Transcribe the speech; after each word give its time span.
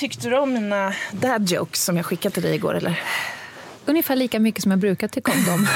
Tyckte 0.00 0.28
du 0.28 0.38
om 0.38 0.52
mina 0.52 0.94
dad 1.12 1.50
jokes 1.50 1.84
som 1.84 1.96
jag 1.96 2.06
skickade 2.06 2.34
till 2.34 2.42
dig 2.42 2.54
igår 2.54 2.74
eller? 2.74 3.00
Ungefär 3.84 4.16
lika 4.16 4.40
mycket 4.40 4.62
som 4.62 4.70
jag 4.70 4.80
brukar 4.80 5.08
tycka 5.08 5.32
om 5.32 5.44
dem. 5.44 5.66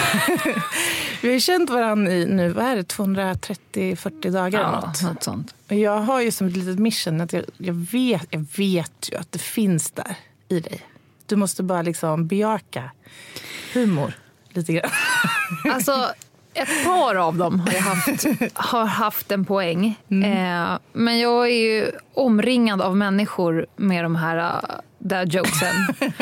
Vi 1.22 1.32
har 1.32 1.38
känt 1.38 1.70
varandra 1.70 2.12
i 2.12 2.26
nu, 2.26 2.48
vad 2.48 2.64
är 2.64 2.76
det, 2.76 2.82
230-40 2.82 4.30
dagar 4.30 4.60
eller 4.60 4.80
något. 4.86 5.02
något 5.02 5.22
sånt. 5.22 5.54
Och 5.68 5.74
jag 5.74 5.98
har 5.98 6.20
ju 6.20 6.30
som 6.30 6.46
ett 6.46 6.56
litet 6.56 6.78
mission 6.78 7.20
att 7.20 7.32
jag, 7.32 7.44
jag, 7.56 7.74
vet, 7.74 8.26
jag 8.30 8.46
vet 8.56 9.08
ju 9.12 9.16
att 9.16 9.32
det 9.32 9.38
finns 9.38 9.90
där 9.90 10.16
i 10.48 10.60
dig. 10.60 10.82
Du 11.26 11.36
måste 11.36 11.62
bara 11.62 11.82
liksom 11.82 12.26
bejaka 12.26 12.90
humor 13.72 14.12
lite 14.48 14.72
grann. 14.72 14.90
Alltså, 15.72 16.12
ett 16.54 16.84
par 16.84 17.14
av 17.14 17.36
dem 17.36 17.60
har, 17.60 17.72
jag 17.72 17.80
haft, 17.80 18.24
har 18.54 18.84
haft 18.86 19.32
en 19.32 19.44
poäng. 19.44 19.86
Eh, 20.08 20.78
men 20.92 21.18
jag 21.18 21.46
är 21.50 21.54
ju 21.74 21.90
omringad 22.14 22.82
av 22.82 22.96
människor 22.96 23.66
med 23.76 24.04
de 24.04 24.16
här 24.16 24.36
uh, 24.38 24.60
där 24.98 25.26
jokesen. 25.26 25.74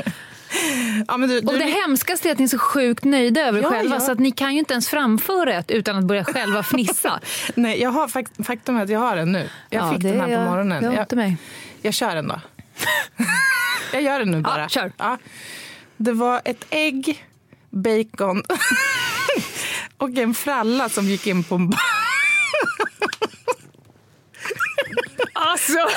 Ja, 1.08 1.16
men 1.16 1.28
du, 1.28 1.38
Och 1.38 1.52
du, 1.52 1.58
det 1.58 1.64
hemskaste 1.64 2.28
är 2.28 2.32
att 2.32 2.38
ni 2.38 2.44
är 2.44 2.48
så 2.48 2.58
sjukt 2.58 3.04
nöjda 3.04 3.40
över 3.40 3.58
er 3.58 3.62
Ja, 3.62 3.70
själva 3.70 3.94
ja. 3.96 4.00
så 4.00 4.12
att 4.12 4.18
ni 4.18 4.30
kan 4.30 4.52
ju 4.52 4.58
inte 4.58 4.72
ens 4.74 4.88
framföra 4.88 5.54
ett 5.54 5.70
utan 5.70 5.96
att 5.96 6.04
börja 6.04 6.24
själva 6.24 6.62
fnissa. 6.62 7.20
nej, 7.54 7.82
jag 7.82 7.90
har, 7.90 8.08
fakt- 8.08 8.46
faktum 8.46 8.76
är 8.76 8.82
att 8.82 8.88
jag 8.88 9.00
har 9.00 9.16
den 9.16 9.32
nu. 9.32 9.48
Jag 9.70 9.92
fick 9.92 10.02
den 10.02 10.20
här 10.20 10.36
på 10.44 10.50
morgonen. 10.50 10.84
Jag, 10.84 11.02
inte 11.02 11.16
mig. 11.16 11.36
jag 11.82 11.94
kör 11.94 12.14
den 12.14 12.28
då. 12.28 12.40
jag 13.92 14.02
gör 14.02 14.18
den 14.18 14.30
nu 14.30 14.40
bara. 14.40 14.68
kör. 14.68 14.92
Ja. 14.96 15.18
Det 15.96 16.12
var 16.12 16.40
ett 16.44 16.64
ägg, 16.70 17.24
bacon 17.70 18.42
och 20.02 20.18
en 20.18 20.34
fralla 20.34 20.88
som 20.88 21.04
gick 21.04 21.26
in 21.26 21.44
på 21.44 21.54
en 21.54 21.70
bar. 21.70 21.80
Alltså! 25.32 25.88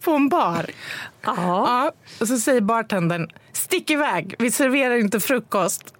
På 0.00 0.10
en 0.10 0.28
bar. 0.28 0.66
Ja. 1.22 1.34
Ja, 1.36 1.92
och 2.20 2.28
så 2.28 2.38
säger 2.38 2.60
bartendern, 2.60 3.28
stick 3.52 3.90
iväg, 3.90 4.34
vi 4.38 4.50
serverar 4.50 4.96
inte 4.96 5.20
frukost. 5.20 5.94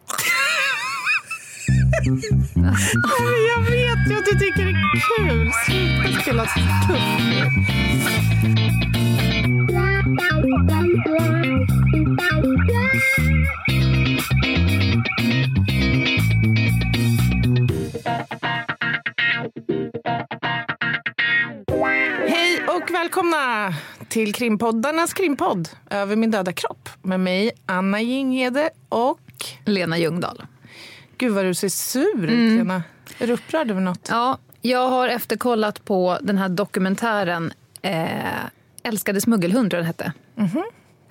Jag 3.48 3.62
vet 3.62 4.10
ju 4.10 4.19
att 4.19 4.25
du 4.25 4.38
tycker 4.38 4.64
det 4.64 4.70
är 4.70 5.19
kul. 5.19 5.52
Sluta 5.66 6.22
spela 6.22 6.44
tuff 6.44 7.20
välkomna 23.69 23.75
till 24.08 24.34
krimpoddarnas 24.34 25.14
krimpadd 25.14 25.69
Över 25.91 26.16
min 26.16 26.30
döda 26.30 26.53
kropp 26.53 26.89
med 27.03 27.20
mig 27.20 27.50
Anna 27.66 28.00
Jinghede 28.00 28.70
och 28.89 29.20
Lena 29.64 29.98
Ljungdahl. 29.98 30.42
Gud 31.19 31.33
vad 31.33 31.44
du 31.44 31.55
ser 31.55 31.69
sur 31.69 32.25
ut 32.25 32.58
Lena. 32.58 32.83
Är 33.19 33.27
du 33.27 33.33
upprörd 33.33 33.70
över 33.70 33.81
något? 33.81 34.08
Ja, 34.11 34.38
jag 34.62 34.88
har 34.88 35.08
efterkollat 35.08 35.84
på 35.84 36.19
den 36.22 36.38
här 36.38 36.48
dokumentären 36.48 37.53
eh, 37.83 38.44
Älskade 38.83 39.20
smuggelhund, 39.20 39.70
tror 39.70 39.78
jag 39.84 39.84
den 39.84 39.86
hette. 39.86 40.12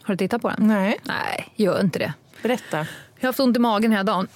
Har 0.03 0.13
du 0.13 0.17
tittat 0.17 0.41
på 0.41 0.49
den? 0.49 0.67
Nej, 0.67 0.99
Nej, 1.03 1.47
gör 1.55 1.81
inte 1.81 1.99
det. 1.99 2.13
berätta. 2.41 2.77
Jag 2.77 2.87
har 3.21 3.27
haft 3.27 3.39
ont 3.39 3.57
i 3.57 3.59
magen 3.59 3.91
hela 3.91 4.03
dagen. 4.03 4.27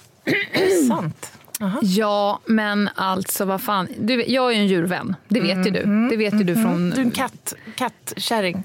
Sant. 0.88 1.32
Aha. 1.60 1.78
Ja, 1.82 2.40
men 2.46 2.90
alltså 2.94 3.44
vad 3.44 3.62
fan. 3.62 3.88
Du, 3.98 4.24
jag 4.24 4.50
är 4.50 4.54
ju 4.54 4.60
en 4.60 4.66
djurvän, 4.66 5.16
det 5.28 5.40
vet 5.40 5.66
ju 5.66 5.70
du. 5.70 6.08
Det 6.10 6.16
vet 6.16 6.34
ju 6.34 6.44
du 6.44 6.54
från... 6.54 6.90
Du 6.90 6.96
är 6.96 7.04
en 7.04 7.10
katt, 7.10 7.54
kattkärring. 7.76 8.64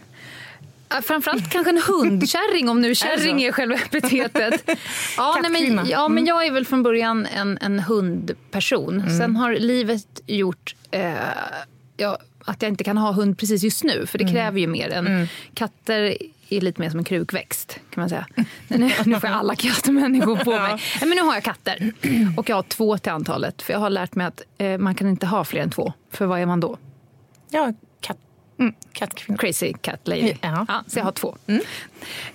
Framförallt 1.03 1.49
kanske 1.49 1.69
en 1.69 1.81
hundkärring 1.87 2.69
om 2.69 2.81
nu 2.81 2.95
kärring 2.95 3.43
är 3.43 3.51
själva 3.51 3.75
epitetet. 3.75 4.69
Ja, 5.17 5.39
nej, 5.41 5.51
men, 5.71 5.89
ja, 5.89 6.07
men 6.07 6.25
jag 6.25 6.45
är 6.45 6.51
väl 6.51 6.65
från 6.65 6.83
början 6.83 7.25
en, 7.25 7.57
en 7.61 7.79
hundperson. 7.79 9.03
Sen 9.19 9.35
har 9.35 9.53
livet 9.53 10.21
gjort 10.25 10.75
eh, 10.91 11.13
ja, 11.97 12.17
att 12.45 12.61
jag 12.61 12.69
inte 12.69 12.83
kan 12.83 12.97
ha 12.97 13.11
hund 13.11 13.37
precis 13.37 13.63
just 13.63 13.83
nu. 13.83 14.05
För 14.05 14.17
det 14.17 14.27
kräver 14.27 14.59
ju 14.59 14.67
mer 14.67 14.89
än 14.89 15.27
katter 15.53 16.17
är 16.49 16.61
lite 16.61 16.81
mer 16.81 16.89
som 16.89 16.99
en 16.99 17.03
krukväxt 17.05 17.79
kan 17.89 18.01
man 18.01 18.09
säga. 18.09 18.27
Nu, 18.67 18.77
nu 19.05 19.19
får 19.19 19.29
jag 19.29 19.37
alla 19.39 19.55
kattemänniskor 19.55 20.35
på 20.35 20.49
mig. 20.51 20.69
Nej, 20.69 20.79
men 20.99 21.09
nu 21.09 21.21
har 21.21 21.33
jag 21.33 21.43
katter 21.43 21.93
och 22.37 22.49
jag 22.49 22.55
har 22.55 22.63
två 22.63 22.97
till 22.97 23.11
antalet. 23.11 23.61
För 23.61 23.73
jag 23.73 23.79
har 23.79 23.89
lärt 23.89 24.15
mig 24.15 24.27
att 24.27 24.41
eh, 24.57 24.77
man 24.77 24.95
kan 24.95 25.07
inte 25.09 25.25
ha 25.27 25.43
fler 25.43 25.61
än 25.61 25.69
två. 25.69 25.93
För 26.11 26.25
vad 26.25 26.39
är 26.39 26.45
man 26.45 26.59
då? 26.59 26.77
Ja, 27.49 27.73
katt, 28.01 28.17
mm, 28.59 28.73
kattkvinna. 28.93 29.37
Crazy 29.37 29.73
cat 29.73 30.07
lady. 30.07 30.33
Ja. 30.41 30.65
Ja, 30.67 30.83
så 30.87 30.99
jag 30.99 31.03
har 31.05 31.11
två. 31.11 31.37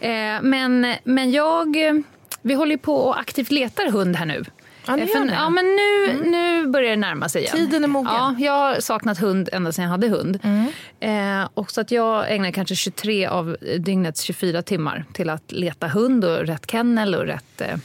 Eh, 0.01 0.43
men, 0.43 0.95
men 1.05 1.31
jag... 1.33 1.87
eh, 1.87 1.95
Vi 2.43 2.55
håller 2.55 2.77
på 2.77 2.97
och 2.97 3.19
aktivt 3.21 3.51
letar 3.51 3.91
hund 3.91 4.17
här 4.17 4.27
nu. 4.27 4.45
Ja, 4.87 4.99
Eh, 4.99 5.07
för, 5.07 5.33
ja, 5.33 5.49
men 5.51 5.65
nu, 5.65 6.21
nu 6.31 6.67
börjar 6.67 6.91
det 6.91 6.97
närma 6.97 7.29
sig 7.29 7.43
igen. 7.43 7.57
Tiden 7.57 7.85
är 7.85 7.89
mogen. 7.89 8.13
Ja, 8.15 8.35
jag 8.39 8.53
har 8.53 8.81
saknat 8.81 9.19
hund 9.19 9.49
ända 9.53 9.73
sedan 9.73 9.83
jag 9.85 9.91
hade 9.91 10.09
hund. 10.09 10.39
Mm. 10.43 11.41
Eh, 11.41 11.49
och 11.55 11.71
så 11.71 11.81
att 11.81 11.91
jag 11.91 12.33
ägnar 12.35 12.51
kanske 12.51 12.75
23 12.75 13.27
av 13.27 13.57
dygnets 13.79 14.23
24 14.23 14.63
timmar 14.63 15.05
till 15.13 15.31
att 15.31 15.53
leta 15.53 15.89
hund 15.89 16.25
och 16.25 16.39
rätt 16.39 16.71
kennel 16.71 17.15
och 17.15 17.25
rätt 17.27 17.61
eh, 17.61 17.77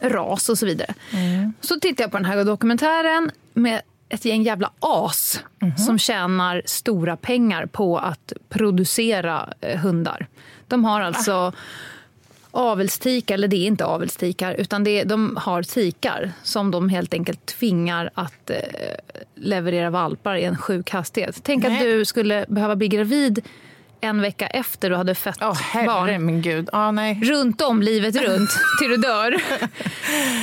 ras 0.00 0.48
och 0.48 0.58
så 0.58 0.66
vidare. 0.66 0.94
Mm. 1.12 1.52
Så 1.60 1.80
tittar 1.80 2.04
jag 2.04 2.10
på 2.10 2.16
den 2.16 2.24
här 2.26 2.44
dokumentären 2.44 3.30
med 3.54 3.80
ett 4.08 4.24
gäng 4.24 4.42
jävla 4.42 4.70
as 4.80 5.40
Mhm. 5.62 5.76
som 5.78 5.98
tjänar 5.98 6.62
stora 6.66 7.16
pengar 7.16 7.66
på 7.66 7.98
att 7.98 8.32
producera 8.48 9.48
eh, 9.60 9.78
hundar. 9.80 10.26
De 10.68 10.84
har 10.84 11.00
alltså 11.00 11.52
avelstikar, 12.54 13.34
eller 13.34 13.48
det 13.48 13.56
är 13.56 13.66
inte 13.66 13.84
avelstikar, 13.84 14.54
utan 14.54 14.84
det 14.84 15.04
de 15.04 15.36
har 15.40 15.62
tikar 15.62 16.32
som 16.42 16.70
de 16.70 16.88
helt 16.88 17.14
enkelt 17.14 17.46
tvingar 17.46 18.10
att 18.14 18.50
eh, 18.50 18.56
leverera 19.34 19.90
valpar 19.90 20.36
i 20.36 20.44
en 20.44 20.56
sjuk 20.56 20.90
hastighet. 20.90 21.40
Tänk 21.42 21.64
att 21.64 21.72
Nej. 21.72 21.86
du 21.86 22.04
skulle 22.04 22.44
behöva 22.48 22.76
bli 22.76 22.88
gravid 22.88 23.42
en 24.00 24.20
vecka 24.20 24.46
efter 24.46 24.90
du 24.90 24.96
hade 24.96 25.14
fött 25.14 25.38
Åh, 25.42 25.54
herre 25.54 25.86
barn. 25.86 26.26
min 26.26 26.42
gud. 26.42 26.68
Ja, 26.72 26.90
nej. 26.90 27.20
Runt 27.24 27.60
om 27.62 27.82
livet 27.82 28.16
runt 28.16 28.50
till 28.80 28.90
du 28.90 28.96
dör. 28.96 29.30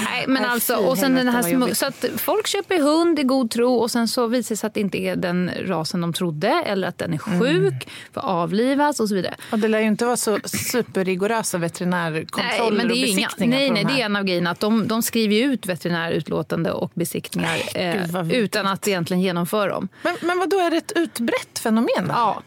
Nej, 0.06 0.26
men 0.28 0.42
Nej, 0.44 0.52
alltså, 0.52 0.76
och 0.76 0.98
sen 0.98 1.16
den 1.16 1.28
här 1.28 1.42
vad 1.42 1.52
smu- 1.52 1.60
jobbigt. 1.60 1.78
så 1.78 1.86
att 1.86 2.06
folk 2.18 2.48
köper 2.48 2.80
hund 2.80 3.20
i 3.20 3.24
god 3.24 3.52
tro 3.52 3.74
och 3.76 3.92
sen 3.92 4.08
så 4.08 4.28
visar 4.28 4.50
det 4.56 4.58
sig 4.58 4.68
att 4.68 4.74
det 4.74 4.80
inte 4.80 4.98
är 4.98 5.16
den 5.16 5.52
rasen 5.66 6.02
de 6.02 6.14
trodde 6.14 6.50
eller 6.66 6.88
att 6.88 6.98
den 6.98 7.14
är 7.14 7.20
Mm. 7.28 7.40
sjuk, 7.40 7.90
får 8.14 8.22
avlivas 8.22 9.00
och 9.00 9.10
så 9.10 9.16
vidare. 9.16 9.36
Och 9.52 9.60
det 9.60 9.68
lär 9.68 9.80
ju 9.80 9.88
inte 9.88 10.06
vara 10.06 10.18
så 10.18 10.40
superrigorösa 10.46 11.58
Nej, 11.58 11.68
veterinärkontroller 11.68 12.78
men 12.78 12.88
det 12.88 12.94
och 12.94 12.98
är 13.00 13.06
inga, 13.06 13.16
besiktningar 13.28 13.58
nej, 13.58 13.68
på 13.68 13.74
nej, 13.74 13.84
de 13.86 13.94
det 13.94 14.02
är 14.02 14.06
en 14.06 14.16
av 14.16 14.24
grejerna. 14.24 14.50
Att 14.52 14.60
de, 14.60 14.88
de 14.88 15.02
skriver 15.02 15.36
ju 15.36 15.44
ut 15.44 15.66
veterinärutlåtande 15.66 16.72
och 16.72 16.92
besiktningar 16.94 17.58
eh, 17.76 17.96
vad 18.10 18.26
vidrigt. 18.26 18.44
utan 18.44 18.68
att 18.68 18.88
egentligen 18.88 19.22
genomföra 19.22 19.70
dem. 19.70 19.88
Men, 20.04 20.16
men 20.22 20.40
vad 20.40 20.50
då 20.50 20.60
är 20.60 20.70
det 20.72 20.78
ett 20.78 20.92
utbrett 20.96 21.60
fenomen? 21.60 21.88
Då? 22.08 22.14
Ja, 22.14 22.42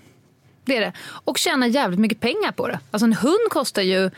det 0.64 0.76
är 0.76 0.80
det. 0.80 0.92
Och 1.00 1.38
tjänar 1.38 1.66
jävligt 1.66 2.00
mycket 2.00 2.20
pengar 2.20 2.52
på 2.52 2.68
det. 2.68 2.78
Alltså 2.90 3.04
en 3.04 3.12
hund 3.12 3.48
kostar 3.50 3.82
ju... 3.82 4.10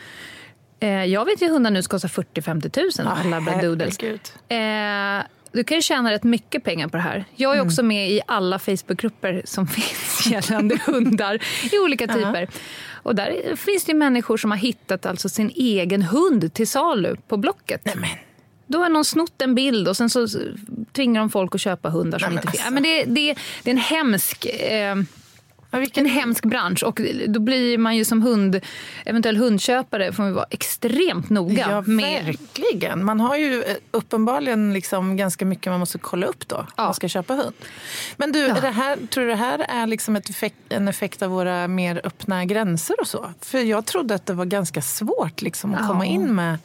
Eh, 0.79 1.05
jag 1.05 1.25
vet 1.25 1.41
ju 1.41 1.49
hundar 1.49 1.71
nu 1.71 1.83
som 1.83 1.89
kostar 1.89 2.09
40-50 2.09 2.69
tusen. 2.69 3.05
Ja, 3.05 3.17
en 3.23 3.29
labradoodles. 3.29 3.97
Eh, 3.99 5.23
du 5.51 5.63
kan 5.63 5.77
ju 5.77 5.81
tjäna 5.81 6.11
rätt 6.11 6.23
mycket 6.23 6.63
pengar 6.63 6.87
på 6.87 6.97
det 6.97 7.03
här. 7.03 7.25
Jag 7.35 7.57
är 7.57 7.61
också 7.61 7.83
med 7.83 8.11
i 8.11 8.21
alla 8.27 8.59
Facebookgrupper 8.59 9.41
som 9.45 9.67
finns 9.67 10.27
gällande 10.27 10.79
hundar 10.85 11.39
i 11.71 11.79
olika 11.79 12.07
typer. 12.07 12.47
Och 13.03 13.15
där 13.15 13.55
finns 13.55 13.83
det 13.83 13.91
ju 13.91 13.97
människor 13.97 14.37
som 14.37 14.51
har 14.51 14.57
hittat 14.57 15.05
alltså 15.05 15.29
sin 15.29 15.49
egen 15.55 16.01
hund 16.01 16.53
till 16.53 16.67
salu 16.67 17.15
på 17.27 17.37
Blocket. 17.37 17.85
men. 17.85 18.09
Då 18.69 18.79
har 18.79 18.89
någon 18.89 19.05
snott 19.05 19.41
en 19.41 19.55
bild 19.55 19.87
och 19.87 19.97
sen 19.97 20.09
så 20.09 20.27
tvingar 20.91 21.21
de 21.21 21.29
folk 21.29 21.55
att 21.55 21.61
köpa 21.61 21.89
hundar 21.89 22.19
som 22.19 22.29
Nej, 22.29 22.35
inte 22.37 22.51
finns. 22.51 22.65
alltså. 22.65 22.67
Ja, 22.67 22.71
men 22.73 22.83
det, 22.83 23.03
det, 23.03 23.35
det 23.63 23.69
är 23.71 23.75
en 23.75 23.81
hemsk... 23.81 24.45
Eh, 24.45 24.95
Ja, 25.71 25.79
vilken, 25.79 26.05
en 26.05 26.11
hemsk 26.11 26.45
bransch 26.45 26.83
och 26.83 27.01
då 27.27 27.39
blir 27.39 27.77
man 27.77 27.95
ju 27.95 28.05
som 28.05 28.21
hund, 28.21 28.59
eventuell 29.05 29.37
hundköpare 29.37 30.11
får 30.13 30.23
man 30.23 30.33
vara 30.33 30.45
extremt 30.49 31.29
noga 31.29 31.67
ja, 31.71 31.81
med 31.81 32.25
verkligen. 32.25 33.05
Man 33.05 33.19
har 33.19 33.37
ju 33.37 33.63
eh, 33.63 33.75
uppenbarligen 33.91 34.73
liksom 34.73 35.17
ganska 35.17 35.45
mycket 35.45 35.71
man 35.71 35.79
måste 35.79 35.97
kolla 35.97 36.27
upp 36.27 36.47
då. 36.47 36.55
Om 36.55 36.65
Ja. 36.75 36.83
man 36.83 36.93
ska 36.93 37.07
köpa 37.07 37.33
hund. 37.33 37.53
Men 38.17 38.31
du, 38.31 38.45
är 38.45 38.61
det 38.61 38.69
här, 38.69 38.97
tror 39.09 39.23
du 39.23 39.29
det 39.29 39.35
här 39.35 39.59
är 39.69 39.87
liksom 39.87 40.15
ett 40.15 40.29
effekt, 40.29 40.55
en 40.69 40.87
effekt 40.87 41.21
av 41.21 41.29
våra 41.31 41.67
mer 41.67 42.01
öppna 42.03 42.45
gränser 42.45 42.95
och 43.01 43.07
så? 43.07 43.31
För 43.41 43.57
jag 43.59 43.85
trodde 43.85 44.15
att 44.15 44.25
det 44.25 44.33
var 44.33 44.45
ganska 44.45 44.81
svårt 44.81 45.41
liksom, 45.41 45.73
att 45.73 45.79
Ja. 45.81 45.87
komma 45.87 46.05
in 46.05 46.35
med 46.35 46.57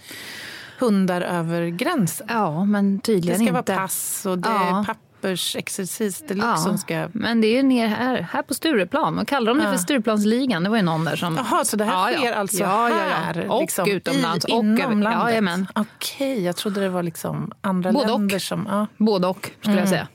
hundar 0.79 1.21
över 1.21 1.67
gränsen. 1.67 2.27
Ja, 2.31 2.65
men 2.65 2.97
Det 2.97 3.03
tydligen 3.03 3.37
ska 3.39 3.43
inte. 3.59 3.73
vara 3.73 3.81
pass 3.81 4.27
och 4.27 4.39
det 4.39 4.49
Ja. 4.49 4.79
är 4.81 4.85
pappersexercis 5.23 6.21
deluxe 6.21 6.49
Ja, 6.49 6.57
som 6.57 6.79
ska... 6.79 7.09
men 7.13 7.41
det 7.41 7.47
är 7.47 7.57
ju 7.57 7.63
ner 7.63 7.87
här, 7.87 8.21
här 8.33 8.43
på 8.43 8.55
Stureplan. 8.55 9.15
Man 9.15 9.27
kallar 9.27 9.55
de 9.55 9.59
det 9.59 9.65
Ja. 9.65 9.71
för 9.73 9.79
Stureplansligan. 9.79 10.63
Det 10.63 10.69
var 10.71 10.77
ju 10.77 10.83
någon 10.83 11.05
där 11.05 11.17
som... 11.17 11.37
Jaha, 11.37 11.65
så 11.65 11.77
det 11.77 11.85
här 11.85 11.93
Ja, 11.93 12.11
ja. 12.13 12.19
sker 12.19 12.33
alltså 12.33 12.63
ja, 12.63 12.89
ja, 12.91 12.97
här? 12.97 13.45
ja. 13.47 13.53
Och 13.55 13.61
liksom, 13.61 13.91
utomlands. 13.91 14.47
I, 14.49 14.53
och 14.53 14.59
inom 14.65 15.03
landet? 15.03 15.29
Jajamän. 15.29 15.67
Okej, 15.75 16.45
jag 16.45 16.57
trodde 16.57 16.81
det 16.81 16.89
var 16.89 17.03
liksom 17.03 17.53
andra 17.61 17.93
Både 17.93 18.13
och. 18.13 18.19
länder 18.21 18.39
som... 18.39 18.67
Ja. 18.71 18.87
Både 18.97 19.27
och, 19.27 19.51
skulle 19.61 19.79
jag 19.79 19.89
säga. 19.89 20.09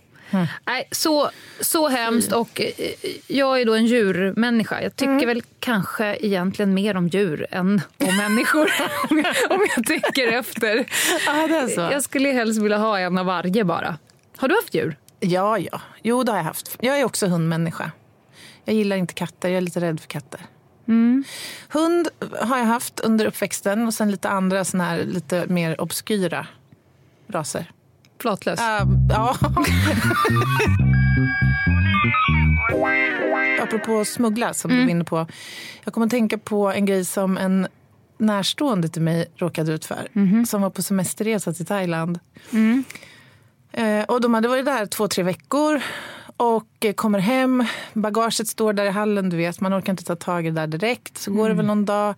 Nej, 0.65 0.88
så, 0.92 1.30
så 1.62 1.88
hemskt. 1.88 2.33
Och 2.33 2.62
eh, 2.62 2.69
jag 3.27 3.62
är 3.62 3.65
då 3.65 3.74
en 3.75 3.86
djurmänniska. 3.86 4.81
Jag 4.81 4.95
tycker 4.95 5.25
väl 5.25 5.42
kanske 5.60 6.18
egentligen 6.19 6.74
mer 6.74 6.98
om 6.98 7.07
djur 7.07 7.45
än 7.51 7.81
om 8.07 8.18
människor. 8.18 8.71
om, 9.50 9.68
jag, 9.75 9.86
tänker 9.86 10.27
efter. 10.27 10.86
Ja, 11.25 11.48
det 11.48 11.69
så. 11.69 11.81
Jag 11.81 12.03
skulle 12.03 12.30
helst 12.30 12.62
vilja 12.62 12.77
ha 12.77 13.00
en 13.00 13.18
av 13.18 13.25
varje 13.25 13.63
bara. 13.63 13.98
Har 14.38 14.48
du 14.48 14.56
haft 14.56 14.74
djur? 14.74 14.98
Ja, 15.19 15.60
ja. 15.60 15.81
Jo, 16.04 16.24
det 16.24 16.31
har 16.31 16.39
jag 16.39 16.45
haft. 16.45 16.78
Jag 16.80 17.00
är 17.00 17.04
också 17.04 17.28
hundmänniska. 17.28 17.92
Jag 18.66 18.75
gillar 18.75 18.95
inte 18.98 19.13
katter. 19.13 19.50
Jag 19.50 19.57
är 19.57 19.62
lite 19.62 19.81
rädd 19.81 20.00
för 20.00 20.07
katter. 20.07 20.42
Hund 21.69 22.07
har 22.42 22.57
jag 22.57 22.66
haft 22.66 23.00
under 23.00 23.25
uppväxten 23.25 23.88
och 23.88 23.94
sen 23.94 24.12
lite 24.12 24.30
andra 24.30 24.66
såna 24.66 24.84
här 24.84 25.04
lite 25.04 25.48
mer 25.48 25.81
obskyra 25.81 26.48
raser. 27.28 27.72
Flatlös? 28.22 28.60
Uh, 28.60 28.66
ja. 29.10 29.38
Apropå 33.62 34.06
smuggla, 34.06 34.54
som 34.54 34.72
du 34.72 34.84
var 34.84 34.89
inne 34.89 35.04
på. 35.04 35.28
Jag 35.84 35.94
kommer 35.94 36.07
att 36.07 36.12
tänka 36.12 36.38
på 36.38 36.72
en 36.72 36.86
grej 36.86 37.06
som 37.06 37.38
en 37.38 37.68
närstående 38.18 38.89
till 38.89 39.01
mig 39.01 39.31
råkade 39.36 39.74
ut 39.74 39.86
för. 39.86 40.07
Som 40.45 40.62
var 40.62 40.69
på 40.69 40.84
semesterresa 40.84 41.54
till 41.54 41.66
Thailand. 41.66 42.19
Eh, 42.51 42.60
och 44.07 44.21
de 44.21 44.33
hade 44.33 44.47
varit 44.47 44.65
där 44.65 44.85
två, 44.85 45.07
tre 45.07 45.23
veckor 45.23 45.81
och 46.37 46.85
eh, 46.85 46.93
kommer 46.93 47.19
hem. 47.19 47.63
Bagaget 47.93 48.47
står 48.47 48.73
där 48.73 48.85
i 48.85 48.89
hallen, 48.89 49.29
du 49.29 49.37
vet. 49.37 49.61
Man 49.61 49.73
orkar 49.73 49.93
inte 49.93 50.03
ta 50.03 50.15
tag 50.15 50.45
i 50.45 50.49
det 50.49 50.55
där 50.55 50.67
direkt. 50.67 51.17
Så 51.17 51.31
går 51.31 51.49
det 51.49 51.55
väl 51.55 51.65
någon 51.65 51.85
dag 51.85 52.15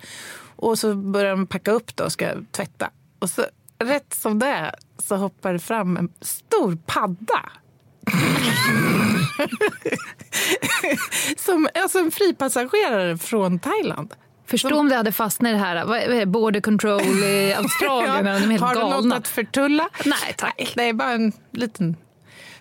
och 0.55 0.79
så 0.79 0.95
börjar 0.95 1.31
de 1.31 1.47
packa 1.47 1.71
upp 1.71 1.95
det 1.95 2.03
och 2.03 2.11
ska 2.11 2.31
tvätta. 2.51 2.89
Och 3.19 3.29
så 3.29 3.45
rätt 3.79 4.13
som 4.13 4.39
det 4.39 4.75
så 4.97 5.15
hoppar 5.15 5.53
det 5.53 5.59
fram 5.59 5.97
en 5.97 6.09
stor 6.21 6.77
padda. 6.85 7.49
som 11.37 11.67
alltså 11.75 11.99
en 11.99 12.11
fripassagerare 12.11 13.17
från 13.17 13.59
Thailand. 13.59 14.13
Förstå 14.49 14.79
om 14.79 14.89
det 14.89 14.95
hade 14.95 15.11
fastnat 15.11 15.49
i 15.49 15.53
det 15.53 15.59
här 15.59 15.85
vad 15.85 15.97
är 15.97 16.07
det, 16.09 16.25
border 16.25 16.61
control 16.61 17.01
i 17.01 17.53
Australien. 17.57 18.25
Ja, 18.25 18.39
de 18.39 18.51
är 18.55 18.59
har 18.59 18.73
du 18.75 18.79
galna. 18.79 18.99
något 19.01 19.17
att 19.17 19.27
förtulla? 19.27 19.89
Nej, 20.05 20.33
tack. 20.37 20.53
Nej, 20.57 20.71
det 20.75 20.83
är 20.83 20.93
bara 20.93 21.11
en 21.11 21.31
liten 21.51 21.95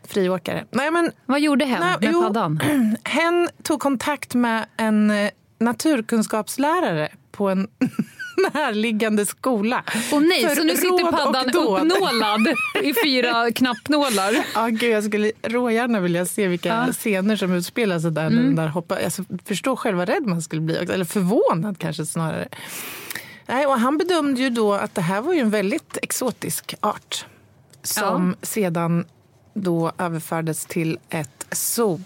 friåkare. 0.08 0.64
Nej, 0.70 0.90
men 0.90 1.12
Vad 1.26 1.40
gjorde 1.40 1.64
hen 1.64 1.80
Nej, 1.80 1.96
med 2.00 2.10
jo. 2.12 2.22
paddan? 2.22 2.60
hen 3.04 3.48
tog 3.62 3.80
kontakt 3.80 4.34
med 4.34 4.66
en 4.76 5.10
eh, 5.10 5.30
naturkunskapslärare 5.60 7.08
på 7.32 7.48
en 7.48 7.68
närliggande 8.54 9.26
skola. 9.26 9.84
Och 10.12 10.22
nej, 10.22 10.48
För 10.48 10.54
så 10.54 10.62
nu 10.64 10.76
sitter 10.76 11.12
paddan 11.12 11.48
uppnålad 11.48 12.48
i 12.82 12.94
fyra 13.04 13.50
knappnålar. 13.54 14.36
Ja, 14.54 14.66
gud, 14.66 14.90
jag 14.90 15.04
skulle 15.04 15.32
rågärna 15.42 16.00
vilja 16.00 16.26
se 16.26 16.46
vilka 16.48 16.68
Ja. 16.68 16.92
scener 16.92 17.36
som 17.36 17.52
utspelar 17.52 17.98
sig 17.98 18.10
där. 18.10 18.30
Den 18.30 18.56
där 18.56 18.66
hoppar. 18.68 19.00
Alltså, 19.04 19.24
förstå 19.44 19.76
själv 19.76 19.98
vad 19.98 20.08
rädd 20.08 20.26
man 20.26 20.42
skulle 20.42 20.62
bli. 20.62 20.78
också. 20.82 20.92
Eller 20.92 21.04
förvånad 21.04 21.78
kanske 21.78 22.06
snarare. 22.06 22.48
Nej, 23.46 23.66
och 23.66 23.80
han 23.80 23.98
bedömde 23.98 24.40
ju 24.40 24.50
då 24.50 24.74
att 24.74 24.94
det 24.94 25.00
här 25.02 25.20
var 25.20 25.32
ju 25.32 25.40
en 25.40 25.50
väldigt 25.50 25.98
exotisk 26.02 26.74
art. 26.80 27.26
Som 27.82 28.36
sedan 28.42 29.04
då 29.54 29.92
överfördes 29.98 30.66
till 30.66 30.98
ett 31.10 31.46
zoo. 31.52 32.00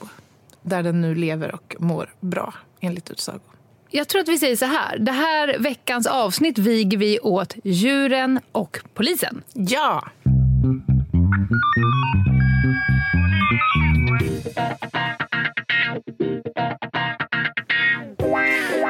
Där 0.62 0.82
den 0.82 1.00
nu 1.00 1.14
lever 1.14 1.54
och 1.54 1.76
mår 1.78 2.14
bra, 2.20 2.54
enligt 2.80 3.10
utsago. 3.10 3.40
Jag 3.94 4.08
tror 4.08 4.20
att 4.20 4.28
vi 4.28 4.38
säger 4.38 4.56
så 4.56 4.64
här. 4.66 4.98
Det 4.98 5.12
här 5.12 5.58
veckans 5.58 6.06
avsnitt 6.06 6.58
viger 6.58 6.98
vi 6.98 7.18
åt 7.20 7.56
djuren 7.64 8.40
och 8.52 8.80
polisen. 8.94 9.42
Ja! 9.52 10.04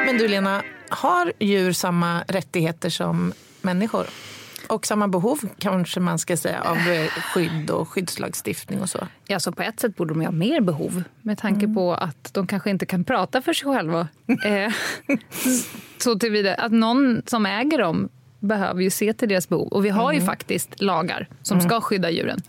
Men 0.07 0.19
du 0.19 0.29
Lena, 0.29 0.63
har 0.89 1.33
djur 1.39 1.73
samma 1.73 2.23
rättigheter 2.29 2.91
som 2.91 3.33
människor? 3.61 4.07
Och 4.73 4.87
samma 4.87 5.09
behov 5.09 5.41
kanske 5.59 6.01
man 6.01 6.19
ska 6.19 6.37
säga 6.37 6.61
av 6.61 6.77
skydd 7.21 7.71
och 7.71 7.89
skyddslagstiftning 7.89 8.81
och 8.81 8.89
så? 8.89 8.99
Ja, 9.27 9.41
så 9.41 9.53
på 9.53 9.63
ett 9.63 9.81
sätt 9.81 9.97
borde 9.97 10.15
de 10.15 10.25
ha 10.25 10.31
mer 10.31 10.61
behov 10.61 11.03
med 11.23 11.39
tanke 11.39 11.69
på 11.69 11.95
att 11.95 12.35
de 12.35 12.47
kanske 12.47 12.71
inte 12.71 12.87
kan 12.87 13.05
prata 13.05 13.43
för 13.43 13.53
sig 13.53 13.69
själva. 13.69 14.09
eh, 14.45 14.73
så 15.99 16.19
tillvida 16.19 16.55
att 16.55 16.73
någon 16.73 17.23
som 17.27 17.47
äger 17.47 17.79
dem 17.79 18.09
behöver 18.41 18.83
ju 18.83 18.91
se 18.91 19.13
till 19.13 19.29
deras 19.29 19.49
behov. 19.49 19.69
Och 19.69 19.85
vi 19.85 19.89
har 19.89 20.13
ju 20.13 20.21
faktiskt 20.21 20.81
lagar 20.81 21.29
som 21.43 21.61
ska 21.61 21.81
skydda 21.81 22.11
djuren. 22.11 22.41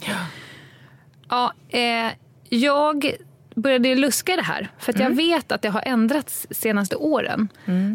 Ja, 1.29 1.53
eh, 1.69 2.11
jag 2.49 3.15
började 3.55 3.95
luska 3.95 4.33
i 4.33 4.35
det 4.35 4.43
här, 4.43 4.67
för 4.79 5.01
jag 5.01 5.09
vet 5.09 5.51
att 5.51 5.61
det 5.61 5.69
har 5.69 5.83
ändrats 5.85 6.47
senaste 6.51 6.95
åren. 6.95 7.49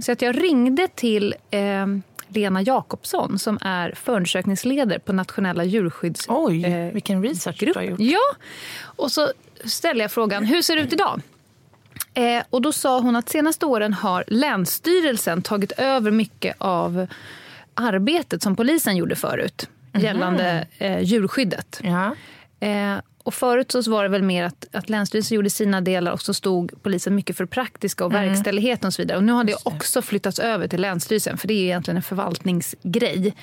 Så 0.05 0.13
att 0.13 0.23
jag 0.23 0.43
ringde 0.43 0.89
till 0.89 1.35
eh, 1.51 1.87
Lena 2.29 2.63
Jakobsson 2.63 3.39
som 3.39 3.59
är 3.63 3.93
förundersökningsledare 3.97 4.99
på 4.99 5.13
nationella 5.13 5.65
djurskydds... 5.65 6.27
Oj, 6.29 6.65
eh, 6.65 6.93
vilken 6.93 7.23
research 7.23 7.57
du 7.61 7.73
har 7.75 7.83
gjort. 7.83 8.01
Ja, 8.01 8.37
och 8.83 9.13
så 9.13 9.29
ställde 9.65 10.03
jag 10.05 10.13
frågan, 10.13 10.45
hur 10.45 10.63
ser 10.63 10.77
det 10.77 10.83
ut 10.83 10.93
idag? 10.93 11.21
Eh, 12.15 12.43
och 12.51 12.63
då 12.63 12.73
sa 12.73 13.01
hon 13.01 13.17
att 13.17 13.29
senaste 13.29 13.67
åren 13.67 13.93
har 13.93 14.25
Länsstyrelsen 14.27 15.43
tagit 15.43 15.73
över 15.73 16.11
mycket 16.11 16.57
av 16.59 17.07
arbetet 17.75 18.43
som 18.43 18.57
polisen 18.57 18.97
gjorde 18.97 19.17
förut 19.17 19.69
gällande 19.93 20.67
eh, 20.79 21.01
djurskyddet. 21.01 21.81
Ja. 21.83 22.15
Eh, 22.61 22.97
och 23.29 23.35
förut 23.35 23.73
så 23.73 23.91
var 23.91 24.03
det 24.03 24.09
väl 24.09 24.23
mer 24.23 24.45
att, 24.45 24.67
att 24.73 24.89
Länsstyrelsen 24.89 25.37
gjorde 25.37 25.51
sina 25.51 25.81
delar 25.81 26.13
och 26.13 26.23
så 26.23 26.35
stod 26.35 26.83
polisen 26.83 27.15
mycket 27.15 27.37
för 27.37 27.47
praktiska 27.47 28.05
och 28.05 28.15
verkställigheten 28.15 28.87
och 28.87 28.95
så 28.95 29.03
vidare. 29.03 29.19
Och 29.19 29.25
nu 29.25 29.33
har 29.33 29.45
det 29.45 29.57
också 29.63 30.03
flyttats 30.03 30.39
över 30.39 30.69
till 30.69 30.81
Länsstyrelsen 30.81 31.39
för 31.39 31.49
det 31.49 31.55
är 31.55 31.65
egentligen 31.65 31.97
en 31.97 32.03
förvaltningsgrej. 32.03 33.35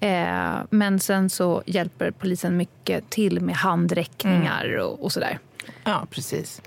Eh, 0.00 0.54
men 0.70 1.00
sen 1.00 1.30
så 1.30 1.62
hjälper 1.66 2.10
polisen 2.10 2.56
mycket 2.56 3.10
till 3.10 3.40
med 3.40 3.56
handräckningar 3.56 4.76
och, 4.76 5.04
och 5.04 5.12
sådär. 5.12 5.38
Ja, 5.84 6.06
precis. 6.10 6.62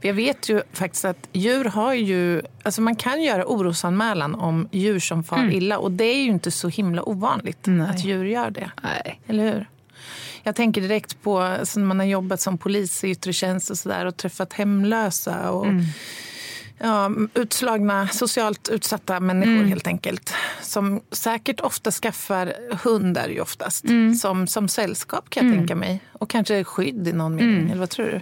För 0.00 0.08
jag 0.08 0.14
vet 0.14 0.48
ju 0.48 0.62
faktiskt 0.72 1.04
att 1.04 1.28
djur 1.32 1.64
har 1.64 1.94
ju... 1.94 2.42
Alltså 2.62 2.80
man 2.80 2.96
kan 2.96 3.22
göra 3.22 3.46
orosanmälan 3.46 4.34
om 4.34 4.68
djur 4.72 4.98
som 4.98 5.24
far 5.24 5.52
illa. 5.52 5.78
Och 5.78 5.90
det 5.90 6.04
är 6.04 6.22
ju 6.22 6.30
inte 6.30 6.50
så 6.50 6.68
himla 6.68 7.08
ovanligt 7.08 7.66
Nej. 7.66 7.90
att 7.90 8.04
djur 8.04 8.24
gör 8.24 8.50
det. 8.50 8.70
Nej. 8.82 9.20
Eller 9.26 9.52
hur? 9.52 9.66
Jag 10.48 10.56
tänker 10.56 10.80
direkt 10.80 11.22
på 11.22 11.38
när 11.40 11.78
man 11.78 11.98
har 11.98 12.06
jobbat 12.06 12.40
som 12.40 12.58
polis 12.58 13.04
i 13.04 13.10
yttre 13.10 13.32
tjänst 13.32 13.70
och, 13.70 13.78
så 13.78 13.88
där, 13.88 14.06
och 14.06 14.16
träffat 14.16 14.52
hemlösa 14.52 15.50
och 15.50 15.66
ja, 16.78 17.10
utslagna, 17.34 18.08
socialt 18.08 18.68
utsatta 18.68 19.20
människor 19.20 19.64
helt 19.64 19.86
enkelt. 19.86 20.34
Som 20.62 21.00
säkert 21.10 21.60
ofta 21.60 21.90
skaffar 21.90 22.54
hundar 22.84 23.28
ju 23.28 23.40
oftast. 23.40 23.84
Som, 24.20 24.46
som 24.46 24.68
sällskap 24.68 25.30
kan 25.30 25.46
jag 25.46 25.56
tänka 25.56 25.74
mig. 25.74 26.00
Och 26.12 26.30
kanske 26.30 26.64
skydd 26.64 27.08
i 27.08 27.12
någon 27.12 27.34
mening. 27.34 27.70
Eller 27.70 27.80
vad 27.80 27.90
tror 27.90 28.06
du? 28.06 28.20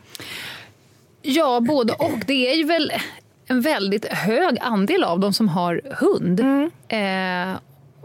Ja, 1.22 1.60
både 1.60 1.92
och. 1.92 2.18
Det 2.26 2.52
är 2.52 2.56
ju 2.56 2.64
väl 2.64 2.92
en 3.46 3.60
väldigt 3.60 4.04
hög 4.04 4.58
andel 4.60 5.04
av 5.04 5.20
dem 5.20 5.32
som 5.32 5.48
har 5.48 5.80
hund. 6.00 6.40
Eh, 6.88 7.56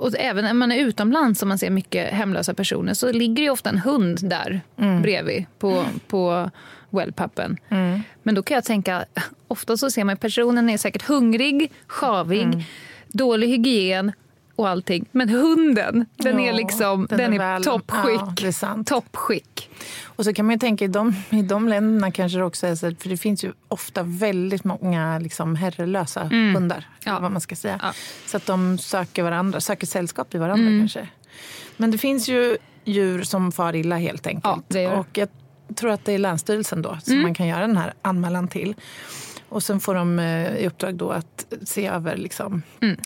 och 0.02 0.16
även 0.20 0.44
när 0.44 0.54
man 0.54 0.72
är 0.72 0.80
utomlands 0.80 1.42
och 1.42 1.48
man 1.48 1.58
ser 1.58 1.70
mycket 1.70 2.14
hemlösa 2.14 2.54
personer 2.54 2.94
så 2.94 3.12
ligger 3.12 3.44
ju 3.44 3.50
ofta 3.50 3.70
en 3.70 3.78
hund 3.78 4.20
där 4.30 4.62
bredvid 5.02 5.46
på, 5.60 5.86
på 6.08 6.52
wellpappen. 6.90 7.58
Men 8.24 8.36
då 8.36 8.44
kan 8.44 8.56
jag 8.56 8.64
tänka, 8.64 9.06
ofta 9.48 9.78
så 9.78 9.92
ser 9.92 10.04
man 10.04 10.18
personen 10.18 10.70
är 10.70 10.78
säkert 10.78 11.02
hungrig, 11.04 11.72
sjavig, 11.88 12.66
dålig 13.08 13.48
hygien 13.48 14.12
och 14.62 14.70
allting. 14.70 15.06
Men 15.12 15.30
hunden, 15.30 16.06
den 16.16 16.40
är 16.40 16.48
Ja, 16.48 16.54
liksom 16.54 17.08
den 17.10 17.18
den 17.18 17.34
är 17.34 17.40
är, 17.40 17.60
toppskick. 17.60 18.22
ja, 18.42 18.48
är 18.48 18.84
toppskick. 18.84 19.70
Och 20.04 20.26
så 20.26 20.34
kan 20.34 20.46
man 20.46 20.54
ju 20.56 20.60
tänka 20.60 20.86
i 20.86 20.88
de, 20.88 21.16
i 21.30 21.42
de 21.42 21.68
länderna 21.68 22.12
kanske 22.12 22.38
det 22.38 22.44
också 22.44 22.68
är 22.68 22.76
så, 22.76 22.96
för 23.00 23.10
det 23.10 23.18
finns 23.18 23.44
ju 23.44 23.52
ofta 23.68 24.04
väldigt 24.04 24.64
många 24.64 25.20
liksom 25.20 25.56
herrelösa 25.56 26.24
hundar. 26.24 26.90
Ja. 27.06 27.20
Vad 27.20 27.32
man 27.32 27.42
ska 27.42 27.56
säga. 27.56 27.80
Ja. 27.82 27.94
Så 28.26 28.38
att 28.38 28.46
de 28.46 28.78
söker 28.78 29.24
varandra, 29.24 29.60
söker 29.60 29.88
sällskap 29.88 30.36
i 30.36 30.38
varandra 30.38 30.80
kanske. 30.82 31.08
Men 31.78 31.92
det 31.92 31.98
finns 31.98 32.28
ju 32.30 32.58
djur 32.84 33.24
som 33.24 33.52
far 33.52 33.76
illa 33.76 33.98
helt 33.98 34.28
enkelt. 34.28 34.66
Ja. 34.68 34.92
Och 34.98 35.18
jag 35.18 35.30
tror 35.76 35.92
att 35.92 36.06
det 36.06 36.14
är 36.14 36.18
Länsstyrelsen 36.20 36.82
då 36.82 36.98
som 37.04 37.22
man 37.22 37.34
kan 37.34 37.48
göra 37.48 37.68
den 37.68 37.78
här 37.78 37.94
anmälan 38.02 38.48
till. 38.48 38.76
Och 39.50 39.64
sen 39.64 39.80
får 39.80 39.96
de 39.96 40.20
eh, 40.20 40.56
i 40.56 40.68
uppdrag 40.68 40.96
då 40.96 41.10
att 41.12 41.46
se 41.66 41.88
över 41.88 42.18
liksom, 42.18 42.62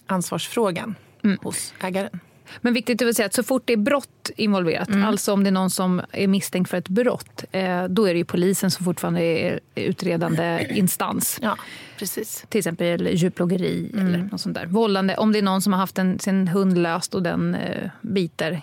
ansvarsfrågan 0.07 0.95
hos 1.41 1.73
ägaren. 1.83 2.19
Men 2.61 2.73
viktigt 2.73 3.01
är 3.01 3.07
att 3.07 3.15
säga 3.15 3.25
att 3.25 3.33
så 3.33 3.43
fort 3.43 3.63
det 3.65 3.73
är 3.73 3.77
brott 3.77 4.29
involverat, 4.35 4.87
Mm. 4.89 5.05
alltså 5.05 5.33
om 5.33 5.43
det 5.43 5.49
är 5.49 5.51
någon 5.51 5.69
som 5.69 6.01
är 6.11 6.27
misstänkt 6.27 6.69
för 6.69 6.77
ett 6.77 6.87
brott, 6.89 7.43
eh, 7.51 7.83
då 7.85 8.05
är 8.05 8.13
det 8.13 8.17
ju 8.17 8.25
polisen 8.25 8.71
som 8.71 8.85
fortfarande 8.85 9.21
är 9.21 9.59
utredande 9.75 10.67
instans. 10.75 11.39
Ja, 11.41 11.57
precis. 11.99 12.45
Till 12.49 12.59
exempel 12.59 13.07
djurplågeri 13.13 13.89
Mm. 13.93 14.07
eller 14.07 14.17
något 14.17 14.41
sånt 14.41 14.55
där. 14.55 14.65
Vållande, 14.65 15.17
om 15.17 15.31
det 15.31 15.39
är 15.39 15.43
någon 15.43 15.61
som 15.61 15.73
har 15.73 15.79
haft 15.79 15.97
en, 15.99 16.19
sin 16.19 16.47
hund 16.47 16.77
löst 16.77 17.15
och 17.15 17.23
den 17.23 17.55
eh, 17.55 17.89
biter 18.01 18.61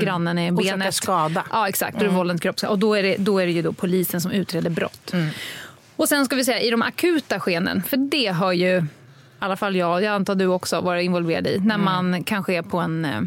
grannen 0.00 0.38
i 0.38 0.52
benet. 0.52 0.64
Orsakar 0.74 0.90
skada. 0.90 1.44
Ja, 1.52 1.68
exakt. 1.68 2.02
Mm. 2.02 2.14
Vållande 2.14 2.40
kroppsskada. 2.42 2.72
Och 2.72 2.78
då 2.78 2.94
är, 2.94 3.02
det, 3.02 3.16
då 3.18 3.38
är 3.38 3.46
det 3.46 3.52
ju 3.52 3.62
då 3.62 3.72
polisen 3.72 4.20
som 4.20 4.30
utreder 4.30 4.70
brott. 4.70 5.12
Mm. 5.12 5.28
Och 5.96 6.08
sen 6.08 6.24
ska 6.24 6.36
vi 6.36 6.44
säga 6.44 6.60
i 6.60 6.70
de 6.70 6.82
akuta 6.82 7.40
skenen, 7.40 7.82
för 7.82 7.96
det 7.96 8.26
har 8.26 8.52
ju 8.52 8.84
i 9.40 9.44
alla 9.44 9.56
fall 9.56 9.76
jag, 9.76 10.02
jag 10.02 10.14
antar 10.14 10.34
du 10.34 10.46
också, 10.46 10.80
varit 10.80 11.04
involverad 11.04 11.46
i. 11.46 11.58
När 11.58 11.74
Mm. 11.74 11.84
man 11.84 12.24
kanske 12.24 12.54
är 12.54 12.62
på 12.62 12.78
en 12.78 13.04
eh, 13.04 13.20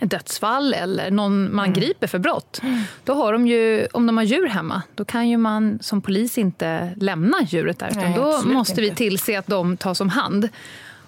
dödsfall 0.00 0.74
eller 0.74 1.10
någon 1.10 1.54
man 1.54 1.64
Mm. 1.66 1.80
griper 1.80 2.06
för 2.06 2.18
brott. 2.18 2.60
Då 3.04 3.14
har 3.14 3.32
de 3.32 3.46
ju, 3.46 3.86
om 3.92 4.06
de 4.06 4.16
har 4.16 4.24
djur 4.24 4.46
hemma, 4.48 4.82
då 4.94 5.04
kan 5.04 5.28
ju 5.28 5.36
man 5.36 5.78
som 5.82 6.00
polis 6.02 6.38
inte 6.38 6.94
lämna 6.96 7.36
djuret 7.46 7.78
där. 7.78 7.92
Nej, 7.94 8.14
då 8.16 8.42
måste 8.44 8.80
vi 8.80 8.86
inte. 8.86 8.96
tillse 8.98 9.38
att 9.38 9.46
de 9.46 9.76
tas 9.76 10.00
om 10.00 10.08
hand. 10.08 10.48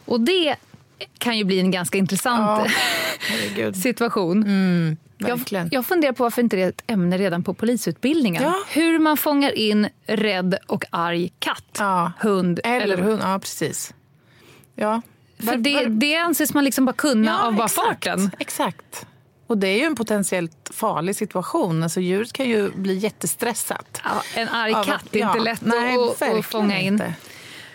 Och 0.04 0.20
det 0.20 0.54
kan 1.18 1.38
ju 1.38 1.44
bli 1.44 1.60
en 1.60 1.70
ganska 1.70 1.98
intressant 1.98 2.68
Ja, 3.56 3.72
situation. 3.74 4.42
Mm, 4.42 4.96
Jag, 5.18 5.68
jag 5.70 5.86
funderar 5.86 6.12
på 6.12 6.22
varför 6.22 6.42
inte 6.42 6.56
det 6.56 6.62
är 6.62 6.68
ett 6.68 6.82
ämne 6.86 7.18
redan 7.18 7.42
på 7.42 7.54
polisutbildningen. 7.54 8.42
Ja. 8.42 8.54
Hur 8.68 8.98
man 8.98 9.16
fångar 9.16 9.58
in 9.58 9.88
rädd 10.06 10.56
och 10.66 10.84
arg 10.90 11.32
katt, 11.38 11.64
Ja. 11.78 12.12
hund 12.20 12.60
Eller 12.64 12.98
hund, 12.98 13.20
ja 13.24 13.38
precis. 13.38 13.94
Ja. 14.74 15.02
För 15.38 15.56
det, 15.56 15.84
det 15.86 16.16
anses 16.16 16.54
man 16.54 16.64
liksom 16.64 16.84
bara 16.84 16.92
kunna 16.92 17.30
Ja, 17.30 17.46
av 17.46 17.54
bara 17.54 17.64
exakt, 17.66 17.86
farten. 17.88 18.30
Exakt. 18.38 19.06
Och 19.46 19.58
det 19.58 19.68
är 19.68 19.76
ju 19.78 19.84
en 19.84 19.94
potentiellt 19.96 20.70
farlig 20.74 21.16
situation. 21.16 21.82
Alltså 21.82 22.00
djuret 22.00 22.32
kan 22.32 22.48
ju 22.48 22.70
bli 22.70 22.94
jättestressat. 22.94 24.00
Ja, 24.04 24.10
en 24.34 24.48
arg 24.48 24.72
katt 24.72 24.88
att- 24.88 25.14
är 25.14 25.20
ja, 25.20 25.28
inte 25.32 25.40
lätt 25.44 25.60
nej, 25.60 25.96
att, 25.96 26.22
att 26.38 26.46
fånga 26.46 26.80
in. 26.80 26.92
Inte. 26.92 27.14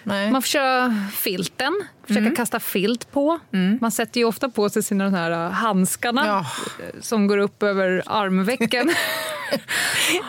Nej. 0.03 0.31
Man 0.31 0.41
får 0.41 0.47
köra 0.47 1.07
filten, 1.13 1.73
försöka 2.01 2.19
Mm. 2.21 2.35
kasta 2.35 2.59
filt 2.59 3.11
på. 3.11 3.39
Man 3.81 3.91
sätter 3.91 4.19
ju 4.19 4.25
ofta 4.25 4.49
på 4.49 4.69
sig 4.69 4.83
sina 4.83 5.03
de 5.03 5.13
här 5.13 5.31
äh, 5.31 5.51
handskarna 5.51 6.25
Ja. 6.27 6.39
eh, 6.39 7.01
som 7.01 7.27
går 7.27 7.37
upp 7.37 7.63
över 7.63 8.03
armvecken. 8.05 8.93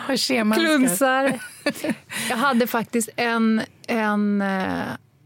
Klunsar. 0.55 1.39
Jag 2.29 2.37
hade 2.37 2.67
faktiskt 2.67 3.09
en, 3.15 3.61
en 3.87 4.41
eh, 4.41 4.81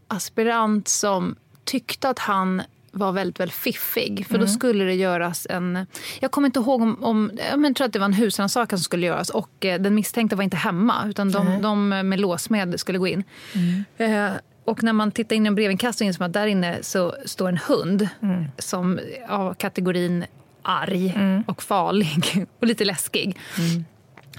aspirant 0.08 0.88
som 0.88 1.36
tyckte 1.64 2.08
att 2.08 2.18
han 2.18 2.62
var 2.92 3.12
väldigt, 3.12 3.40
väldigt 3.40 3.56
fiffig. 3.56 4.26
För 4.26 4.34
Mm. 4.34 4.46
då 4.46 4.52
skulle 4.52 4.84
det 4.84 4.94
göras 4.94 5.46
en... 5.50 5.86
Jag 6.20 6.30
kommer 6.30 6.46
inte 6.46 6.58
ihåg 6.60 6.82
om... 6.82 7.04
om 7.04 7.30
jag 7.50 7.58
men, 7.60 7.74
tror 7.74 7.86
att 7.86 7.92
det 7.92 7.98
var 7.98 8.06
en 8.06 8.12
husrannsakan 8.12 8.78
som 8.78 8.84
skulle 8.84 9.06
göras. 9.06 9.30
Och 9.30 9.64
eh, 9.64 9.80
den 9.80 9.94
misstänkte 9.94 10.36
var 10.36 10.42
inte 10.44 10.56
hemma. 10.56 11.06
Utan 11.08 11.30
de, 11.32 11.62
de 11.62 11.88
med 11.88 12.20
låsmed 12.20 12.80
skulle 12.80 12.98
gå 12.98 13.06
in. 13.06 13.24
Mm. 13.54 13.84
Eh, 14.26 14.32
och 14.64 14.82
när 14.82 14.92
man 14.92 15.10
tittar 15.12 15.36
in 15.36 15.46
i 15.46 15.48
en 15.48 15.54
brevinkast 15.54 15.98
så 15.98 16.04
inser 16.04 16.20
man 16.20 16.26
att 16.26 16.32
där 16.32 16.46
inne 16.46 16.78
så 16.82 17.14
står 17.24 17.48
en 17.48 17.58
hund 17.68 18.08
Mm. 18.22 18.44
som 18.58 19.00
av 19.28 19.54
kategorin 19.54 20.24
arg 20.62 21.12
Mm. 21.16 21.42
och 21.46 21.62
farlig 21.62 22.46
och 22.60 22.66
lite 22.66 22.84
läskig. 22.84 23.38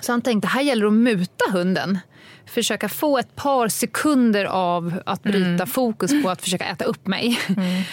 Så 0.01 0.11
han 0.11 0.21
tänkte, 0.21 0.47
här 0.47 0.61
gäller 0.61 0.81
det 0.81 0.87
att 0.87 0.93
muta 0.93 1.45
hunden. 1.51 1.99
Försöka 2.45 2.89
få 2.89 3.17
ett 3.17 3.35
par 3.35 3.67
sekunder 3.67 4.45
av 4.45 5.01
att 5.05 5.23
bryta 5.23 5.47
Mm. 5.47 5.67
fokus 5.67 6.23
på 6.23 6.29
att 6.29 6.41
försöka 6.41 6.65
äta 6.65 6.85
upp 6.85 7.07
mig. 7.07 7.39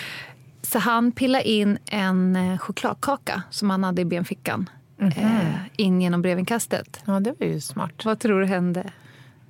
Så 0.62 0.78
han 0.78 1.12
pillade 1.12 1.48
in 1.48 1.78
en 1.86 2.36
eh, 2.36 2.58
chokladkaka 2.58 3.42
som 3.50 3.70
han 3.70 3.84
hade 3.84 4.02
i 4.02 4.04
benfickan. 4.04 4.70
Mhm. 4.98 5.12
Eh, 5.16 5.54
in 5.76 6.02
genom 6.02 6.22
brevinkastet. 6.22 7.00
Ja, 7.04 7.20
det 7.20 7.34
var 7.38 7.46
ju 7.46 7.60
smart. 7.60 8.04
Vad 8.04 8.18
tror 8.20 8.40
du 8.40 8.46
hände? 8.46 8.90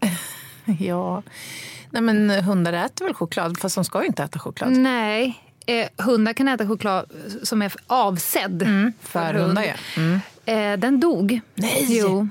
Ja. 0.79 1.23
Nej, 1.91 2.03
men 2.03 2.31
hundar 2.31 2.73
äter 2.73 3.05
väl 3.05 3.15
choklad, 3.15 3.59
fast 3.59 3.75
de 3.75 3.85
ska 3.85 4.01
ju 4.01 4.07
inte 4.07 4.23
äta 4.23 4.39
choklad. 4.39 4.71
Nej, 4.73 5.39
eh, 5.67 6.05
hundar 6.05 6.33
kan 6.33 6.49
äta 6.49 6.67
choklad 6.69 7.11
som 7.43 7.63
är 7.63 7.73
avsedd 7.87 8.63
Mm, 8.63 8.93
För 9.01 9.35
hundar, 9.35 9.63
ja. 9.63 9.75
Mm. 9.97 10.21
Eh, 10.45 10.81
den 10.81 11.01
dog. 11.01 11.41
Nej! 11.55 11.87
Jo. 11.89 12.29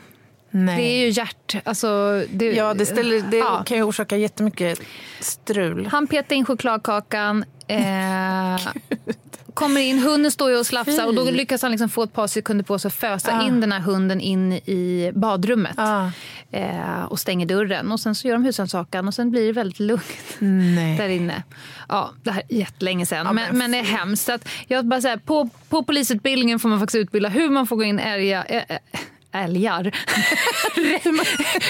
Nej. 0.56 0.78
Det 0.78 0.84
är 0.84 1.06
ju 1.06 1.10
hjärt... 1.10 1.56
Alltså, 1.64 2.22
det, 2.30 2.46
Ja, 2.54 2.74
det, 2.74 2.86
ställer, 2.86 3.22
det 3.32 3.38
Ja. 3.38 3.64
kan 3.64 3.78
ju 3.78 3.84
orsaka 3.84 4.18
jättemycket 4.18 4.80
strul. 5.20 5.88
Han 5.92 6.08
petade 6.08 6.36
in 6.36 6.46
chokladkakan. 6.46 7.46
Eh, 7.68 8.60
kommer 9.54 9.82
in, 9.82 10.00
hunden 10.00 10.32
står 10.32 10.52
ju 10.52 10.58
och 10.58 10.66
slafsar 10.66 11.08
och 11.08 11.16
då 11.16 11.24
lyckas 11.32 11.62
han 11.62 11.72
liksom 11.72 11.90
få 11.90 12.04
ett 12.04 12.14
par 12.14 12.28
sekunder 12.28 12.64
på 12.66 12.80
sig 12.80 12.88
att 12.90 12.94
fösa 12.96 13.32
Ah. 13.40 13.48
in 13.48 13.62
den 13.62 13.72
här 13.72 13.80
hunden 13.80 14.22
in 14.22 14.54
i 14.54 15.12
badrummet. 15.16 15.74
Ah. 15.78 16.10
Eh, 16.52 17.04
och 17.04 17.20
stänger 17.20 17.46
dörren. 17.46 17.92
Och 17.92 18.00
sen 18.00 18.16
så 18.16 18.28
gör 18.28 18.36
de 18.36 18.44
husrannsakan 18.46 19.08
och 19.08 19.14
sen 19.14 19.32
blir 19.32 19.46
det 19.46 19.52
väldigt 19.52 19.80
lugnt 19.80 20.36
Nej. 20.40 20.98
där 20.98 21.10
inne. 21.10 21.44
Ja, 21.90 22.12
det 22.24 22.32
här 22.32 22.44
är 22.50 22.56
jättelänge 22.56 23.06
sedan, 23.06 23.26
Ja, 23.26 23.34
men, 23.34 23.48
men 23.50 23.58
men 23.58 23.72
det 23.72 23.78
är 23.78 23.84
hemskt. 23.84 24.30
Jag 24.68 24.86
bara 24.86 25.02
säger, 25.02 25.18
på, 25.18 25.50
på 25.70 25.84
polisutbildningen 25.84 26.60
får 26.60 26.70
man 26.70 26.80
faktiskt 26.80 26.96
utbilda 27.02 27.30
hur 27.30 27.50
man 27.50 27.68
får 27.68 27.76
gå 27.76 27.84
in 27.84 28.00
älga, 28.00 28.44
ä, 28.44 28.66
ä, 28.70 28.80
älgar. 29.34 29.84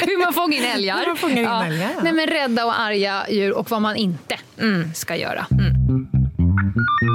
hur 0.05 0.23
man 0.25 0.33
fångar 0.33 0.57
in 0.57 0.63
älgar. 0.63 0.99
Hur 0.99 1.07
man 1.07 1.17
fångar 1.17 1.37
in 1.37 1.71
älgar, 1.71 1.89
ja. 1.95 2.03
Nej, 2.03 2.13
men 2.13 2.27
rädda 2.27 2.65
och 2.65 2.79
arga 2.79 3.25
djur 3.29 3.51
och 3.57 3.71
vad 3.71 3.81
man 3.81 3.95
inte 3.95 4.37
ska 4.93 5.15
göra. 5.15 5.45
Men 5.49 7.12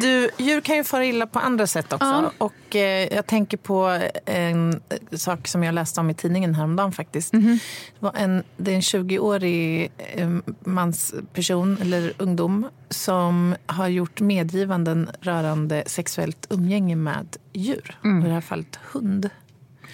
du, 0.00 0.30
djur 0.38 0.60
kan 0.60 0.76
ju 0.76 0.84
fara 0.84 1.04
illa 1.04 1.26
på 1.26 1.38
andra 1.38 1.66
sätt 1.66 1.92
också. 1.92 2.06
Ja. 2.06 2.32
Och 2.38 2.76
eh, 2.76 3.14
jag 3.14 3.26
tänker 3.26 3.56
på 3.56 4.00
en 4.26 4.80
sak 5.12 5.48
som 5.48 5.64
jag 5.64 5.74
läste 5.74 6.00
om 6.00 6.10
i 6.10 6.14
tidningen 6.14 6.54
häromdagen 6.54 6.92
faktiskt. 6.92 7.32
Mhm. 7.32 7.58
Det, 7.98 8.04
var 8.04 8.12
en, 8.16 8.42
det 8.56 8.70
är 8.70 8.74
en 8.74 8.80
20-årig 8.80 9.90
eh, 9.98 10.30
mansperson, 10.64 11.78
eller 11.80 12.12
ungdom, 12.18 12.68
som 12.90 13.56
har 13.66 13.88
gjort 13.88 14.20
medgivanden 14.20 15.10
rörande 15.20 15.82
sexuellt 15.86 16.46
umgänge 16.50 16.96
med 16.96 17.36
djur. 17.52 17.98
Mm. 18.04 18.24
I 18.24 18.28
det 18.28 18.34
här 18.34 18.40
fallet 18.40 18.78
hund. 18.92 19.30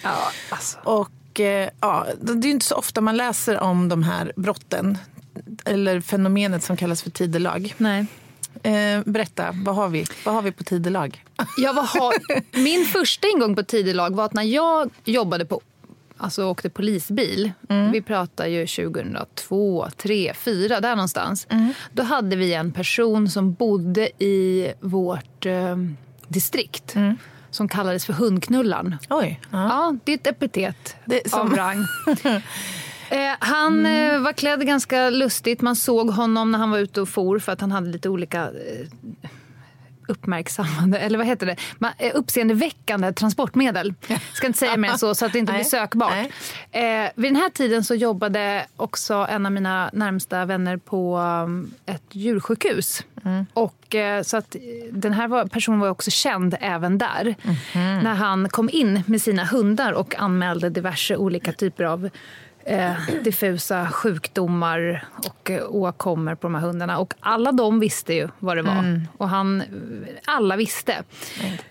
Ja, 0.03 0.31
alltså. 0.49 0.77
Och 0.83 1.39
eh, 1.39 1.69
ja, 1.81 2.05
det 2.21 2.31
är 2.31 2.43
ju 2.43 2.51
inte 2.51 2.65
så 2.65 2.75
ofta 2.75 3.01
man 3.01 3.17
läser 3.17 3.59
om 3.59 3.89
de 3.89 4.03
här 4.03 4.33
brotten. 4.35 4.97
Eller 5.65 6.01
fenomenet 6.01 6.63
som 6.63 6.77
kallas 6.77 7.01
för 7.01 7.09
tidelag. 7.09 7.75
Nej. 7.77 8.05
Eh, 8.63 9.01
berätta, 9.05 9.55
vad 9.65 9.75
har 9.75 9.89
vi? 9.89 10.05
Vad 10.25 10.35
har 10.35 10.41
vi 10.41 10.51
på 10.51 10.63
tidelag? 10.63 11.23
Jag 11.57 11.73
var, 11.73 11.83
ha, 11.99 12.11
min 12.51 12.85
första 12.85 13.27
ingång 13.27 13.55
på 13.55 13.63
tidelag 13.63 14.15
var 14.15 14.25
att 14.25 14.33
när 14.33 14.43
jag 14.43 14.89
jobbade 15.05 15.45
på 15.45 15.61
Alltså 16.19 16.45
åkte 16.45 16.69
polisbil. 16.69 17.51
Vi 17.93 18.01
pratar 18.01 18.47
ju 18.47 18.67
2002, 18.67 19.81
2003, 19.97 20.33
2004, 20.33 20.79
där 20.81 20.95
någonstans. 20.95 21.47
Då 21.91 22.03
hade 22.03 22.35
vi 22.35 22.53
en 22.53 22.71
person 22.71 23.29
som 23.29 23.53
bodde 23.53 24.23
i 24.23 24.71
vårt 24.79 25.45
eh, 25.45 25.77
distrikt 26.27 26.95
som 27.51 27.67
kallades 27.67 28.05
för 28.05 28.13
hundknullaren. 28.13 28.95
Oj. 29.09 29.39
Ja. 29.51 29.63
Ja, 29.67 29.95
det 30.03 30.11
är 30.11 30.15
ett 30.15 30.27
epitet 30.27 30.95
Det 31.05 31.29
som- 31.29 31.39
av 31.39 31.55
rang. 31.55 31.85
Eh, 33.09 33.35
han 33.39 33.85
eh, 33.85 34.19
var 34.19 34.33
klädd 34.33 34.67
ganska 34.67 35.09
lustigt. 35.09 35.61
Man 35.61 35.75
såg 35.75 36.09
honom 36.09 36.51
när 36.51 36.59
han 36.59 36.71
var 36.71 36.77
ute 36.77 37.01
och 37.01 37.09
for 37.09 37.39
för 37.39 37.51
att 37.51 37.61
han 37.61 37.71
hade 37.71 37.89
lite 37.89 38.09
olika 38.09 38.41
eh, 38.43 39.29
uppmärksammande, 40.07 40.99
eller 40.99 41.17
vad 41.17 41.27
heter 41.27 41.45
det? 41.45 41.55
Ma- 41.79 41.93
eh, 41.97 42.11
Uppseendeväckande 42.15 43.13
transportmedel. 43.13 43.93
Ska 44.33 44.47
inte 44.47 44.59
säga 44.59 44.77
mer 44.77 44.93
så, 44.93 45.15
så 45.15 45.25
att 45.25 45.33
det 45.33 45.39
inte 45.39 45.53
blir 45.53 45.63
sökbart. 45.63 46.13
Eh, 46.71 46.81
vid 47.15 47.31
den 47.31 47.35
här 47.35 47.49
tiden 47.49 47.83
så 47.83 47.95
jobbade 47.95 48.65
också 48.77 49.27
en 49.29 49.45
av 49.45 49.51
mina 49.51 49.89
närmsta 49.93 50.45
vänner 50.45 50.77
på 50.77 51.17
um, 51.17 51.73
ett 51.85 52.03
djursjukhus. 52.11 53.03
Mm. 53.25 53.45
Och, 53.53 53.95
eh, 53.95 54.23
så 54.23 54.37
att 54.37 54.55
eh, 54.55 54.61
den 54.91 55.13
här 55.13 55.27
var, 55.27 55.45
personen 55.45 55.79
var 55.79 55.89
också 55.89 56.11
känd 56.11 56.55
även 56.59 56.97
där. 56.97 57.35
Mhm. 57.43 57.99
När 57.99 58.13
han 58.13 58.49
kom 58.49 58.69
in 58.73 59.03
med 59.07 59.21
sina 59.21 59.45
hundar 59.45 59.91
och 59.91 60.15
anmälde 60.15 60.69
diverse 60.69 61.17
olika 61.17 61.51
typer 61.53 61.83
av 61.83 62.09
eh, 62.67 62.93
diffusa 63.23 63.87
sjukdomar 63.87 65.05
och 65.27 65.51
eh, 65.51 65.63
åkommor 65.69 66.35
på 66.35 66.47
de 66.47 66.55
här 66.55 66.61
hundarna. 66.61 66.99
Och 66.99 67.13
alla 67.19 67.51
de 67.51 67.79
visste 67.79 68.13
ju 68.13 68.27
vad 68.39 68.57
det 68.57 68.61
var. 68.61 68.79
Mm. 68.79 69.01
Och 69.17 69.29
han, 69.29 69.63
alla 70.25 70.55
visste. 70.55 71.03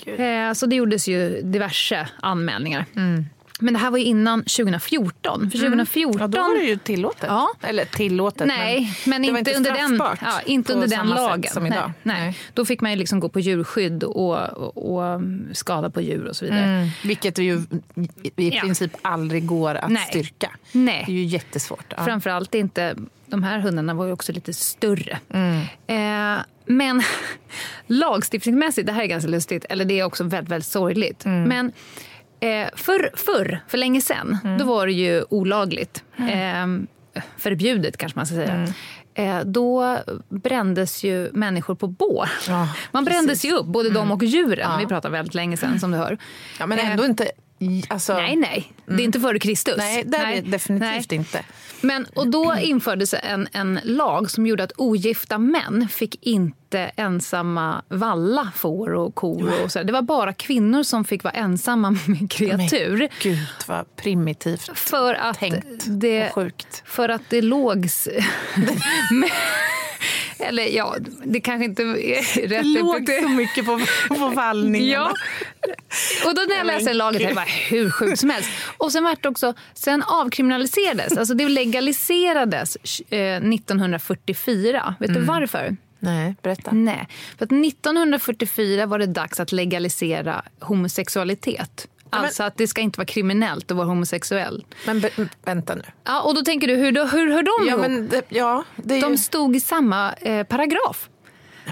Eh, 0.07 0.53
så 0.53 0.67
det 0.67 0.77
gjordes 0.77 1.09
ju 1.09 1.43
diverse 1.43 2.09
anmälningar. 2.21 2.85
Mm. 2.97 3.27
Men 3.61 3.75
det 3.75 3.81
här 3.81 3.91
var 3.91 3.99
ju 3.99 4.05
innan 4.05 4.41
2014. 4.43 5.51
För 5.51 5.59
2014... 5.59 6.21
Ja, 6.21 6.27
då 6.27 6.39
var 6.39 6.59
det 6.59 6.65
ju 6.65 6.77
tillåtet. 6.77 7.25
Ja. 7.27 7.49
Eller 7.63 7.85
tillåtet, 7.85 8.47
Nej, 8.47 8.99
men, 9.07 9.23
var 9.33 9.39
inte, 9.39 9.55
under 9.55 9.71
den, 9.75 10.01
ja, 10.21 10.41
inte 10.47 10.73
under 10.73 10.89
den 10.89 11.09
lagen. 11.09 11.53
Som 11.53 11.67
idag. 11.67 11.93
Nej, 12.03 12.21
nej. 12.21 12.39
Då 12.55 12.65
fick 12.65 12.81
man 12.81 12.91
ju 12.91 12.97
liksom 12.97 13.21
gå 13.21 13.29
på 13.29 13.41
djurskydd 13.41 14.05
och, 14.05 14.39
och, 14.49 14.97
och 14.97 15.21
skada 15.53 15.91
på 15.91 16.01
djur 16.01 16.27
och 16.27 16.37
så 16.37 16.45
vidare. 16.45 16.65
Mm. 16.65 16.89
Vilket 17.05 17.39
ju 17.39 17.63
i, 17.95 18.31
i 18.37 18.49
Ja. 18.55 18.61
princip 18.61 18.93
aldrig 19.03 19.47
går 19.47 19.75
att 19.75 19.91
Nej. 19.91 20.07
styrka. 20.09 20.51
Nej. 20.73 21.05
Det 21.07 21.13
är 21.13 21.17
ju 21.17 21.25
jättesvårt. 21.25 21.95
Ja. 21.97 22.05
Framförallt 22.05 22.55
inte... 22.55 22.97
De 23.27 23.43
här 23.43 23.59
hundarna 23.59 23.95
var 23.95 24.07
ju 24.07 24.13
också 24.13 24.33
lite 24.33 24.55
större. 24.55 25.19
Mm. 25.31 25.61
Eh, 25.87 26.43
men 26.67 27.03
lagstiftningsmässigt, 27.87 28.87
det 28.87 28.93
här 28.93 29.03
är 29.03 29.07
ganska 29.07 29.31
lustigt, 29.31 29.65
eller 29.69 29.85
det 29.85 30.01
är 30.01 30.05
också 30.05 30.25
väldigt, 30.25 30.51
väldigt 30.51 30.69
sorgligt. 30.69 31.25
Mm. 31.25 31.43
Men 31.43 31.73
eh, 32.47 32.69
förr, 32.77 33.11
förr, 33.15 33.61
för 33.69 33.79
länge 33.79 34.01
sedan, 34.01 34.39
Mm. 34.45 34.59
då 34.59 34.65
var 34.65 34.87
det 34.87 34.93
ju 34.93 35.25
olagligt. 35.31 36.05
Eh, 36.19 36.67
förbjudet 37.39 37.97
kanske 37.97 38.19
man 38.19 38.27
ska 38.27 38.35
säga. 38.35 38.53
Mm. 39.15 39.39
eh, 39.39 39.45
då 39.45 39.99
brändes 40.29 41.05
ju 41.05 41.31
människor 41.33 41.75
på 41.75 41.87
bål. 41.87 42.27
Ja, 42.49 42.69
Man 42.93 43.05
brändes 43.05 43.27
precis. 43.27 43.51
ju 43.51 43.55
upp, 43.57 43.67
både 43.67 43.91
de 43.91 44.11
och 44.11 44.23
djuren. 44.23 44.71
Ja. 44.71 44.77
Vi 44.81 44.87
pratar 44.87 45.11
väldigt 45.11 45.35
länge 45.35 45.57
sedan 45.57 45.81
som 45.81 45.91
du 45.91 45.97
hör. 45.99 46.19
Ja, 46.59 46.67
men 46.67 46.79
Eh, 46.79 46.91
ändå 46.91 47.05
inte... 47.05 47.29
Alltså, 47.89 48.15
Nej, 48.15 48.37
nej. 48.37 48.73
Det 48.87 48.95
är 48.95 49.05
inte 49.05 49.21
före 49.21 49.39
Kristus. 49.39 49.75
Nej, 49.77 50.05
det 50.07 50.17
är 50.17 50.35
det 50.35 50.51
definitivt 50.51 51.11
nej. 51.11 51.19
inte. 51.19 51.45
Men, 51.81 52.07
och 52.15 52.31
då 52.31 52.57
infördes 52.61 53.15
en, 53.23 53.49
en 53.53 53.81
lag 53.83 54.31
som 54.31 54.47
gjorde 54.47 54.65
att 54.65 54.73
ogifta 54.77 55.39
män 55.39 55.89
fick 55.91 56.27
inte 56.27 56.79
ensamma 56.97 57.83
valla 57.89 58.53
får 58.57 58.95
och 58.95 59.15
kor. 59.15 59.53
Och 59.65 59.73
så. 59.73 59.83
Det 59.83 59.93
var 59.93 60.03
bara 60.03 60.33
kvinnor 60.33 60.83
som 60.83 61.05
fick 61.05 61.25
vara 61.25 61.35
ensamma 61.35 61.91
med 62.07 62.31
kreatur. 62.31 62.99
Men 62.99 63.09
gud, 63.23 63.39
vad 63.67 63.97
primitivt 63.97 64.79
För 64.79 65.15
att, 65.15 65.39
tänkt 65.39 65.85
det, 65.87 66.27
och 66.29 66.35
sjukt. 66.35 66.83
för 66.87 67.09
att 67.09 67.23
det 67.29 67.43
lågs... 67.43 68.09
Eller 70.39 70.63
ja, 70.77 70.97
det 71.25 71.41
kanske 71.41 71.65
inte 71.65 71.83
är 71.83 72.49
rätt. 72.49 72.67
Låg 72.67 73.09
så 73.23 73.29
mycket 73.29 73.67
på, 73.67 73.81
på 74.09 74.29
vallningarna. 74.29 74.93
Ja. 74.93 75.13
Och 76.29 76.35
då 76.35 76.43
när 76.49 76.57
jag 76.57 76.67
läste 76.67 76.93
laget 76.93 77.29
det 77.29 77.35
var 77.35 77.71
hur 77.71 77.91
sjukt 77.91 78.19
som 78.19 78.31
helst. 78.31 78.51
Och 78.79 78.93
sen 78.93 79.05
vart 79.05 79.23
det 79.23 79.29
också, 79.29 79.55
sen 79.75 80.03
avkriminaliserades, 80.03 81.17
alltså 81.17 81.35
det 81.35 81.49
legaliserades 81.49 82.77
eh, 83.11 83.37
1944. 83.37 84.95
Vet 85.01 85.15
du 85.15 85.21
varför? 85.21 85.77
Nej, 85.99 86.35
berätta. 86.43 86.71
Nej, 86.73 87.09
för 87.39 87.45
att 87.45 87.53
1944 87.53 88.87
var 88.87 88.99
det 88.99 89.07
dags 89.07 89.41
att 89.41 89.53
legalisera 89.53 90.43
homosexualitet. 90.61 91.89
Alltså 92.11 92.43
att 92.43 92.57
det 92.57 92.67
ska 92.67 92.81
inte 92.81 92.99
vara 92.99 93.07
kriminellt 93.07 93.71
att 93.71 93.77
vara 93.77 93.87
homosexuell. 93.87 94.65
Men 94.87 95.01
be, 95.01 95.11
vänta 95.45 95.75
nu. 95.75 95.83
Ja, 96.05 96.23
och 96.23 96.35
då 96.35 96.43
tänker 96.43 96.67
du, 96.69 96.75
hur, 96.75 96.93
hur 96.93 97.31
hör 97.33 97.43
de 97.43 97.69
Ja, 97.69 97.69
ihop? 97.69 97.81
men 97.81 98.09
det, 98.09 98.23
ja, 98.29 98.65
det 98.77 98.95
är 98.95 98.99
ju... 98.99 99.03
De 99.03 99.19
stod 99.19 99.57
i 99.57 99.61
samma 99.61 100.13
eh, 100.13 100.47
paragraf. 100.47 101.09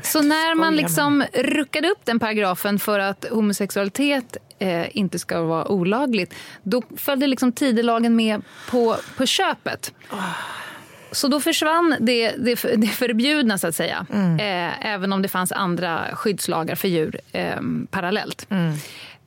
Så 0.03 0.23
när 0.23 0.55
man 0.55 0.77
liksom 0.77 1.25
ruckade 1.33 1.89
upp 1.89 2.01
den 2.05 2.19
paragrafen 2.19 2.79
för 2.79 2.99
att 2.99 3.27
homosexualitet 3.31 4.37
eh, 4.59 4.97
inte 4.97 5.19
ska 5.19 5.43
vara 5.43 5.69
olagligt, 5.69 6.35
då 6.63 6.83
följde 6.97 7.27
liksom 7.27 7.53
tidelagen 7.53 8.17
med 8.17 8.43
på, 8.71 8.97
på 9.17 9.27
köpet. 9.27 9.95
Så 11.13 11.29
då 11.29 11.41
försvann 11.41 11.97
det, 12.01 12.31
det, 12.31 12.55
det 12.77 12.87
förbjudna, 12.87 13.59
så 13.59 13.67
att 13.67 13.75
säga. 13.75 14.07
Eh, 14.41 14.87
även 14.87 15.13
om 15.13 15.23
det 15.23 15.29
fanns 15.29 15.53
andra 15.53 16.05
skyddslagar 16.13 16.75
för 16.75 16.89
djur 16.89 17.21
eh, 17.33 17.57
parallellt. 17.91 18.47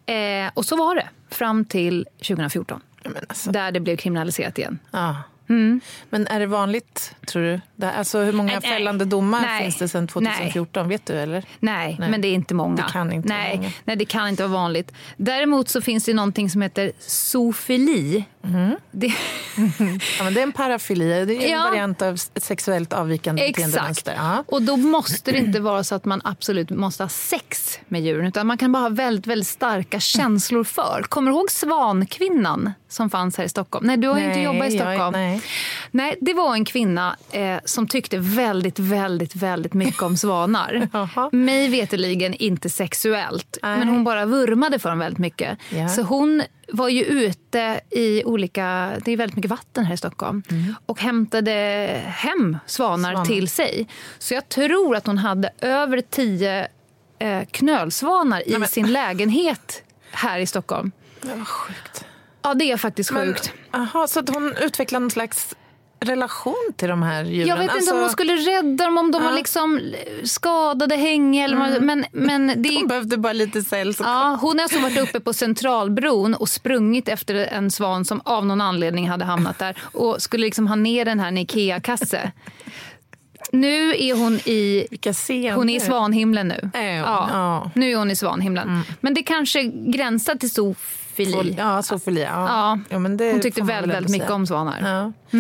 Eh, 0.08 0.52
och 0.54 0.66
så 0.66 0.76
var 0.76 0.96
det 0.96 1.08
fram 1.30 1.66
till 1.66 2.08
2014, 2.28 2.82
Ja, 3.04 3.10
men, 3.14 3.24
alltså, 3.30 3.52
där 3.52 3.72
det 3.72 3.80
blev 3.80 3.98
kriminaliserat 3.98 4.58
igen. 4.58 4.80
ja. 4.92 5.16
men 6.10 6.28
är 6.28 6.40
det 6.40 6.46
vanligt, 6.46 7.16
tror 7.28 7.42
du? 7.78 7.86
Alltså, 7.88 8.20
hur 8.20 8.34
många 8.34 8.52
Nej, 8.52 8.60
nej. 8.62 8.72
fällande 8.72 9.06
domar 9.06 9.42
Nej. 9.42 9.62
finns 9.64 9.78
det 9.78 9.88
sedan 9.88 10.08
2014? 10.08 10.90
Vet 10.90 11.06
du? 11.06 11.14
eller? 11.14 11.46
Nej, 11.60 11.96
Nej. 12.00 12.10
men 12.10 12.22
det 12.22 12.28
är 12.28 12.34
inte 12.34 12.54
många. 12.54 12.76
Det 12.76 12.92
kan 12.92 13.12
inte 13.12 13.28
vara 13.30 13.38
nej, 13.40 13.58
många. 13.58 13.72
nej, 13.86 13.96
det 13.96 14.06
kan 14.06 14.28
inte 14.28 14.44
vara 14.44 14.54
vanligt. 14.62 14.94
Däremot 15.18 15.70
så 15.70 15.82
finns 15.82 16.06
det 16.06 16.14
någonting 16.14 16.50
som 16.50 16.62
heter 16.62 16.92
zoofili. 17.00 18.26
Mm. 18.48 18.76
Det, 18.92 19.08
Ja, 20.18 20.24
men 20.24 20.34
det 20.34 20.40
är 20.40 20.44
en 20.44 20.52
parafili. 20.52 21.26
Det 21.26 21.34
är 21.36 21.42
en 21.46 21.50
Ja. 21.50 21.64
variant 21.70 22.02
av 22.02 22.14
ett 22.34 22.44
sexuellt 22.44 22.94
avvikande 22.94 23.48
beteendemönster. 23.48 24.14
Ja. 24.18 24.44
Och 24.48 24.62
då 24.62 24.78
måste 24.78 25.32
det 25.32 25.38
inte 25.38 25.60
vara 25.60 25.84
så 25.84 25.96
att 25.96 26.06
man 26.06 26.22
absolut 26.24 26.70
måste 26.70 27.04
ha 27.04 27.10
sex 27.10 27.80
med 27.88 28.02
djuren. 28.02 28.28
Utan 28.28 28.48
man 28.48 28.58
kan 28.58 28.72
bara 28.72 28.84
ha 28.84 28.90
väldigt, 28.90 29.28
väldigt 29.28 29.48
starka 29.48 30.00
känslor 30.00 30.64
för. 30.64 31.06
Kommer 31.10 31.32
du 31.32 31.38
ihåg 31.38 31.52
Svankvinnan 31.52 32.72
som 32.90 33.10
fanns 33.10 33.38
här 33.38 33.44
i 33.46 33.50
Stockholm? 33.50 33.88
Nej, 33.88 33.98
du 33.98 34.08
har 34.08 34.18
ju 34.18 34.24
inte 34.24 34.36
Nej, 34.36 34.44
jobbat 34.46 34.70
i 34.70 34.76
jag 34.76 34.88
Stockholm. 34.94 35.12
nej. 35.12 35.42
Nej, 35.92 36.16
det 36.22 36.34
var 36.34 36.54
en 36.54 36.66
kvinna 36.66 37.18
eh, 37.32 37.58
som 37.66 37.88
tyckte 37.88 38.18
väldigt, 38.18 38.80
väldigt, 38.80 39.36
väldigt 39.36 39.74
mycket 39.74 40.02
om 40.02 40.18
svanar. 40.18 40.88
Mig 41.36 41.68
veterligen 41.70 42.34
inte 42.34 42.70
sexuellt, 42.70 43.58
Nej. 43.64 43.80
men 43.80 43.88
hon 43.88 44.04
bara 44.04 44.26
vurmade 44.26 44.80
för 44.80 44.90
dem 44.90 45.00
väldigt 45.00 45.20
mycket. 45.20 45.58
Ja. 45.70 45.90
Så 45.90 46.02
hon 46.02 46.44
var 46.74 46.90
ju 46.90 47.04
ute 47.04 47.82
i 47.92 48.24
olika, 48.24 48.92
det 49.06 49.12
är 49.12 49.18
väldigt 49.18 49.36
mycket 49.36 49.52
vatten 49.52 49.86
här 49.86 49.94
i 49.94 49.98
Stockholm, 49.98 50.44
och 50.86 51.00
hämtade 51.00 51.52
hem 52.06 52.58
svanar, 52.66 53.12
Svanar. 53.12 53.26
till 53.26 53.50
sig. 53.50 53.88
Så 54.20 54.34
jag 54.34 54.50
tror 54.50 54.96
att 54.96 55.08
hon 55.08 55.18
hade 55.18 55.50
över 55.62 56.02
tio 56.02 56.68
eh, 57.20 57.46
knölsvanar 57.52 58.50
i 58.50 58.58
men- 58.58 58.68
sin 58.70 58.92
lägenhet 58.92 59.84
här 60.12 60.40
i 60.40 60.46
Stockholm. 60.46 60.92
Det 61.22 61.28
var 61.36 61.46
sjukt. 61.46 62.06
Ja, 62.42 62.54
det 62.54 62.72
är 62.72 62.78
faktiskt 62.78 63.12
sjukt. 63.14 63.54
Aha, 63.72 64.08
så 64.08 64.24
hon 64.34 64.56
utvecklade 64.62 65.00
någon 65.04 65.12
slags 65.12 65.56
relation 66.00 66.56
till 66.76 66.90
de 66.90 67.04
här 67.04 67.24
djuren? 67.24 67.48
Jag 67.48 67.56
vet 67.56 67.64
inte 67.64 67.74
Alltså, 67.74 67.94
om 67.94 68.00
hon 68.02 68.10
skulle 68.10 68.36
rädda 68.36 68.86
dem, 68.86 68.98
om 68.98 69.12
de 69.12 69.24
var 69.24 69.30
Ja. 69.30 69.36
liksom 69.38 69.82
skadade 70.24 70.96
hänge. 70.96 71.56
Vad- 71.56 71.82
men, 71.82 72.06
men 72.12 72.48
det 72.64 72.76
Hon 72.76 72.88
behövde 72.88 73.18
bara 73.18 73.34
lite 73.34 73.62
sällskap. 73.62 74.08
ja, 74.08 74.38
hon 74.42 74.58
har 74.58 74.64
alltså 74.64 74.80
varit 74.80 74.98
uppe 74.98 75.20
på 75.20 75.34
Centralbron 75.34 76.34
och 76.34 76.50
sprungit 76.50 77.08
efter 77.08 77.36
en 77.36 77.72
svan 77.72 78.06
som 78.06 78.22
av 78.26 78.46
någon 78.46 78.62
anledning 78.62 79.10
hade 79.10 79.26
hamnat 79.26 79.60
där 79.60 79.78
och 79.82 80.22
skulle 80.22 80.46
liksom 80.46 80.68
ha 80.68 80.76
ner 80.76 81.06
den 81.06 81.20
här 81.20 81.28
i 81.28 81.30
en 81.30 81.38
Ikea-kasse. 81.38 82.32
Nu 83.52 83.90
är 83.98 84.14
hon 84.16 84.34
i 84.36 84.88
hon 85.56 85.70
är 85.70 85.76
i 85.76 85.80
svanhimlen 85.80 86.48
nu. 86.48 86.60
Hon? 86.74 86.84
Ja, 86.84 87.30
Ja. 87.34 87.72
Nu 87.76 87.92
är 87.92 87.96
hon 87.98 88.12
i 88.12 88.16
svanhimlen. 88.16 88.82
Men 89.02 89.14
det 89.14 89.24
kanske 89.24 89.64
gränsar 89.64 90.36
till 90.36 90.52
zoofili. 91.26 91.56
Ja, 91.58 91.84
Sofie. 91.84 92.20
Ja. 92.24 92.48
Ja. 92.48 92.80
Ja, 92.90 93.00
men 93.00 93.18
det 93.18 93.32
Hon 93.32 93.42
tyckte 93.42 93.62
väldigt, 93.62 93.84
väl 93.84 93.90
väldigt 93.96 94.12
mycket 94.12 94.30
om 94.32 94.48
svanar. 94.48 95.12
Ja. 95.32 95.40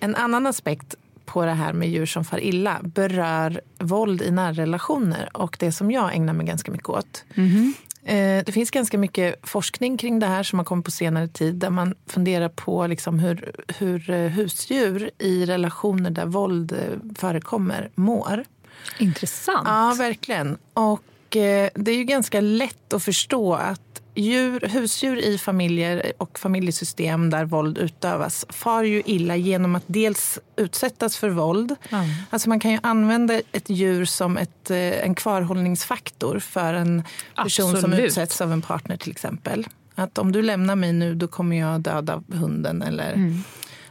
En 0.00 0.14
annan 0.14 0.46
aspekt 0.46 0.94
på 1.24 1.44
det 1.44 1.52
här 1.52 1.72
med 1.72 1.88
djur 1.88 2.06
som 2.06 2.24
far 2.24 2.40
illa 2.40 2.80
berör 2.82 3.60
våld 3.78 4.22
i 4.22 4.30
närrelationer 4.30 5.28
och 5.32 5.56
det 5.60 5.72
som 5.72 5.90
jag 5.90 6.14
ägnar 6.14 6.32
mig 6.32 6.46
ganska 6.46 6.72
mycket 6.72 6.88
åt. 6.88 7.24
Eh, 8.04 8.44
Det 8.44 8.52
finns 8.52 8.70
ganska 8.70 8.98
mycket 8.98 9.48
forskning 9.48 9.96
kring 9.96 10.18
det 10.18 10.26
här 10.26 10.42
som 10.42 10.58
har 10.58 10.64
kommit 10.66 10.84
på 10.84 10.90
senare 10.90 11.28
tid 11.28 11.54
där 11.54 11.70
man 11.70 11.94
funderar 12.06 12.48
på 12.48 12.86
liksom 12.86 13.18
hur, 13.18 13.52
hur 13.78 14.10
eh, 14.10 14.16
husdjur 14.18 15.10
i 15.18 15.46
relationer 15.46 16.10
där 16.10 16.26
våld 16.26 16.72
eh, 16.72 16.78
förekommer 17.18 17.90
mår. 17.94 18.44
Intressant. 18.98 19.62
Ja, 19.68 19.94
verkligen. 19.98 20.58
Och 20.72 21.02
det 21.28 21.88
är 21.90 21.96
ju 21.96 22.04
ganska 22.04 22.40
lätt 22.40 22.92
att 22.92 23.02
förstå 23.02 23.54
att 23.54 23.80
djur, 24.16 24.60
husdjur 24.68 25.16
i 25.16 25.38
familjer 25.38 26.12
och 26.18 26.38
familjesystem 26.38 27.30
där 27.30 27.44
våld 27.44 27.78
utövas 27.78 28.46
far 28.48 28.82
ju 28.82 29.02
illa 29.06 29.36
genom 29.36 29.74
att 29.74 29.84
dels 29.86 30.38
utsättas 30.56 31.16
för 31.16 31.28
våld. 31.28 31.76
Ja. 31.90 32.04
Alltså 32.30 32.48
man 32.48 32.60
kan 32.60 32.70
ju 32.70 32.78
använda 32.82 33.40
ett 33.52 33.70
djur 33.70 34.04
som 34.04 34.36
ett, 34.36 34.70
eh, 34.70 35.04
en 35.04 35.14
kvarhållningsfaktor 35.14 36.38
för 36.38 36.74
en 36.74 37.04
person 37.34 37.66
som 37.66 37.76
Absolut. 37.76 38.00
utsätts 38.00 38.40
av 38.40 38.52
en 38.52 38.62
partner 38.62 38.96
till 38.96 39.10
exempel. 39.10 39.66
Att 39.94 40.18
om 40.18 40.32
du 40.32 40.42
lämnar 40.42 40.76
mig 40.76 40.92
nu 40.92 41.14
då 41.14 41.28
kommer 41.28 41.56
jag 41.56 41.80
döda 41.80 42.22
hunden. 42.32 42.82
Eller... 42.82 43.12
Mm. 43.12 43.42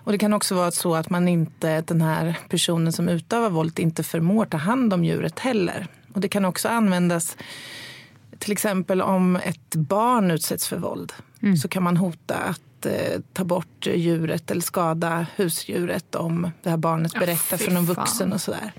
Och 0.05 0.11
det 0.11 0.17
kan 0.17 0.33
också 0.33 0.55
vara 0.55 0.71
så 0.71 0.95
att 0.95 1.09
man 1.09 1.27
inte, 1.27 1.81
den 1.81 2.01
här 2.01 2.37
personen 2.49 2.93
som 2.93 3.09
utövar 3.09 3.49
våld 3.49 3.79
inte 3.79 4.03
förmår 4.03 4.45
ta 4.45 4.57
hand 4.57 4.93
om 4.93 5.05
djuret 5.05 5.39
heller. 5.39 5.87
Och 6.13 6.21
det 6.21 6.27
kan 6.27 6.45
också 6.45 6.67
användas 6.67 7.37
till 8.45 8.51
exempel 8.51 9.01
om 9.01 9.35
ett 9.35 9.75
barn 9.75 10.31
utsätts 10.31 10.67
för 10.67 10.77
våld 10.77 11.13
Mm. 11.41 11.57
så 11.57 11.67
kan 11.67 11.83
man 11.83 11.97
hota 11.97 12.35
att 12.35 12.85
eh, 12.85 13.19
ta 13.33 13.43
bort 13.43 13.87
djuret 13.93 14.51
eller 14.51 14.61
skada 14.61 15.25
husdjuret 15.35 16.15
om 16.15 16.51
det 16.63 16.69
här 16.69 16.77
barnet 16.77 17.11
Ja, 17.13 17.19
berättar 17.19 17.57
för 17.57 17.71
någon 17.71 17.85
vuxen 17.85 18.33
och 18.33 18.41
sådär. 18.41 18.71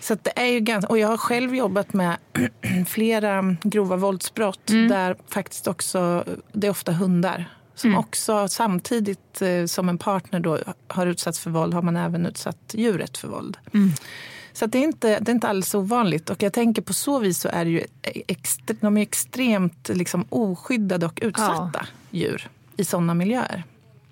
Så 0.00 0.16
det 0.22 0.38
är 0.40 0.46
ju 0.46 0.60
ganska, 0.60 0.88
och 0.88 0.98
jag 0.98 1.08
har 1.08 1.16
själv 1.16 1.54
jobbat 1.54 1.92
med 1.92 2.16
flera 2.88 3.56
grova 3.62 3.96
våldsbrott 3.96 4.70
Mm. 4.70 4.88
där 4.88 5.16
faktiskt 5.28 5.66
också, 5.68 6.24
det 6.52 6.66
är 6.66 6.70
ofta 6.70 6.92
hundar 6.92 7.54
som 7.74 7.90
Mm. 7.90 8.00
också 8.00 8.48
samtidigt 8.48 9.42
eh, 9.42 9.64
som 9.66 9.88
en 9.88 9.98
partner 9.98 10.40
då 10.40 10.58
har 10.88 11.06
utsatts 11.06 11.40
för 11.40 11.50
våld 11.50 11.74
har 11.74 11.82
man 11.82 11.96
även 11.96 12.26
utsatt 12.26 12.74
djuret 12.74 13.18
för 13.18 13.28
våld. 13.28 13.56
Mm. 13.74 13.92
Så 14.58 14.66
det, 14.66 14.78
är 14.78 14.82
inte, 14.82 15.18
det 15.20 15.30
är 15.30 15.34
inte 15.34 15.48
alls 15.48 15.74
ovanligt. 15.74 16.30
Och 16.30 16.42
jag 16.42 16.52
tänker 16.52 16.82
på 16.82 16.92
så 16.92 17.18
vis 17.18 17.40
så 17.40 17.48
är 17.48 17.64
det 17.64 17.70
ju 17.70 17.84
extre, 18.28 18.76
de 18.80 18.96
är 18.96 19.02
extremt 19.02 19.88
liksom 19.88 20.24
oskyddade 20.28 21.06
och 21.06 21.18
utsatta 21.22 21.86
djur 22.10 22.48
i 22.76 22.84
sådana 22.84 23.14
miljöer. 23.14 23.62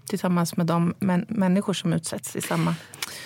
Tillsammans 0.09 0.57
med 0.57 0.67
de 0.67 0.95
män, 0.99 1.27
människor 1.29 1.73
som 1.75 1.93
utsätts 1.93 2.37
i 2.37 2.41
samma... 2.41 2.75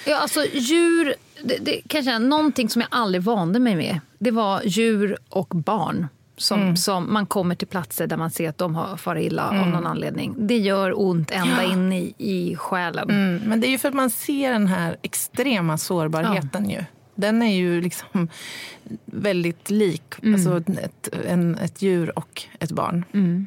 Ja, 0.07 0.19
alltså 0.19 0.45
djur, 0.53 1.15
det, 1.45 1.57
det 1.61 1.81
kanske 1.89 2.13
är 2.13 2.19
någonting 2.19 2.69
som 2.69 2.81
jag 2.81 2.89
aldrig 2.91 3.23
vande 3.23 3.59
mig 3.59 3.77
med. 3.77 4.01
Det 4.19 4.31
var 4.31 4.63
djur 4.65 5.17
och 5.29 5.49
barn. 5.49 6.07
Som, 6.37 6.61
Mm. 6.63 6.77
som 6.77 7.13
man 7.13 7.27
kommer 7.27 7.55
till 7.55 7.69
platser 7.69 8.07
där 8.07 8.17
man 8.17 8.31
ser 8.31 8.49
att 8.49 8.59
de 8.59 8.75
har 8.75 8.97
far 8.97 9.19
illa 9.19 9.49
av 9.49 9.55
någon 9.55 9.87
anledning. 9.87 10.35
Det 10.39 10.59
gör 10.59 11.01
ont 11.01 11.31
ända 11.31 11.63
Ja. 11.65 11.73
in 11.73 11.93
i, 11.93 12.15
i 12.19 12.57
själen. 12.57 13.11
Mm, 13.11 13.43
men 13.49 13.61
det 13.61 13.67
är 13.67 13.71
ju 13.71 13.79
för 13.79 13.89
att 13.89 13.95
man 13.95 14.11
ser 14.11 14.53
den 14.53 14.67
här 14.67 14.97
extrema 15.03 15.79
sårbarheten 15.79 16.71
ju. 16.71 16.85
Den 17.21 17.43
är 17.43 17.57
ju 17.57 17.81
liksom 17.81 18.29
väldigt 19.05 19.71
lik 19.71 20.03
alltså 20.25 20.57
ett, 20.57 21.09
en, 21.27 21.59
ett 21.59 21.83
djur 21.83 22.19
och 22.19 22.43
ett 22.59 22.73
barn. 22.73 23.05
Mm. 23.13 23.47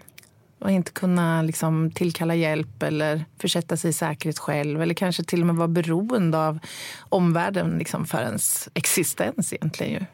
och 0.59 0.71
inte 0.71 0.91
kunna 0.91 1.41
liksom 1.41 1.91
tillkalla 1.91 2.36
hjälp 2.36 2.83
eller 2.83 3.25
försätta 3.39 3.77
sig 3.77 3.89
i 3.89 3.93
säkerhet 3.93 4.39
själv 4.39 4.81
eller 4.81 4.93
kanske 4.93 5.23
till 5.23 5.41
och 5.41 5.47
med 5.47 5.55
vara 5.55 5.67
beroende 5.67 6.38
av 6.38 6.59
omvärlden 6.99 7.77
liksom 7.77 8.05
för 8.05 8.21
ens 8.21 8.69
existens 8.73 9.53
egentligen. 9.53 9.93
Ju. 9.93 10.05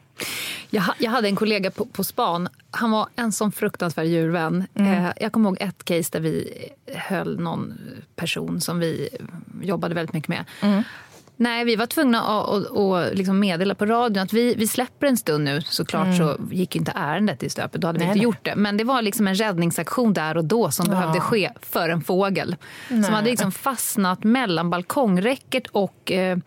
Jag, 0.70 0.84
jag 0.98 1.10
hade 1.10 1.28
en 1.28 1.36
kollega 1.36 1.70
på, 1.70 1.84
på 1.84 2.04
span. 2.04 2.48
Han 2.70 2.90
var 2.90 3.08
en 3.16 3.32
sån 3.32 3.52
fruktansvärd 3.52 4.06
djurvän. 4.06 4.66
Mm. 4.74 5.04
Eh, 5.04 5.12
jag 5.20 5.32
kommer 5.32 5.48
ihåg 5.50 5.56
ett 5.60 5.84
case 5.84 6.08
där 6.12 6.20
vi 6.20 6.68
höll 6.94 7.40
någon 7.40 7.78
person 8.16 8.60
som 8.60 8.78
vi 8.78 9.08
jobbade 9.62 9.94
väldigt 9.94 10.14
mycket 10.14 10.28
med. 10.28 10.44
Mm. 10.60 10.82
Nej, 11.40 11.64
vi 11.64 11.76
var 11.76 11.86
tvungna 11.86 12.22
att, 12.22 12.48
att, 12.48 12.76
att 12.76 13.14
liksom 13.14 13.40
meddela 13.40 13.74
på 13.74 13.86
radion 13.86 14.22
att 14.22 14.32
vi, 14.32 14.54
vi 14.54 14.66
släpper 14.66 15.06
en 15.06 15.16
stund 15.16 15.44
nu. 15.44 15.62
Såklart 15.62 16.06
mm. 16.06 16.18
så 16.18 16.36
gick 16.50 16.76
inte 16.76 16.92
ärendet 16.96 17.42
i 17.42 17.50
stöpet, 17.50 17.80
då 17.80 17.86
hade 17.86 17.98
vi 17.98 18.04
nej, 18.04 18.08
inte 18.08 18.18
nej. 18.18 18.24
gjort 18.24 18.44
det. 18.44 18.56
Men 18.56 18.76
det 18.76 18.84
var 18.84 19.02
liksom 19.02 19.28
en 19.28 19.34
räddningsaktion 19.34 20.12
där 20.12 20.36
och 20.36 20.44
då 20.44 20.70
som 20.70 20.86
ja. 20.88 20.92
behövde 20.92 21.20
ske 21.20 21.50
för 21.60 21.88
en 21.88 22.00
fågel. 22.00 22.56
Nej. 22.88 23.04
Som 23.04 23.14
hade 23.14 23.30
liksom 23.30 23.52
fastnat 23.52 24.24
mellan 24.24 24.70
balkongräcket 24.70 25.66
och 25.66 26.12
eh, 26.12 26.38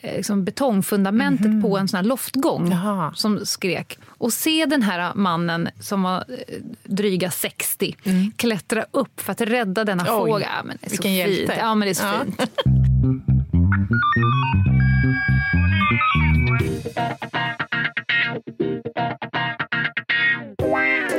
eh 0.00 0.16
liksom 0.16 0.44
betongfundamentet 0.44 1.46
mm 1.46 1.58
-hmm. 1.58 1.62
på 1.62 1.78
en 1.78 1.88
sån 1.88 1.96
här 1.96 2.04
loftgång 2.04 2.70
Jaha. 2.70 3.12
som 3.14 3.46
skrek. 3.46 3.98
Och 4.06 4.32
se 4.32 4.66
den 4.66 4.82
här 4.82 5.14
mannen 5.14 5.68
som 5.80 6.02
var 6.02 6.16
eh, 6.16 6.62
dryga 6.84 7.30
60 7.30 7.96
mm. 8.04 8.32
klättra 8.36 8.84
upp 8.90 9.20
för 9.20 9.32
att 9.32 9.40
rädda 9.40 9.84
denna 9.84 10.02
Oj, 10.02 10.08
fågel. 10.08 10.48
Ja, 10.56 10.62
men 10.64 10.78
det 10.80 10.92
är 10.92 10.96
så 10.96 11.08
hjälte. 11.08 11.36
Fint. 11.36 11.52
Ja, 11.58 11.74
men 11.74 11.86
det 11.86 11.92
är 11.92 11.94
så 11.94 12.04
ja. 12.04 12.20
fint. 12.24 12.50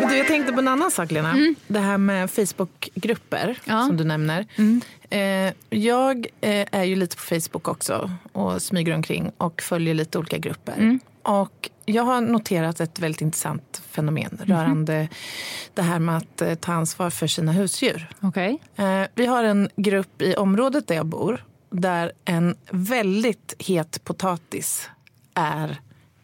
Du, 0.10 0.18
jag 0.18 0.28
tänkte 0.28 0.54
på 0.54 0.60
en 0.60 0.68
annan 0.68 0.92
sak, 0.92 1.12
Lena. 1.12 1.32
Mm. 1.32 1.56
Det 1.68 1.80
här 1.80 1.98
med 1.98 2.32
Facebookgrupper, 2.32 3.60
ja. 3.66 3.86
som 3.88 3.98
du 3.98 4.04
nämner. 4.04 4.46
Mm. 4.56 4.82
Eh, 5.10 5.54
jag 5.70 6.28
eh, 6.42 6.68
är 6.72 6.84
ju 6.84 6.96
lite 6.96 7.16
på 7.16 7.22
Facebook 7.22 7.68
också 7.68 8.12
och 8.32 8.62
smyger 8.62 8.96
omkring 8.96 9.32
och 9.38 9.62
följer 9.62 9.94
lite 9.94 10.20
olika 10.20 10.38
grupper. 10.38 10.74
Mm. 10.78 11.00
Och 11.24 11.70
jag 11.86 12.04
har 12.04 12.22
noterat 12.22 12.80
ett 12.80 13.00
väldigt 13.00 13.22
intressant 13.22 13.82
fenomen 13.90 14.40
mhm. 14.40 14.56
rörande 14.56 15.08
det 15.74 15.82
här 15.82 16.00
med 16.00 16.18
att 16.18 16.42
eh, 16.42 16.56
ta 16.56 16.74
ansvar 16.74 17.10
för 17.10 17.28
sina 17.28 17.52
husdjur. 17.52 18.10
Okay. 18.22 18.58
vi 19.16 19.26
har 19.26 19.44
en 19.44 19.70
grupp 19.76 20.22
i 20.22 20.36
området 20.36 20.88
där 20.88 20.96
jag 20.96 21.06
bor 21.06 21.44
där 21.70 22.12
en 22.26 22.56
väldigt 22.72 23.54
het 23.60 24.04
potatis 24.04 24.90
är 25.34 25.78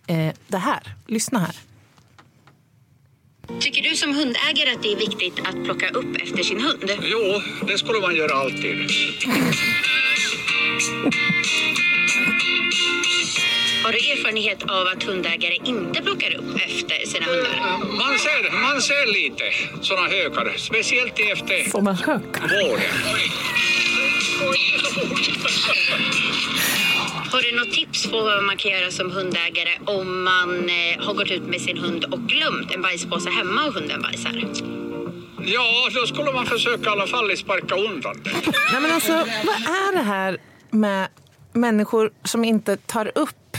eh, 0.07 0.33
det 0.47 0.57
här. 0.57 0.95
Lyssna 1.07 1.39
här. 1.39 1.55
Tycker 3.59 3.89
du 3.89 3.95
som 3.95 4.15
hundägare 4.15 4.71
att 4.75 4.83
det 4.83 4.91
är 4.91 4.97
viktigt 4.97 5.39
att 5.39 5.63
plocka 5.63 5.89
upp 5.89 6.15
efter 6.21 6.43
sin 6.43 6.61
hund? 6.61 6.91
Jo, 7.01 7.41
det 7.67 7.77
skulle 7.77 7.99
man 7.99 8.15
göra 8.15 8.33
alltid. 8.33 8.89
Har 13.83 13.91
du 13.91 13.97
erfarenhet 13.97 14.63
av 14.63 14.87
att 14.87 15.03
hundägare 15.03 15.57
inte 15.65 16.01
plockar 16.01 16.35
upp 16.35 16.55
efter 16.55 17.07
sina 17.07 17.25
hundar? 17.25 17.77
Man 17.97 18.19
ser, 18.19 18.61
man 18.61 18.81
ser 18.81 19.05
lite 19.13 19.43
såna 19.81 20.07
hökar, 20.07 20.53
speciellt 20.57 21.19
efter 21.19 21.69
såna 21.69 21.93
hökar. 21.93 22.41
våren. 22.41 23.72
Har 27.31 27.41
du 27.41 27.55
något 27.57 27.71
tips 27.73 28.11
på 28.11 28.21
vad 28.21 28.43
man 28.43 28.57
kan 28.57 28.71
göra 28.71 28.91
som 28.91 29.11
hundägare 29.11 29.77
om 29.85 30.23
man 30.23 30.69
eh, 30.69 31.05
har 31.05 31.13
gått 31.13 31.31
ut 31.31 31.43
med 31.43 31.61
sin 31.61 31.77
hund 31.77 32.03
och 32.03 32.19
glömt 32.19 32.71
en 32.71 32.81
bajspåse 32.81 33.29
hemma 33.29 33.65
och 33.65 33.73
hunden 33.73 34.01
bajsar? 34.01 34.31
Ja, 35.45 35.89
då 35.93 36.07
skulle 36.07 36.31
man 36.31 36.45
försöka 36.45 36.89
i 36.89 36.93
alla 36.93 37.07
fall 37.07 37.37
sparka 37.37 37.75
undan 37.75 38.21
det. 38.23 38.31
Nej, 38.71 38.81
men 38.81 38.91
alltså, 38.91 39.11
vad 39.43 39.55
är 39.55 39.95
det 39.95 40.03
här 40.03 40.37
med 40.69 41.07
människor 41.53 42.11
som 42.23 42.45
inte 42.45 42.77
tar 42.77 43.11
upp 43.15 43.57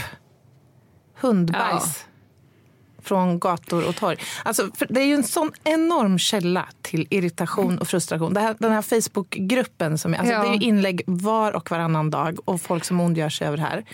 hundbajs? 1.21 2.05
Ja 2.07 2.14
från 3.05 3.39
gator 3.39 3.87
och 3.87 3.95
torg. 3.95 4.17
Alltså, 4.43 4.69
det 4.89 5.01
är 5.01 5.05
ju 5.05 5.13
en 5.13 5.23
sån 5.23 5.51
enorm 5.63 6.19
källa 6.19 6.65
till 6.81 7.07
irritation 7.09 7.77
och 7.77 7.87
frustration. 7.87 8.33
Det 8.33 8.39
här, 8.39 8.55
den 8.59 8.71
här 8.71 8.81
Facebookgruppen, 8.81 9.97
som, 9.97 10.13
alltså, 10.13 10.33
ja. 10.33 10.43
det 10.43 10.47
är 10.47 10.63
inlägg 10.63 11.01
var 11.07 11.51
och 11.51 11.71
varannan 11.71 12.09
dag 12.09 12.39
och 12.45 12.61
folk 12.61 12.85
som 12.85 12.99
ondgör 12.99 13.29
sig 13.29 13.47
över 13.47 13.57
det 13.57 13.63
här. 13.63 13.85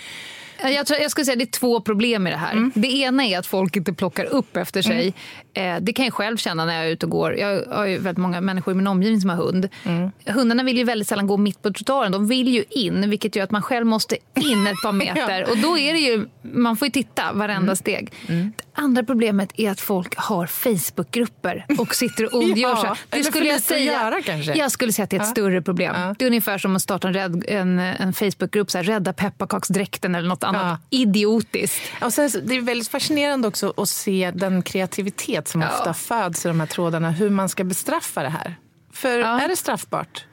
Jag, 0.64 0.88
tror, 0.88 1.00
jag 1.00 1.12
skulle 1.12 1.26
säga 1.26 1.36
det 1.36 1.44
är 1.44 1.60
två 1.60 1.82
problem 1.82 2.24
med 2.24 2.34
det 2.34 2.38
här. 2.38 2.52
Mm. 2.52 2.72
Det 2.76 2.88
ena 2.88 3.26
är 3.26 3.40
att 3.40 3.48
folk 3.48 3.76
inte 3.76 3.94
plockar 3.94 4.26
upp 4.26 4.58
efter 4.58 4.82
sig. 4.82 5.14
Mm. 5.54 5.78
Eh, 5.78 5.84
det 5.84 5.94
kan 5.94 6.06
jag 6.06 6.14
själv 6.14 6.38
känna 6.38 6.66
när 6.66 6.76
jag 6.76 6.86
är 6.86 6.90
ute 6.90 7.06
och 7.06 7.12
går. 7.12 7.36
Jag 7.36 7.66
har 7.66 7.86
ju 7.86 7.98
väldigt 7.98 8.22
många 8.22 8.42
människor 8.42 8.72
i 8.72 8.76
min 8.76 8.88
omgivning 8.88 9.22
som 9.22 9.30
har 9.30 9.38
hund. 9.38 9.70
Mm. 9.84 10.12
Hundarna 10.26 10.64
vill 10.64 10.78
ju 10.78 10.84
väldigt 10.84 11.08
sällan 11.08 11.28
gå 11.28 11.38
mitt 11.38 11.62
på 11.62 11.74
trottoaren. 11.74 12.12
De 12.12 12.28
vill 12.28 12.48
ju 12.48 12.64
in, 12.70 13.10
vilket 13.10 13.36
gör 13.36 13.44
att 13.44 13.52
man 13.52 13.62
själv 13.62 13.86
måste 13.86 14.16
in 14.36 14.68
ett 14.68 14.82
par 14.84 14.92
meter. 14.92 15.40
ja. 15.40 15.52
Och 15.52 15.58
då 15.58 15.78
är 15.78 15.94
det 15.94 16.00
ju, 16.00 16.28
man 16.42 16.78
får 16.78 16.86
ju 16.86 16.92
titta 16.92 17.34
varenda 17.34 17.64
mm. 17.64 17.76
steg. 17.76 18.14
Mm. 18.28 18.54
Det 18.58 18.82
andra 18.82 19.04
problemet 19.04 19.50
är 19.58 19.72
att 19.72 19.82
folk 19.82 20.16
har 20.16 20.48
Facebookgrupper 20.48 21.66
och 21.80 21.96
sitter 21.96 22.26
och 22.26 22.34
ondgör 22.44 22.76
sig. 22.76 22.90
ja, 22.90 22.96
det 23.10 23.24
skulle 23.24 23.46
jag 23.46 23.62
säga. 23.62 23.92
Göra, 23.94 24.22
kanske. 24.22 24.54
Jag 24.54 24.72
skulle 24.72 24.94
säga 24.94 25.04
att 25.04 25.10
det 25.10 25.18
är 25.18 25.22
ett 25.22 25.28
ja. 25.28 25.32
större 25.32 25.62
problem. 25.62 25.96
Det 26.20 26.26
är 26.26 26.28
ungefär 26.28 26.58
som 26.58 26.76
att 26.76 26.82
starta 26.82 27.08
en, 27.08 27.44
en, 27.48 27.80
en 27.80 28.14
Facebookgrupp, 28.14 28.72
så 28.72 28.78
här, 28.78 28.84
rädda 28.84 29.14
pepparkaksdräkten 29.14 30.16
eller 30.16 30.30
något 30.30 30.44
annat 30.44 30.51
ja. 30.56 30.78
idiotiskt. 30.90 31.82
Och 32.02 32.14
sen, 32.14 32.30
det 32.44 32.56
är 32.56 32.62
väldigt 32.62 32.88
fascinerande 32.88 33.48
också 33.48 33.74
att 33.78 33.90
se 33.90 34.32
den 34.36 34.62
kreativitet 34.62 35.48
som 35.48 35.64
ofta 35.64 35.94
föds 35.94 36.46
i 36.46 36.48
de 36.48 36.60
här 36.60 36.68
trådarna. 36.68 37.12
Hur 37.12 37.30
man 37.30 37.50
ska 37.50 37.64
bestraffa 37.64 38.24
det 38.24 38.30
här. 38.30 38.56
För 38.94 39.20
är 39.20 39.48
det 39.48 39.56
straffbart? 39.56 40.26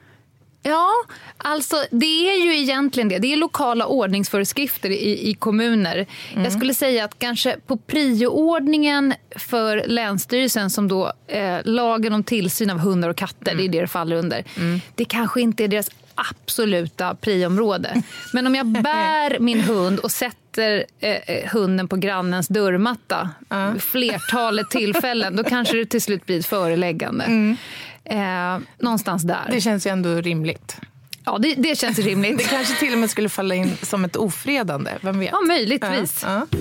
Ja, 0.61 0.91
alltså 1.37 1.75
det 1.91 2.31
är 2.31 2.45
ju 2.45 2.57
egentligen 2.57 3.09
det. 3.09 3.19
Det 3.19 3.33
är 3.33 3.37
lokala 3.37 3.85
ordningsföreskrifter 3.85 4.89
i, 4.89 5.29
i 5.29 5.33
kommuner. 5.33 6.05
Mm. 6.31 6.43
Jag 6.43 6.53
skulle 6.53 6.73
säga 6.73 7.05
att 7.05 7.19
kanske 7.19 7.55
på 7.67 7.77
prioordningen 7.77 9.13
för 9.35 9.83
Länsstyrelsen 9.87 10.69
som 10.69 10.87
då 10.87 11.13
eh, 11.27 11.57
lagen 11.63 12.13
om 12.13 12.23
tillsyn 12.23 12.69
av 12.69 12.77
hundar 12.77 13.09
och 13.09 13.17
katter, 13.17 13.51
mm. 13.51 13.57
det 13.57 13.63
är 13.63 13.71
det 13.71 13.81
det 13.81 13.87
faller 13.87 14.15
under. 14.15 14.43
Mm. 14.57 14.81
Det 14.95 15.05
kanske 15.05 15.41
inte 15.41 15.63
är 15.63 15.67
deras 15.67 15.89
absoluta 16.31 17.15
priområde. 17.15 18.03
Men 18.33 18.47
om 18.47 18.55
jag 18.55 18.67
bär 18.83 19.39
min 19.39 19.61
hund 19.61 19.99
och 19.99 20.11
sätter 20.11 20.85
eh, 20.99 21.15
eh, 21.15 21.49
hunden 21.51 21.87
på 21.87 21.95
grannens 21.95 22.47
dörrmatta 22.47 23.29
uh. 23.53 23.77
flertalet 23.77 24.69
tillfällen, 24.69 25.35
då 25.35 25.43
kanske 25.43 25.77
det 25.77 25.85
till 25.85 26.01
slut 26.01 26.25
blir 26.25 26.39
ett 26.39 26.45
föreläggande. 26.45 27.23
Mm. 27.23 27.57
Eh, 28.03 28.59
någonstans 28.77 29.23
där. 29.23 29.47
Det 29.51 29.61
känns 29.61 29.87
ju 29.87 29.91
ändå 29.91 30.21
rimligt. 30.21 30.77
Ja, 31.25 31.37
det, 31.37 31.55
det 31.55 31.77
känns 31.77 31.99
rimligt. 31.99 32.37
det 32.37 32.43
kanske 32.43 32.79
till 32.79 32.93
och 32.93 32.99
med 32.99 33.09
skulle 33.09 33.29
falla 33.29 33.55
in 33.55 33.77
som 33.81 34.05
ett 34.05 34.15
ofredande. 34.15 34.91
Vem 35.01 35.19
vet? 35.19 35.29
Ja, 35.31 35.41
möjligtvis. 35.47 36.23
Ja, 36.23 36.47
ja. 36.49 36.57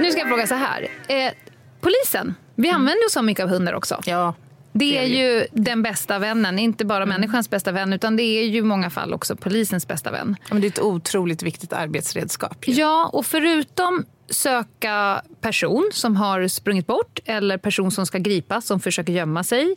Nu 0.00 0.10
ska 0.10 0.20
jag 0.20 0.28
fråga 0.28 0.46
så 0.46 0.54
här. 0.54 0.88
Eh, 1.08 1.32
polisen, 1.80 2.34
vi 2.54 2.68
mm. 2.68 2.80
använder 2.80 3.06
oss 3.06 3.12
så 3.12 3.22
mycket 3.22 3.44
av 3.44 3.50
hundar 3.50 3.72
också. 3.72 4.00
Ja. 4.04 4.34
Det 4.72 4.98
är 4.98 5.04
ju 5.04 5.46
den 5.52 5.82
bästa 5.82 6.18
vännen, 6.18 6.58
inte 6.58 6.84
bara 6.84 7.02
mm. 7.02 7.08
människans 7.08 7.50
bästa 7.50 7.72
vän 7.72 7.92
utan 7.92 8.16
det 8.16 8.22
är 8.22 8.44
ju 8.44 8.58
i 8.58 8.62
många 8.62 8.90
fall 8.90 9.14
också 9.14 9.36
polisens 9.36 9.88
bästa 9.88 10.10
vän. 10.10 10.36
Ja, 10.40 10.54
men 10.54 10.60
det 10.60 10.66
är 10.66 10.70
ett 10.70 10.80
otroligt 10.80 11.42
viktigt 11.42 11.72
arbetsredskap. 11.72 12.68
Ju. 12.68 12.72
Ja, 12.74 13.10
och 13.12 13.26
förutom 13.26 14.04
söka 14.32 15.22
person 15.40 15.90
som 15.92 16.16
har 16.16 16.48
sprungit 16.48 16.86
bort 16.86 17.18
eller 17.24 17.58
person 17.58 17.90
som 17.90 18.06
ska 18.06 18.18
gripas 18.18 18.66
som 18.66 18.80
försöker 18.80 19.12
gömma 19.12 19.44
sig. 19.44 19.74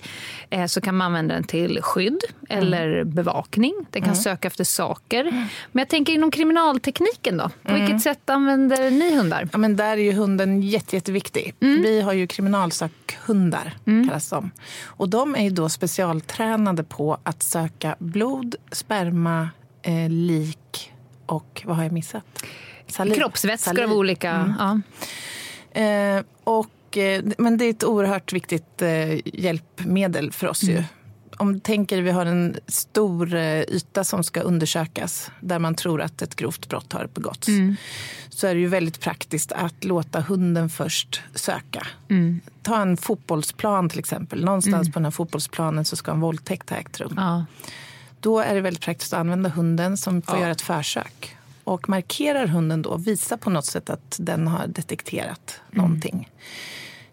Eh, 0.49 0.65
så 0.65 0.81
kan 0.81 0.95
man 0.97 1.05
använda 1.05 1.35
den 1.35 1.43
till 1.43 1.81
skydd 1.81 2.19
eller 2.49 2.87
mm. 2.87 3.13
bevakning. 3.13 3.73
Den 3.91 4.01
kan 4.01 4.11
mm. 4.11 4.23
söka 4.23 4.47
efter 4.47 4.63
saker. 4.63 5.23
Men 5.71 5.81
jag 5.81 5.89
tänker 5.89 6.13
inom 6.13 6.31
kriminaltekniken 6.31 7.37
då? 7.37 7.49
På 7.63 7.69
mm. 7.69 7.81
vilket 7.81 8.01
sätt 8.01 8.29
använder 8.29 8.91
ni 8.91 9.15
hundar? 9.15 9.49
Ja, 9.51 9.57
men 9.57 9.75
där 9.75 9.91
är 9.91 9.97
ju 9.97 10.11
hunden 10.11 10.61
jätte, 10.61 10.95
jätteviktig. 10.95 11.55
Mm. 11.61 11.81
Vi 11.81 12.01
har 12.01 12.13
ju 12.13 12.27
kriminalsökhundar, 12.27 13.73
mm. 13.87 14.07
kallas 14.07 14.29
de. 14.29 14.51
Och 14.85 15.09
de 15.09 15.35
är 15.35 15.43
ju 15.43 15.49
då 15.49 15.69
specialtränade 15.69 16.83
på 16.83 17.17
att 17.23 17.43
söka 17.43 17.95
blod, 17.99 18.55
sperma, 18.71 19.49
eh, 19.81 20.09
lik 20.09 20.91
och 21.25 21.61
vad 21.65 21.75
har 21.75 21.83
jag 21.83 21.91
missat? 21.91 22.25
Saliv. 22.87 23.13
Kroppsvätskor 23.15 23.73
Saliv. 23.73 23.89
av 23.89 23.97
olika... 23.97 24.31
Mm. 24.31 24.53
Ja. 24.59 24.81
Eh, 25.81 26.23
och, 26.43 26.97
eh, 26.97 27.23
men 27.37 27.57
det 27.57 27.65
är 27.65 27.69
ett 27.69 27.83
oerhört 27.83 28.33
viktigt 28.33 28.81
eh, 28.81 29.39
hjälpmedel 29.39 30.31
för 30.31 30.47
oss. 30.47 30.63
Mm. 30.63 30.75
Ju. 30.75 30.83
Om 31.37 31.59
tänker 31.59 32.01
vi 32.01 32.11
har 32.11 32.25
en 32.25 32.57
stor 32.67 33.35
eh, 33.35 33.61
yta 33.61 34.03
som 34.03 34.23
ska 34.23 34.41
undersökas 34.41 35.31
där 35.39 35.59
man 35.59 35.75
tror 35.75 36.01
att 36.01 36.21
ett 36.21 36.35
grovt 36.35 36.69
brott 36.69 36.93
har 36.93 37.09
begåtts 37.13 37.47
mm. 37.47 37.75
så 38.29 38.47
är 38.47 38.53
det 38.53 38.59
ju 38.59 38.67
väldigt 38.67 38.99
praktiskt 38.99 39.51
att 39.51 39.83
låta 39.83 40.21
hunden 40.21 40.69
först 40.69 41.21
söka. 41.33 41.87
Mm. 42.09 42.41
Ta 42.61 42.81
en 42.81 42.97
fotbollsplan 42.97 43.89
till 43.89 43.99
exempel. 43.99 44.45
Någonstans 44.45 44.87
mm. 44.87 44.91
på 44.91 44.99
den 44.99 45.05
här 45.05 45.11
fotbollsplanen 45.11 45.85
så 45.85 45.95
ska 45.95 46.11
en 46.11 46.19
våldtäkt 46.19 46.69
ha 46.69 46.77
ägt 46.77 46.99
rum. 46.99 47.13
Ja. 47.17 47.45
Då 48.19 48.39
är 48.39 48.55
det 48.55 48.61
väldigt 48.61 48.83
praktiskt 48.83 49.13
att 49.13 49.19
använda 49.19 49.49
hunden 49.49 49.97
som 49.97 50.21
får 50.21 50.35
ja. 50.35 50.41
göra 50.41 50.51
ett 50.51 50.61
försök 50.61 51.34
och 51.65 51.89
markerar 51.89 52.47
hunden 52.47 52.81
då, 52.81 52.97
visar 52.97 53.37
på 53.37 53.49
något 53.49 53.65
sätt 53.65 53.89
att 53.89 54.17
den 54.19 54.47
har 54.47 54.67
detekterat 54.67 55.61
mm. 55.71 55.85
någonting. 55.85 56.29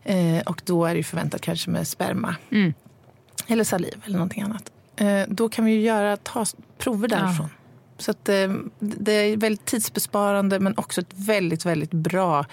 Eh, 0.05 0.41
och 0.47 0.63
då 0.65 0.85
är 0.87 0.95
det 0.95 1.03
förväntat 1.03 1.41
kanske 1.41 1.71
med 1.71 1.89
sperma. 1.89 2.37
Mm. 2.51 2.75
Eller 3.47 3.65
saliv 3.65 4.03
eller 4.05 4.17
någonting 4.17 4.43
annat. 4.43 4.71
Eh, 4.97 5.23
då 5.29 5.49
kan 5.49 5.65
vi 5.65 5.73
ju 5.73 5.81
göra, 5.81 6.17
ta 6.17 6.45
prover 6.79 7.09
därifrån. 7.09 7.49
Ja. 7.53 7.62
Så 8.03 8.11
att, 8.11 8.29
eh, 8.29 8.49
det 8.79 9.13
är 9.13 9.37
väldigt 9.37 9.65
tidsbesparande 9.65 10.61
men 10.61 10.79
också 10.79 11.01
ett 11.01 11.15
väldigt, 11.15 11.67
väldigt 11.67 11.91
bra 11.91 12.47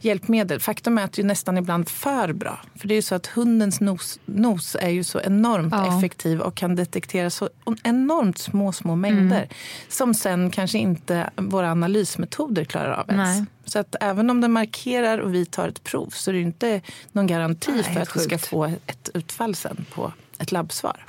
hjälpmedel. 0.00 0.60
Faktum 0.60 0.98
är 0.98 1.04
att 1.04 1.12
det 1.12 1.22
är 1.22 1.26
nästan 1.26 1.58
ibland 1.58 1.88
för 1.88 2.32
bra. 2.32 2.60
För 2.74 2.88
det 2.88 2.94
är 2.94 2.96
ju 2.96 3.02
så 3.02 3.14
att 3.14 3.26
hundens 3.26 3.80
nos, 3.80 4.18
nos 4.24 4.76
är 4.80 4.88
ju 4.88 5.04
så 5.04 5.20
enormt 5.20 5.74
ja. 5.76 5.98
effektiv 5.98 6.40
och 6.40 6.54
kan 6.54 6.76
detektera 6.76 7.30
så 7.30 7.48
enormt 7.82 8.38
små, 8.38 8.72
små 8.72 8.96
mängder. 8.96 9.36
Mm. 9.36 9.48
Som 9.88 10.14
sen 10.14 10.50
kanske 10.50 10.78
inte 10.78 11.30
våra 11.36 11.70
analysmetoder 11.70 12.64
klarar 12.64 12.92
av 12.92 13.10
ens. 13.10 13.38
Nej. 13.38 13.46
Så 13.64 13.78
att 13.78 13.96
även 14.00 14.30
om 14.30 14.40
den 14.40 14.52
markerar 14.52 15.18
och 15.18 15.34
vi 15.34 15.46
tar 15.46 15.68
ett 15.68 15.84
prov 15.84 16.10
så 16.10 16.30
är 16.30 16.34
det 16.34 16.40
inte 16.40 16.80
någon 17.12 17.26
garanti 17.26 17.72
Nej, 17.72 17.82
för 17.82 18.00
att 18.00 18.08
sjukt. 18.08 18.32
vi 18.32 18.38
ska 18.38 18.48
få 18.48 18.64
ett 18.64 19.10
utfall 19.14 19.54
sen 19.54 19.84
på 19.94 20.12
ett 20.38 20.52
labbsvar. 20.52 21.06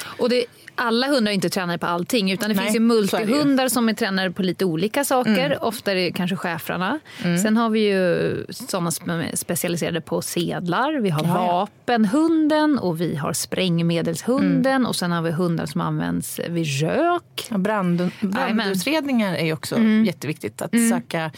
Och 0.00 0.28
det, 0.28 0.44
alla 0.74 1.06
hundar 1.06 1.30
är 1.30 1.34
inte 1.34 1.48
tränade 1.48 1.78
på 1.78 1.86
allting. 1.86 2.32
Utan 2.32 2.48
det 2.48 2.54
Nej, 2.54 2.64
finns 2.64 2.76
ju 2.76 2.80
multihundar 2.80 3.68
som 3.68 3.88
är 3.88 3.92
tränade 3.92 4.30
på 4.30 4.42
lite 4.42 4.64
olika 4.64 5.04
saker. 5.04 5.46
Mm. 5.46 5.58
Ofta 5.60 5.90
är 5.90 5.94
det 5.94 6.12
kanske 6.12 6.36
schäfrarna. 6.36 7.00
Mm. 7.24 7.38
Sen 7.38 7.56
har 7.56 7.70
vi 7.70 7.80
ju 7.80 8.46
sådana 8.50 8.90
som 8.90 9.10
är 9.10 9.36
specialiserade 9.36 10.00
på 10.00 10.22
sedlar. 10.22 11.00
Vi 11.00 11.10
har 11.10 11.24
ja, 11.24 11.34
vapenhunden 11.36 12.78
och 12.78 13.00
vi 13.00 13.16
har 13.16 13.32
sprängmedelshunden. 13.32 14.72
Mm. 14.72 14.86
Och 14.86 14.96
sen 14.96 15.12
har 15.12 15.22
vi 15.22 15.30
hundar 15.30 15.66
som 15.66 15.80
används 15.80 16.40
vid 16.48 16.80
rök. 16.80 17.46
Ja, 17.50 17.58
brand, 17.58 18.10
brandutredningar 18.20 19.34
är 19.34 19.52
också 19.52 19.76
mm. 19.76 20.04
jätteviktigt. 20.04 20.62
Att 20.62 20.74
mm. 20.74 20.90
söka 20.90 21.30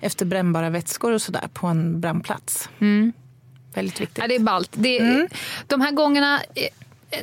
efter 0.00 0.26
brännbara 0.26 0.70
vätskor 0.70 1.12
och 1.12 1.22
sådär 1.22 1.48
på 1.52 1.66
en 1.66 2.00
brandplats. 2.00 2.68
Mm. 2.78 3.12
Väldigt 3.74 4.00
viktigt. 4.00 4.18
Ja, 4.18 4.28
det 4.28 4.34
är 4.34 4.40
ballt. 4.40 4.70
Det. 4.72 5.28
De 5.66 5.80
här 5.80 5.92
gångerna 5.92 6.40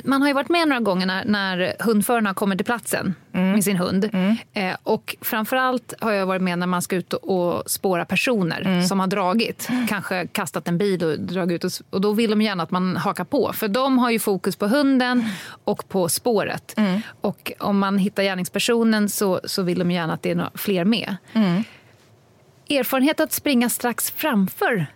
man 0.04 0.22
har 0.22 0.28
ju 0.28 0.34
varit 0.34 0.48
med 0.48 0.68
några 0.68 0.80
gånger 0.80 1.06
när, 1.06 1.24
när 1.24 1.76
hundförarna 1.78 2.34
kommer 2.34 2.56
till 2.56 2.66
platsen 2.66 3.14
mm. 3.32 3.52
med 3.52 3.64
sin 3.64 3.76
hund. 3.76 4.10
Mm. 4.12 4.36
Eh, 4.52 4.76
och 4.82 5.16
framförallt 5.20 5.94
har 6.00 6.12
jag 6.12 6.26
varit 6.26 6.42
med 6.42 6.58
när 6.58 6.66
man 6.66 6.82
ska 6.82 6.96
ut 6.96 7.12
och, 7.12 7.70
spåra 7.70 8.04
personer 8.04 8.60
mm. 8.60 8.82
som 8.82 9.00
har 9.00 9.06
dragit. 9.06 9.68
Kanske 9.88 10.26
kastat 10.26 10.68
en 10.68 10.78
bil 10.78 11.04
och 11.04 11.20
dragit 11.20 11.64
ut. 11.64 11.64
Och, 11.64 11.94
och, 11.94 12.00
då 12.00 12.12
vill 12.12 12.30
de 12.30 12.42
gärna 12.42 12.62
att 12.62 12.70
man 12.70 12.96
hakar 12.96 13.24
på. 13.24 13.52
För 13.52 13.68
de 13.68 13.98
har 13.98 14.10
ju 14.10 14.18
fokus 14.18 14.56
på 14.56 14.66
hunden 14.66 15.24
och 15.64 15.88
på 15.88 16.08
spåret. 16.08 16.74
Mm. 16.76 17.00
Och 17.20 17.52
om 17.58 17.78
man 17.78 17.98
hittar 17.98 18.22
gärningspersonen 18.22 19.08
så, 19.08 19.40
så 19.44 19.62
vill 19.62 19.78
de 19.78 19.90
gärna 19.90 20.14
att 20.14 20.22
det 20.22 20.30
är 20.30 20.50
fler 20.54 20.84
med. 20.84 21.16
Erfarenhet 22.68 23.20
att 23.20 23.32
springa 23.32 23.68
strax 23.68 24.10
framför 24.10 24.86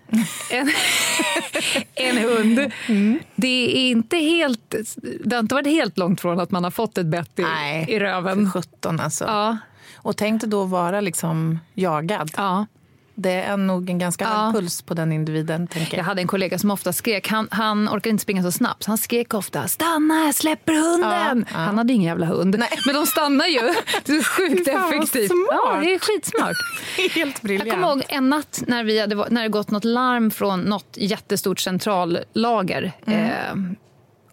en, 0.51 0.71
en 1.95 2.19
hund. 2.19 2.73
Mm. 2.89 3.19
Det, 3.35 3.79
är 3.79 3.91
inte 3.91 4.17
helt, 4.17 4.75
det 5.25 5.37
har 5.37 5.41
inte 5.41 5.55
varit 5.55 5.67
helt 5.67 5.99
långt 5.99 6.21
från 6.21 6.41
att 6.41 6.51
man 6.51 6.65
har 6.65 6.71
fått 6.71 6.99
ett 6.99 7.07
bett 7.07 7.39
i, 7.39 7.43
Nej, 7.43 7.87
i 7.89 7.99
röven. 7.99 8.51
17 8.51 9.01
alltså. 9.01 9.25
Ja. 9.25 9.59
Och 9.95 10.17
tänk 10.17 10.41
dig 10.41 10.51
då 10.51 10.65
vara 10.65 11.01
liksom 11.01 11.59
jagad. 11.75 12.31
Ja. 12.37 12.67
Det 13.21 13.31
är 13.31 13.57
nog 13.57 13.91
en 13.91 13.99
ganska 13.99 14.25
ja. 14.25 14.31
hög 14.31 14.55
puls 14.55 14.83
på 14.83 14.95
den 14.95 15.13
individen. 15.13 15.67
Tänker 15.67 15.93
jag. 15.93 15.99
jag 15.99 16.05
hade 16.05 16.21
en 16.21 16.27
kollega 16.27 16.59
som 16.59 16.71
ofta 16.71 16.93
skrek. 16.93 17.29
Han, 17.29 17.49
han 17.51 17.89
orkade 17.89 18.11
inte 18.11 18.23
springa 18.23 18.43
så 18.43 18.53
snabbt, 18.53 18.83
så 18.83 18.91
han 18.91 18.99
skrek 18.99 19.35
ofta 19.35 19.69
“stanna, 19.69 20.25
jag 20.25 20.35
släpper 20.35 20.73
hunden”. 20.73 21.47
Ja, 21.51 21.59
ja. 21.59 21.65
Han 21.65 21.79
hade 21.79 21.93
ingen 21.93 22.07
jävla 22.07 22.27
hund, 22.27 22.57
Nej. 22.59 22.69
men 22.87 22.95
de 22.95 23.07
stannar 23.07 23.47
ju. 23.47 23.61
Det 24.05 24.13
är 24.13 24.23
sjukt 24.23 24.69
effektivt. 24.69 25.33
Ja, 25.51 25.79
det 25.83 25.95
är 25.95 25.99
skitsmart. 25.99 26.57
Helt 27.15 27.43
briljant. 27.43 27.67
Jag 27.67 27.75
kommer 27.77 27.89
ihåg 27.89 28.05
en 28.09 28.29
natt 28.29 28.63
när, 28.67 28.85
vi 28.85 29.01
hade, 29.01 29.15
när 29.31 29.43
det 29.43 29.49
gått 29.49 29.71
något 29.71 29.85
larm 29.85 30.31
från 30.31 30.61
något 30.61 30.97
jättestort 30.97 31.61
centrallager. 31.61 32.93
Mm. 33.07 33.25
Eh, 33.25 33.77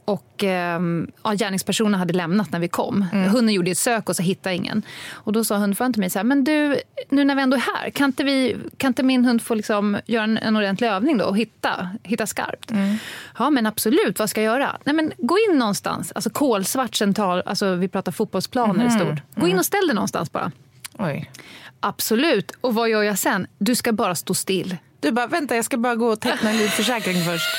och 0.08 0.44
eh, 0.44 0.82
ja, 1.24 1.34
gärningspersonen 1.34 2.00
hade 2.00 2.14
lämnat 2.14 2.52
när 2.52 2.60
vi 2.60 2.68
kom. 2.68 3.06
Mm. 3.14 3.30
Hunden 3.30 3.56
gjorde 3.56 3.72
ett 3.72 3.78
sök 3.78 4.10
och 4.10 4.16
så 4.16 4.24
hittade 4.24 4.56
ingen. 4.56 4.82
Och 5.12 5.34
då 5.34 5.44
sa 5.44 5.58
hundföraren 5.58 5.94
till 5.94 6.00
mig 6.00 6.10
så 6.10 6.20
här, 6.20 6.24
men 6.24 6.44
du, 6.44 6.80
nu 7.10 7.24
när 7.24 7.36
vi 7.36 7.42
ändå 7.42 7.58
är 7.58 7.62
här, 7.76 7.90
kan 7.90 8.06
inte, 8.06 8.24
vi, 8.24 8.58
kan 8.78 8.88
inte 8.88 9.04
min 9.04 9.26
hund 9.26 9.42
få 9.42 9.56
liksom 9.56 9.98
göra 10.06 10.24
en, 10.24 10.38
en 10.38 10.56
ordentlig 10.56 10.88
övning 10.88 11.18
då 11.18 11.26
och 11.26 11.38
hitta, 11.38 11.90
hitta 12.04 12.28
skarpt? 12.28 12.72
Mm. 12.72 12.98
Ja, 13.40 13.50
men 13.50 13.66
absolut, 13.66 14.20
vad 14.20 14.30
ska 14.30 14.42
jag 14.42 14.60
göra? 14.60 14.78
Nej, 14.84 14.96
men 14.96 15.14
gå 15.18 15.38
in 15.50 15.58
någonstans, 15.58 16.12
alltså 16.12 16.30
kolsvart 16.30 16.96
central, 16.96 17.44
alltså 17.46 17.76
vi 17.76 17.88
pratar 17.88 18.12
fotbollsplaner 18.12 18.86
mm. 18.86 19.00
stort. 19.00 19.36
Gå 19.36 19.46
in 19.46 19.52
mm. 19.52 19.60
och 19.60 19.66
ställ 19.66 19.88
dig 19.88 19.96
någonstans 19.96 20.32
bara. 20.32 20.52
Oj. 21.00 21.32
Absolut. 21.80 22.52
Och 22.62 22.74
vad 22.74 22.90
gör 22.90 23.04
jag 23.04 23.20
sen? 23.20 23.48
Du 23.58 23.76
ska 23.76 23.92
bara 23.92 24.16
stå 24.16 24.34
still. 24.34 24.78
Du 25.00 25.12
bara, 25.12 25.28
vänta, 25.28 25.56
jag 25.56 25.66
ska 25.66 25.78
bara 25.78 25.96
gå 25.96 26.08
och 26.08 26.20
teckna 26.20 26.50
en 26.50 26.58
livförsäkring 26.58 27.24
först. 27.24 27.50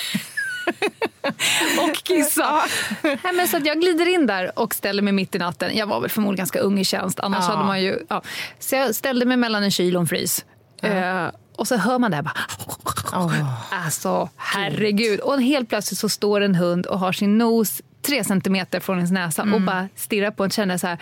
och 1.79 1.97
kissa. 1.97 2.63
Nej, 3.03 3.33
men 3.35 3.49
så 3.49 3.57
att 3.57 3.67
jag 3.67 3.81
glider 3.81 4.09
in 4.09 4.27
där 4.27 4.59
och 4.59 4.75
ställer 4.75 5.03
mig 5.03 5.13
mitt 5.13 5.35
i 5.35 5.39
natten. 5.39 5.77
Jag 5.77 5.87
var 5.87 6.01
väl 6.01 6.11
förmodligen 6.11 6.39
ganska 6.39 6.59
ung 6.59 6.79
i 6.79 6.85
tjänst. 6.85 7.21
Annars 7.21 7.45
ja. 7.49 7.55
hade 7.55 7.67
man 7.67 7.83
ju, 7.83 7.99
ja. 8.09 8.23
Så 8.59 8.75
jag 8.75 8.95
ställde 8.95 9.27
mig 9.27 9.37
mellan 9.37 9.63
en 9.63 9.71
kyl 9.71 9.97
och 9.97 10.01
en 10.01 10.07
frys. 10.09 10.45
Ja. 10.81 10.89
Eh, 10.89 11.31
och 11.57 11.69
så 11.69 11.77
hör 11.77 11.99
man 11.99 12.11
det 12.11 12.17
här 12.17 12.23
bara... 12.23 12.35
Oh. 13.25 13.85
Alltså, 13.85 14.29
herregud. 14.37 15.21
Och 15.21 15.43
helt 15.43 15.69
plötsligt 15.69 15.99
så 15.99 16.09
står 16.09 16.41
en 16.41 16.55
hund 16.55 16.87
och 16.87 16.99
har 16.99 17.13
sin 17.13 17.39
nos 17.39 17.83
tre 18.03 18.25
centimeter 18.25 18.81
från 18.81 18.97
ens 18.97 19.11
näsa 19.11 19.43
mm. 19.43 19.55
och 19.55 19.61
bara 19.61 19.89
stirrar 19.97 20.31
på 20.31 20.45
en. 20.45 20.51
Känner 20.51 20.79
så 20.79 20.87
här, 20.87 20.99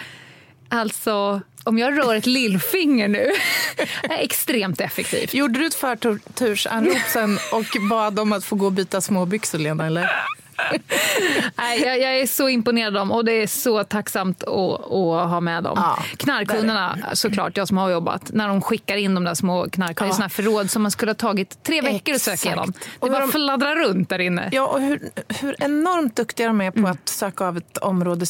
alltså 0.69 1.41
om 1.67 1.79
jag 1.79 1.99
rör 1.99 2.15
ett 2.15 2.27
lillfinger 2.27 3.09
nu, 3.09 3.33
är 4.03 4.19
extremt 4.19 4.81
effektivt. 4.81 5.35
Gjorde 5.35 5.59
du 5.59 5.67
ett 5.67 5.75
förtursanrop 5.75 7.03
sen 7.13 7.39
och 7.53 7.89
bad 7.91 8.19
om 8.19 8.33
att 8.33 8.45
få 8.45 8.57
gå 8.57 8.67
och 8.67 8.73
byta 8.73 9.01
småbyxor, 9.01 9.59
Lena? 9.59 9.87
Eller? 9.87 10.11
Nej, 11.57 11.83
jag, 11.83 12.01
jag, 12.01 12.21
är 12.21 12.27
så 12.27 12.49
imponerad 12.49 12.87
av 12.87 12.93
dem 12.93 13.13
och 13.13 13.25
det 13.25 13.33
är 13.33 13.47
så 13.47 13.85
tacksamt 13.85 14.43
att, 14.43 14.51
att 14.93 15.29
ha 15.31 15.41
med 15.41 15.65
dem. 15.65 15.75
Ja, 15.77 15.99
Knarkhundarna, 16.17 16.99
såklart, 17.13 17.57
jag 17.57 17.69
som 17.69 17.77
har 17.77 17.91
jobbat, 17.91 18.33
när 18.33 18.49
de 18.49 18.63
skickar 18.63 18.97
in 18.97 19.15
de 19.15 19.25
där 19.25 19.35
små 19.35 19.71
knarkhundarna 19.71 20.25
ja. 20.25 20.27
i 20.27 20.31
förråd 20.31 20.71
som 20.71 20.83
man 20.83 20.91
skulle 20.91 21.11
ha 21.11 21.17
tagit 21.17 21.63
tre 21.63 21.81
veckor 21.81 22.15
att 22.15 22.23
söka 22.23 22.49
igenom. 22.49 22.73
Det 23.01 23.11
bara 23.11 23.21
de, 23.21 23.33
fladdrar 23.33 23.77
runt 23.77 24.09
där 24.09 24.19
inne. 24.19 24.49
Ja, 24.53 24.67
och 24.67 24.81
hur, 24.81 25.11
hur 25.29 25.57
enormt 25.59 26.17
duktiga 26.17 26.47
de 26.47 26.61
är 26.61 26.71
på 26.71 26.79
mm. 26.79 26.91
att 26.91 27.09
söka 27.09 27.45
av 27.45 27.57
ett 27.57 27.79
område 27.79 28.27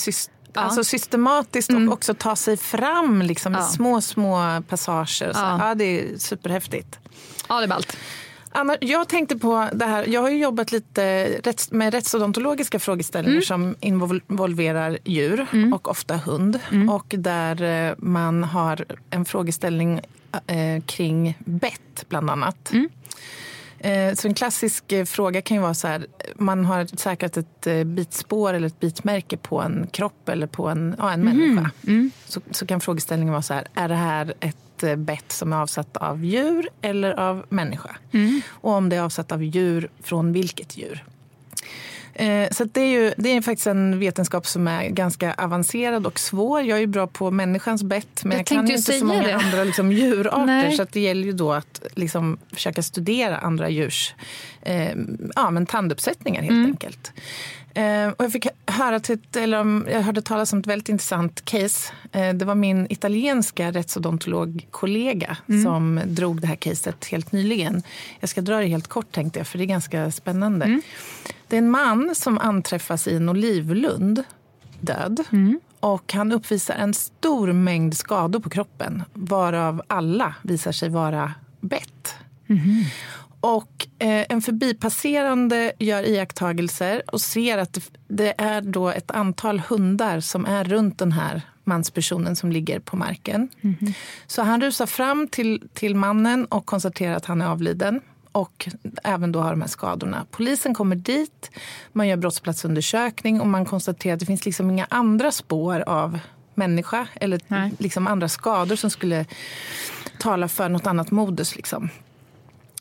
Ja. 0.57 0.63
Alltså 0.63 0.85
systematiskt 0.85 1.71
och 1.71 1.77
mm. 1.77 1.93
också 1.93 2.15
ta 2.15 2.37
sig 2.37 2.57
fram 2.57 3.23
liksom, 3.23 3.55
ja. 3.55 3.61
i 3.61 3.63
små, 3.63 4.01
små 4.01 4.63
passager. 4.69 5.33
Så, 5.33 5.41
ja. 5.41 5.69
ja. 5.69 5.75
det 5.75 5.85
är 5.85 6.19
superhäftigt. 6.19 6.99
Ja, 7.49 7.59
det 7.59 7.65
är 7.65 7.69
ballt. 7.69 7.97
Anna, 8.53 8.77
jag 8.81 9.09
tänkte 9.09 9.37
på 9.37 9.69
det 9.73 9.85
här. 9.85 10.07
Jag 10.09 10.21
har 10.21 10.31
jobbat 10.31 10.73
lite 10.73 11.29
med 11.71 11.95
rättsodontologiska 11.95 12.79
frågeställningar 12.79 13.37
mm. 13.37 13.43
som 13.43 13.77
involverar 13.81 14.99
djur 15.05 15.47
mm. 15.53 15.73
och 15.73 15.89
ofta 15.89 16.17
hund. 16.17 16.61
Mm. 16.73 16.91
Och 16.91 17.15
där 17.19 17.63
eh, 17.63 17.95
man 17.99 18.45
har 18.45 18.85
en 19.11 19.25
frågeställning 19.25 20.01
eh, 20.47 20.83
kring 20.87 21.39
bett, 21.39 22.05
bland 22.09 22.31
annat. 22.31 22.73
Eh, 23.79 24.15
så 24.15 24.29
en 24.29 24.35
klassisk 24.35 24.93
eh, 24.93 25.05
fråga 25.05 25.43
kan 25.43 25.57
ju 25.57 25.63
vara 25.63 25.75
så 25.75 25.89
här, 25.89 26.07
man 26.35 26.65
har 26.65 26.97
säkrat 26.97 27.37
ett 27.37 27.67
eh, 27.67 27.85
bitspår 27.85 28.55
eller 28.55 28.67
ett 28.67 28.81
bitmärke 28.81 29.37
på 29.37 29.63
en 29.63 29.87
kropp 29.93 30.29
eller 30.29 30.47
på 30.47 30.69
en, 30.69 30.95
ja, 30.99 31.13
en 31.13 31.21
mm. 31.21 31.37
människa. 31.37 31.71
Mm. 31.87 32.11
Så, 32.27 32.41
så 32.51 32.67
kan 32.67 32.81
frågeställningen 32.81 33.33
vara 33.33 33.43
så 33.43 33.55
här, 33.55 33.67
är 33.75 33.89
det 33.89 33.95
här 33.95 34.35
ett 34.41 34.99
bett 34.99 35.33
som 35.33 35.53
är 35.53 35.57
avsatt 35.57 35.97
av 35.97 36.25
djur 36.25 36.69
eller 36.83 37.13
av 37.13 37.47
människa? 37.49 37.97
Mm. 38.13 38.41
Och 38.49 38.73
om 38.73 38.89
det 38.89 38.97
är 38.97 39.03
avsatt 39.03 39.33
av 39.33 39.43
djur, 39.43 39.89
från 40.03 40.33
vilket 40.33 40.77
djur? 40.77 41.05
Eh, 42.19 42.51
så 42.51 42.65
det 42.65 42.81
är, 42.81 42.87
ju, 42.87 43.13
det 43.17 43.29
är 43.29 43.43
faktiskt 43.43 43.67
en 43.67 43.99
vetenskap 43.99 44.47
som 44.47 44.69
är 44.69 44.89
ganska 44.89 45.35
avancerad 45.35 46.07
och 46.07 46.19
svår. 46.19 46.63
Jag 46.63 46.83
är 46.83 46.87
bra 46.87 47.07
på 47.07 47.31
människans 47.31 47.83
bett 47.83 48.25
men 48.25 48.33
jag, 48.33 48.39
jag 48.39 48.47
kan 48.47 48.71
inte 48.71 48.83
så 48.83 49.05
många 49.05 49.23
det. 49.23 49.35
andra 49.35 49.65
liksom, 49.65 49.93
djurarter. 49.93 50.47
Nej. 50.47 50.77
Så 50.77 50.87
det 50.93 51.01
gäller 51.01 51.25
ju 51.25 51.33
då 51.33 51.53
att 51.53 51.83
liksom, 51.95 52.39
försöka 52.53 52.83
studera 52.83 53.39
andra 53.39 53.69
djurs 53.69 54.15
eh, 54.63 54.97
ja, 55.35 55.51
men 55.51 55.67
tanduppsättningar 55.67 56.43
helt 56.43 56.51
mm. 56.51 56.67
enkelt. 56.67 57.13
Eh, 57.77 58.09
och 58.09 58.25
jag, 58.25 58.33
fick 58.33 58.47
höra 58.67 59.01
till, 59.01 59.19
eller 59.35 59.91
jag 59.91 60.03
hörde 60.03 60.23
talas 60.23 60.53
om 60.53 60.59
ett 60.59 60.67
väldigt 60.67 60.89
intressant 60.89 61.45
case. 61.45 61.93
Eh, 62.13 62.35
det 62.35 62.45
var 62.45 62.55
min 62.55 62.87
italienska 62.91 63.71
rättsodontologkollega 63.71 65.37
mm. 65.49 65.65
som 65.65 66.01
drog 66.07 66.41
det 66.41 66.47
här 66.47 66.57
caset 66.57 67.05
helt 67.05 67.33
nyligen. 67.33 67.83
Jag 68.21 68.29
ska 68.29 68.41
dra 68.41 68.61
det 68.61 68.67
helt 68.67 68.89
kort 68.89 69.13
tänkte 69.13 69.41
jag, 69.41 69.47
för 69.47 69.59
det 69.59 69.65
är 69.65 69.67
ganska 69.67 70.11
spännande. 70.11 70.65
Mm. 70.65 70.83
Det 71.49 71.57
är 71.57 71.59
en 71.59 71.71
man 71.71 72.15
som 72.15 72.39
anträffas 72.39 73.09
i 73.09 73.17
en 73.17 73.29
olivlund, 73.29 74.25
död. 74.81 75.25
Mm. 75.33 75.61
Och 75.81 76.13
han 76.13 76.33
uppvisar 76.33 76.75
en 76.75 76.95
stor 76.95 77.53
mängd 77.53 77.97
skador 77.97 78.41
på 78.41 78.51
kroppen 78.51 79.03
varav 79.13 79.83
alla 79.87 80.35
visar 80.43 80.73
sig 80.73 80.89
vara 80.89 81.35
bett. 81.61 82.15
Mm. 82.49 82.85
Och 83.47 83.87
eh, 83.99 84.27
en 84.29 84.43
förbipasserande 84.43 85.73
gör 85.79 86.03
iakttagelser 86.03 87.03
och 87.07 87.21
ser 87.21 87.59
att 87.59 87.79
det 88.09 88.35
är 88.39 88.61
då 88.61 88.89
ett 88.89 89.11
antal 89.11 89.59
hundar 89.59 90.21
som 90.21 90.47
är 90.47 90.65
runt 90.65 90.99
den 90.99 91.13
här 91.13 91.43
manspersonen 91.65 92.37
som 92.37 92.53
ligger 92.53 92.81
på 92.81 92.97
marken. 92.97 93.49
Mm. 93.61 93.77
Så 94.27 94.43
han 94.43 94.61
rusar 94.61 94.87
fram 94.87 95.29
till, 95.29 95.69
till 95.75 95.97
mannen 95.97 96.45
och 96.45 96.67
konstaterar 96.67 97.15
att 97.15 97.25
han 97.25 97.41
är 97.43 97.47
avliden 97.47 98.01
och 98.33 98.69
även 99.05 99.33
då 99.33 99.41
har 99.41 99.51
de 99.51 99.61
här 99.61 99.69
skadorna. 99.69 100.27
Polisen 100.31 100.75
kommer 100.75 100.97
dit, 100.97 101.51
man 101.93 102.09
gör 102.09 102.17
brottsplatsundersökning 102.17 103.41
och 103.41 103.47
man 103.47 103.65
konstaterar 103.65 104.15
att 104.15 104.21
det 104.21 104.27
finns 104.27 104.45
liksom 104.45 104.71
inga 104.71 104.87
andra 104.91 105.33
spår 105.33 105.81
av 105.81 106.19
människa 106.55 107.09
eller 107.15 107.41
liksom 107.83 108.07
andra 108.07 108.29
skador 108.29 108.77
som 108.77 108.91
skulle 108.91 109.25
tala 110.19 110.49
för 110.49 110.69
något 110.69 110.87
annat 110.87 111.11
modus. 111.11 111.57
Liksom. 111.57 111.91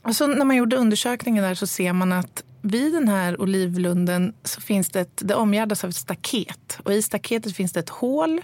Och 0.05 0.15
så 0.15 0.27
när 0.27 0.45
man 0.45 0.55
gjorde 0.55 0.75
undersökningen 0.75 1.43
där 1.43 1.55
så 1.55 1.67
ser 1.67 1.93
man 1.93 2.11
att 2.11 2.43
vid 2.61 2.93
den 2.93 3.07
här 3.07 3.41
olivlunden 3.41 4.33
så 4.43 4.61
finns 4.61 4.89
det, 4.89 4.99
ett, 4.99 5.21
det 5.23 5.35
omgärdas 5.35 5.83
av 5.83 5.89
ett 5.89 5.95
staket. 5.95 6.79
Och 6.83 6.93
i 6.93 7.01
staketet 7.01 7.55
finns 7.55 7.71
det 7.71 7.79
ett 7.79 7.89
hål. 7.89 8.41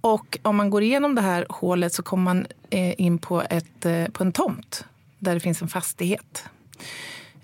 Och 0.00 0.38
om 0.42 0.56
man 0.56 0.70
går 0.70 0.82
igenom 0.82 1.14
det 1.14 1.20
här 1.20 1.46
hålet 1.48 1.94
så 1.94 2.02
kommer 2.02 2.24
man 2.24 2.46
eh, 2.70 3.00
in 3.00 3.18
på, 3.18 3.42
ett, 3.50 3.86
eh, 3.86 4.06
på 4.06 4.24
en 4.24 4.32
tomt 4.32 4.84
där 5.18 5.34
det 5.34 5.40
finns 5.40 5.62
en 5.62 5.68
fastighet. 5.68 6.44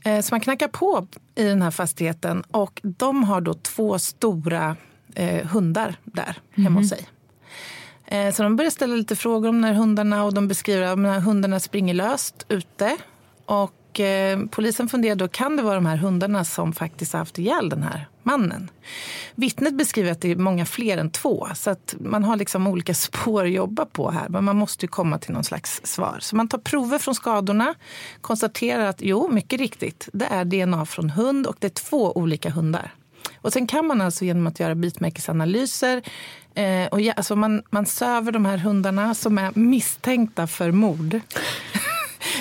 Eh, 0.04 0.20
så 0.20 0.34
man 0.34 0.40
knackar 0.40 0.68
på 0.68 1.06
i 1.34 1.44
den 1.44 1.62
här 1.62 1.70
fastigheten 1.70 2.42
och 2.50 2.80
de 2.82 3.24
har 3.24 3.40
då 3.40 3.54
två 3.54 3.98
stora 3.98 4.76
hundar 5.44 5.94
där 6.04 6.38
hemma 6.50 6.68
mm. 6.68 6.76
hos 6.76 6.88
sig. 6.88 7.08
Så 8.32 8.42
de 8.42 8.56
börjar 8.56 8.70
ställa 8.70 8.94
lite 8.94 9.16
frågor 9.16 9.48
om 9.48 9.62
de 9.62 9.68
hundarna 9.68 10.24
och 10.24 10.34
de 10.34 10.48
beskriver 10.48 10.82
att 10.82 11.24
hundarna 11.24 11.60
springer 11.60 11.94
löst 11.94 12.46
ute. 12.48 12.96
Och 13.50 14.00
eh, 14.00 14.40
polisen 14.50 14.88
funderar 14.88 15.16
då, 15.16 15.28
kan 15.28 15.56
det 15.56 15.62
vara 15.62 15.74
de 15.74 15.86
här 15.86 15.96
hundarna 15.96 16.44
som 16.44 16.72
faktiskt 16.72 17.12
har 17.12 17.18
haft 17.18 17.38
ihjäl 17.38 17.68
den 17.68 17.82
här 17.82 18.08
mannen? 18.22 18.70
Vittnet 19.34 19.74
beskriver 19.74 20.12
att 20.12 20.20
det 20.20 20.30
är 20.30 20.36
många 20.36 20.66
fler 20.66 20.98
än 20.98 21.10
två, 21.10 21.48
så 21.54 21.70
att 21.70 21.94
man 22.00 22.24
har 22.24 22.36
liksom 22.36 22.66
olika 22.66 22.94
spår 23.06 23.44
att 23.44 23.50
jobba 23.50 23.86
på 23.86 24.10
här. 24.10 24.28
Men 24.28 24.44
man 24.44 24.56
måste 24.56 24.84
ju 24.84 24.88
komma 24.88 25.18
till 25.18 25.32
någon 25.32 25.44
slags 25.44 25.80
svar. 25.84 26.18
Så 26.20 26.36
man 26.36 26.48
tar 26.48 26.58
prover 26.58 26.98
från 26.98 27.14
skadorna, 27.14 27.74
konstaterar 28.20 28.86
att 28.86 29.02
jo, 29.02 29.28
mycket 29.28 29.60
riktigt, 29.60 30.08
det 30.12 30.26
är 30.26 30.44
DNA 30.44 30.86
från 30.86 31.10
hund 31.10 31.46
och 31.46 31.56
det 31.58 31.66
är 31.66 31.70
två 31.88 32.12
olika 32.12 32.50
hundar. 32.50 32.94
Och 33.36 33.52
sen 33.52 33.66
kan 33.66 33.86
man 33.86 34.00
alltså 34.00 34.24
genom 34.24 34.46
att 34.46 34.60
göra 34.60 34.74
bitmärkesanalyser 34.74 36.02
eh, 36.54 36.86
och 36.86 37.00
ja, 37.00 37.12
alltså 37.12 37.36
man, 37.36 37.62
man 37.70 37.86
söver 37.86 38.32
de 38.32 38.44
här 38.44 38.58
hundarna 38.58 39.14
som 39.14 39.38
är 39.38 39.52
misstänkta 39.54 40.46
för 40.46 40.72
mord 40.72 41.20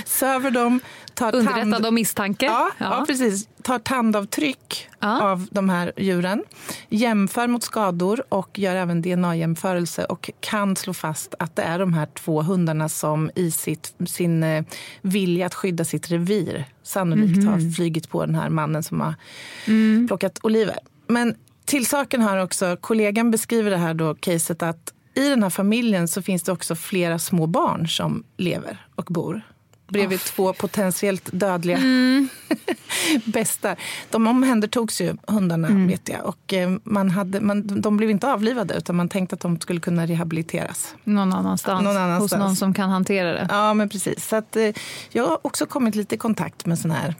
söver 0.06 0.52
dem, 0.52 0.80
tar 1.14 1.36
Underrättad 1.36 1.72
tand... 1.72 1.86
om 1.86 1.96
misstanke. 1.96 2.46
Ja, 2.46 2.72
ja. 2.78 2.98
ja, 3.00 3.06
precis. 3.08 3.50
Tar 3.64 3.80
tandavtryck 3.80 4.90
ja. 5.00 5.22
av 5.22 5.48
de 5.52 5.70
här 5.70 5.94
djuren, 5.98 6.44
jämför 6.90 7.48
mot 7.48 7.64
skador 7.64 8.24
och 8.30 8.60
gör 8.60 8.76
även 8.76 9.02
DNA-jämförelse 9.02 10.06
och 10.06 10.30
kan 10.40 10.76
slå 10.76 10.94
fast 10.94 11.36
att 11.40 11.56
det 11.56 11.62
är 11.62 11.80
de 11.80 11.94
här 11.94 12.06
två 12.06 12.42
hundarna 12.42 12.90
som 12.90 13.32
i 13.36 13.52
sitt, 13.52 13.94
sin 14.08 14.44
eh, 14.44 14.64
vilja 15.02 15.46
att 15.46 15.56
skydda 15.56 15.86
sitt 15.86 16.12
revir 16.12 16.66
sannolikt 16.84 17.38
mm 17.38 17.48
-hmm. 17.48 17.66
har 17.66 17.74
flygit 17.74 18.10
på 18.10 18.26
den 18.26 18.36
här 18.36 18.50
mannen 18.50 18.84
som 18.84 19.02
har 19.02 19.16
mm. 19.68 20.08
plockat 20.08 20.40
oliver. 20.44 20.78
Men 21.08 21.36
till 21.66 21.86
saken 21.86 22.22
har 22.22 22.38
också, 22.38 22.78
kollegan 22.82 23.32
beskriver 23.32 23.72
det 23.72 23.78
här 23.78 23.94
då, 23.94 24.16
caset 24.16 24.64
att 24.64 24.94
i 25.16 25.30
den 25.30 25.44
här 25.44 25.50
familjen 25.50 26.08
så 26.08 26.22
finns 26.22 26.44
det 26.44 26.52
också 26.52 26.76
flera 26.76 27.20
små 27.20 27.48
barn 27.48 27.88
som 27.88 28.24
lever 28.38 28.86
och 28.96 29.06
bor 29.06 29.42
bredvid 29.90 30.20
oh. 30.20 30.24
två 30.24 30.54
potentiellt 30.54 31.30
dödliga 31.34 31.78
mm. 31.78 32.30
bästar. 33.26 33.76
De 34.10 34.28
omhändertogs 34.28 35.02
ju, 35.02 35.18
hundarna, 35.28 35.68
mm. 35.68 35.88
vet 35.88 36.10
jag. 36.10 36.26
Och 36.26 36.54
eh, 36.54 36.70
man 36.84 37.10
hade, 37.10 37.42
man, 37.42 37.82
de 37.82 37.98
blev 37.98 38.10
inte 38.10 38.34
avlivade, 38.34 38.74
utan 38.74 38.96
man 38.96 39.10
tänkte 39.10 39.36
att 39.36 39.40
de 39.40 39.60
skulle 39.60 39.80
kunna 39.80 40.06
rehabiliteras. 40.06 40.96
Någon 41.04 41.34
annanstans, 41.34 41.84
någon 41.84 41.98
annanstans. 41.98 42.32
hos 42.32 42.40
någon 42.40 42.56
som 42.56 42.74
kan 42.74 42.90
hantera 42.90 43.34
det. 43.34 43.48
Ja, 43.50 43.74
men 43.74 43.90
precis. 43.90 44.28
Så 44.28 44.36
att, 44.36 44.56
eh, 44.56 44.70
jag 45.10 45.28
har 45.28 45.40
också 45.42 45.66
kommit 45.66 45.96
lite 45.96 46.16
i 46.16 46.18
kontakt 46.18 46.66
med 46.66 46.80
sådana 46.80 47.00
här 47.00 47.16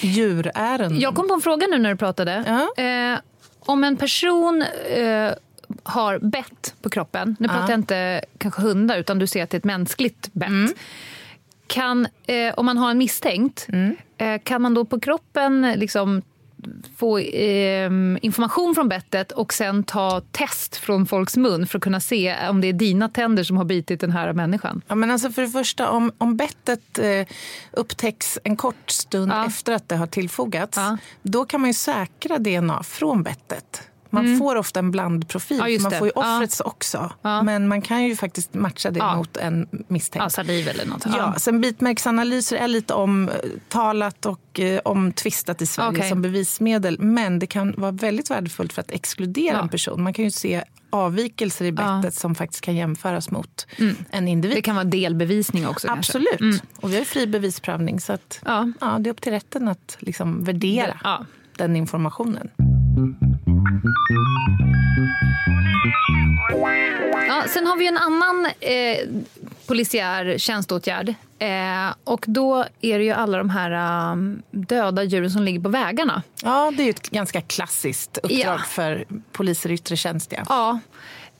djurärenden. 0.00 1.00
Jag 1.00 1.14
kom 1.14 1.28
på 1.28 1.34
en 1.34 1.40
fråga 1.40 1.66
nu 1.66 1.78
när 1.78 1.90
du 1.90 1.96
pratade. 1.96 2.44
Ja. 2.76 2.84
Eh, 2.84 3.18
om 3.60 3.84
en 3.84 3.96
person 3.96 4.64
eh, 4.96 5.32
har 5.82 6.18
bett 6.18 6.74
på 6.82 6.90
kroppen, 6.90 7.36
nu 7.40 7.48
pratar 7.48 7.62
ja. 7.62 7.70
jag 7.70 7.78
inte 7.78 8.24
kanske 8.38 8.62
hundar, 8.62 8.98
utan 8.98 9.18
du 9.18 9.26
ser 9.26 9.42
att 9.42 9.50
det 9.50 9.54
är 9.54 9.58
ett 9.58 9.64
mänskligt 9.64 10.28
bett. 10.32 10.48
Mm 10.48 10.72
kan, 11.72 12.06
eh, 12.26 12.54
om 12.56 12.66
man 12.66 12.78
har 12.78 12.90
en 12.90 12.98
misstänkt, 12.98 13.66
mm. 13.68 13.96
eh, 14.18 14.40
kan 14.44 14.62
man 14.62 14.74
då 14.74 14.84
på 14.84 15.00
kroppen 15.00 15.72
liksom 15.76 16.22
få 16.96 17.18
eh, 17.18 17.90
information 18.20 18.74
från 18.74 18.88
bettet 18.88 19.32
och 19.32 19.52
sen 19.52 19.84
ta 19.84 20.20
test 20.20 20.76
från 20.76 21.06
folks 21.06 21.36
mun 21.36 21.66
för 21.66 21.78
att 21.78 21.84
kunna 21.84 22.00
se 22.00 22.48
om 22.48 22.60
det 22.60 22.66
är 22.66 22.72
dina 22.72 23.08
tänder 23.08 23.44
som 23.44 23.56
har 23.56 23.64
bitit 23.64 24.00
den 24.00 24.10
här 24.10 24.32
människan? 24.32 24.82
Ja, 24.88 24.94
men 24.94 25.10
alltså 25.10 25.30
för 25.30 25.42
det 25.42 25.48
första, 25.48 25.90
om, 25.90 26.12
om 26.18 26.36
bettet 26.36 26.98
eh, 26.98 27.26
upptäcks 27.72 28.38
en 28.44 28.56
kort 28.56 28.90
stund 28.90 29.32
ja. 29.32 29.46
efter 29.46 29.72
att 29.72 29.88
det 29.88 29.96
har 29.96 30.06
tillfogats, 30.06 30.76
ja. 30.76 30.96
då 31.22 31.44
kan 31.44 31.60
man 31.60 31.70
ju 31.70 31.74
säkra 31.74 32.38
DNA 32.38 32.82
från 32.82 33.22
bettet. 33.22 33.91
Man 34.12 34.26
mm. 34.26 34.38
får 34.38 34.56
ofta 34.56 34.80
en 34.80 34.90
blandprofil, 34.90 35.58
ja, 35.58 35.82
man 35.82 35.92
får 35.92 36.06
ju 36.06 36.12
offrets 36.12 36.60
ja. 36.64 36.70
också. 36.70 37.12
Ja. 37.22 37.42
Men 37.42 37.68
man 37.68 37.82
kan 37.82 38.04
ju 38.04 38.16
faktiskt 38.16 38.54
matcha 38.54 38.90
det 38.90 39.16
mot 39.16 39.36
en 39.36 39.68
misstänkt. 39.88 40.22
Ja, 40.22 40.30
saliv 40.30 40.68
eller 40.68 40.86
något. 40.86 41.06
Ja. 41.16 41.34
Sen 41.38 41.60
bitmärksanalyser 41.60 42.56
är 42.56 42.68
lite 42.68 42.94
omtalat 42.94 44.26
och 44.26 44.60
eh, 44.60 44.80
omtvistat 44.84 45.62
i 45.62 45.66
Sverige 45.66 45.90
okay. 45.90 46.08
som 46.08 46.22
bevismedel. 46.22 46.98
Men 47.00 47.38
det 47.38 47.46
kan 47.46 47.74
vara 47.76 47.92
väldigt 47.92 48.30
värdefullt 48.30 48.72
för 48.72 48.80
att 48.80 48.90
exkludera 48.90 49.60
en 49.60 49.68
person. 49.68 50.02
Man 50.02 50.12
kan 50.12 50.24
ju 50.24 50.30
se 50.30 50.64
avvikelser 50.90 51.64
i 51.64 51.72
bettet 51.72 52.14
som 52.14 52.34
faktiskt 52.34 52.64
kan 52.64 52.76
jämföras 52.76 53.30
mot 53.30 53.66
mm. 53.78 53.96
en 54.10 54.28
individ. 54.28 54.56
Det 54.56 54.62
kan 54.62 54.74
vara 54.74 54.84
delbevisning 54.84 55.68
också. 55.68 55.88
Absolut. 55.88 56.40
Mm. 56.40 56.58
Och 56.76 56.92
vi 56.92 56.98
har 56.98 57.04
fri 57.04 57.26
bevisprövning 57.26 58.00
så 58.00 58.12
att, 58.12 58.40
ja. 58.44 58.72
det 59.00 59.10
är 59.10 59.12
upp 59.12 59.20
till 59.20 59.32
rätten 59.32 59.68
att 59.68 59.96
liksom 60.00 60.44
värdera 60.44 61.26
den 61.56 61.76
informationen. 61.76 62.50
Ja, 67.28 67.44
sen 67.48 67.66
har 67.66 67.76
vi 67.76 67.86
en 67.86 67.96
annan 67.96 68.46
eh, 68.60 68.98
polisiär 69.66 70.38
tjänsteåtgärd. 70.38 71.14
Eh, 71.38 71.94
och 72.04 72.24
då 72.28 72.64
är 72.80 72.98
det 72.98 73.04
ju 73.04 73.10
alla 73.10 73.38
de 73.38 73.50
här 73.50 74.10
um, 74.12 74.42
döda 74.50 75.02
djuren 75.02 75.30
som 75.30 75.42
ligger 75.42 75.60
på 75.60 75.68
vägarna. 75.68 76.22
Ja, 76.42 76.72
det 76.76 76.82
är 76.82 76.84
ju 76.84 76.90
ett 76.90 77.10
ganska 77.10 77.40
klassiskt 77.40 78.18
uppdrag 78.18 78.40
ja. 78.44 78.58
för 78.58 79.04
poliser 79.32 79.70
i 79.70 79.74
yttre 79.74 79.96
tjänst. 79.96 80.32
Ja. 80.36 80.42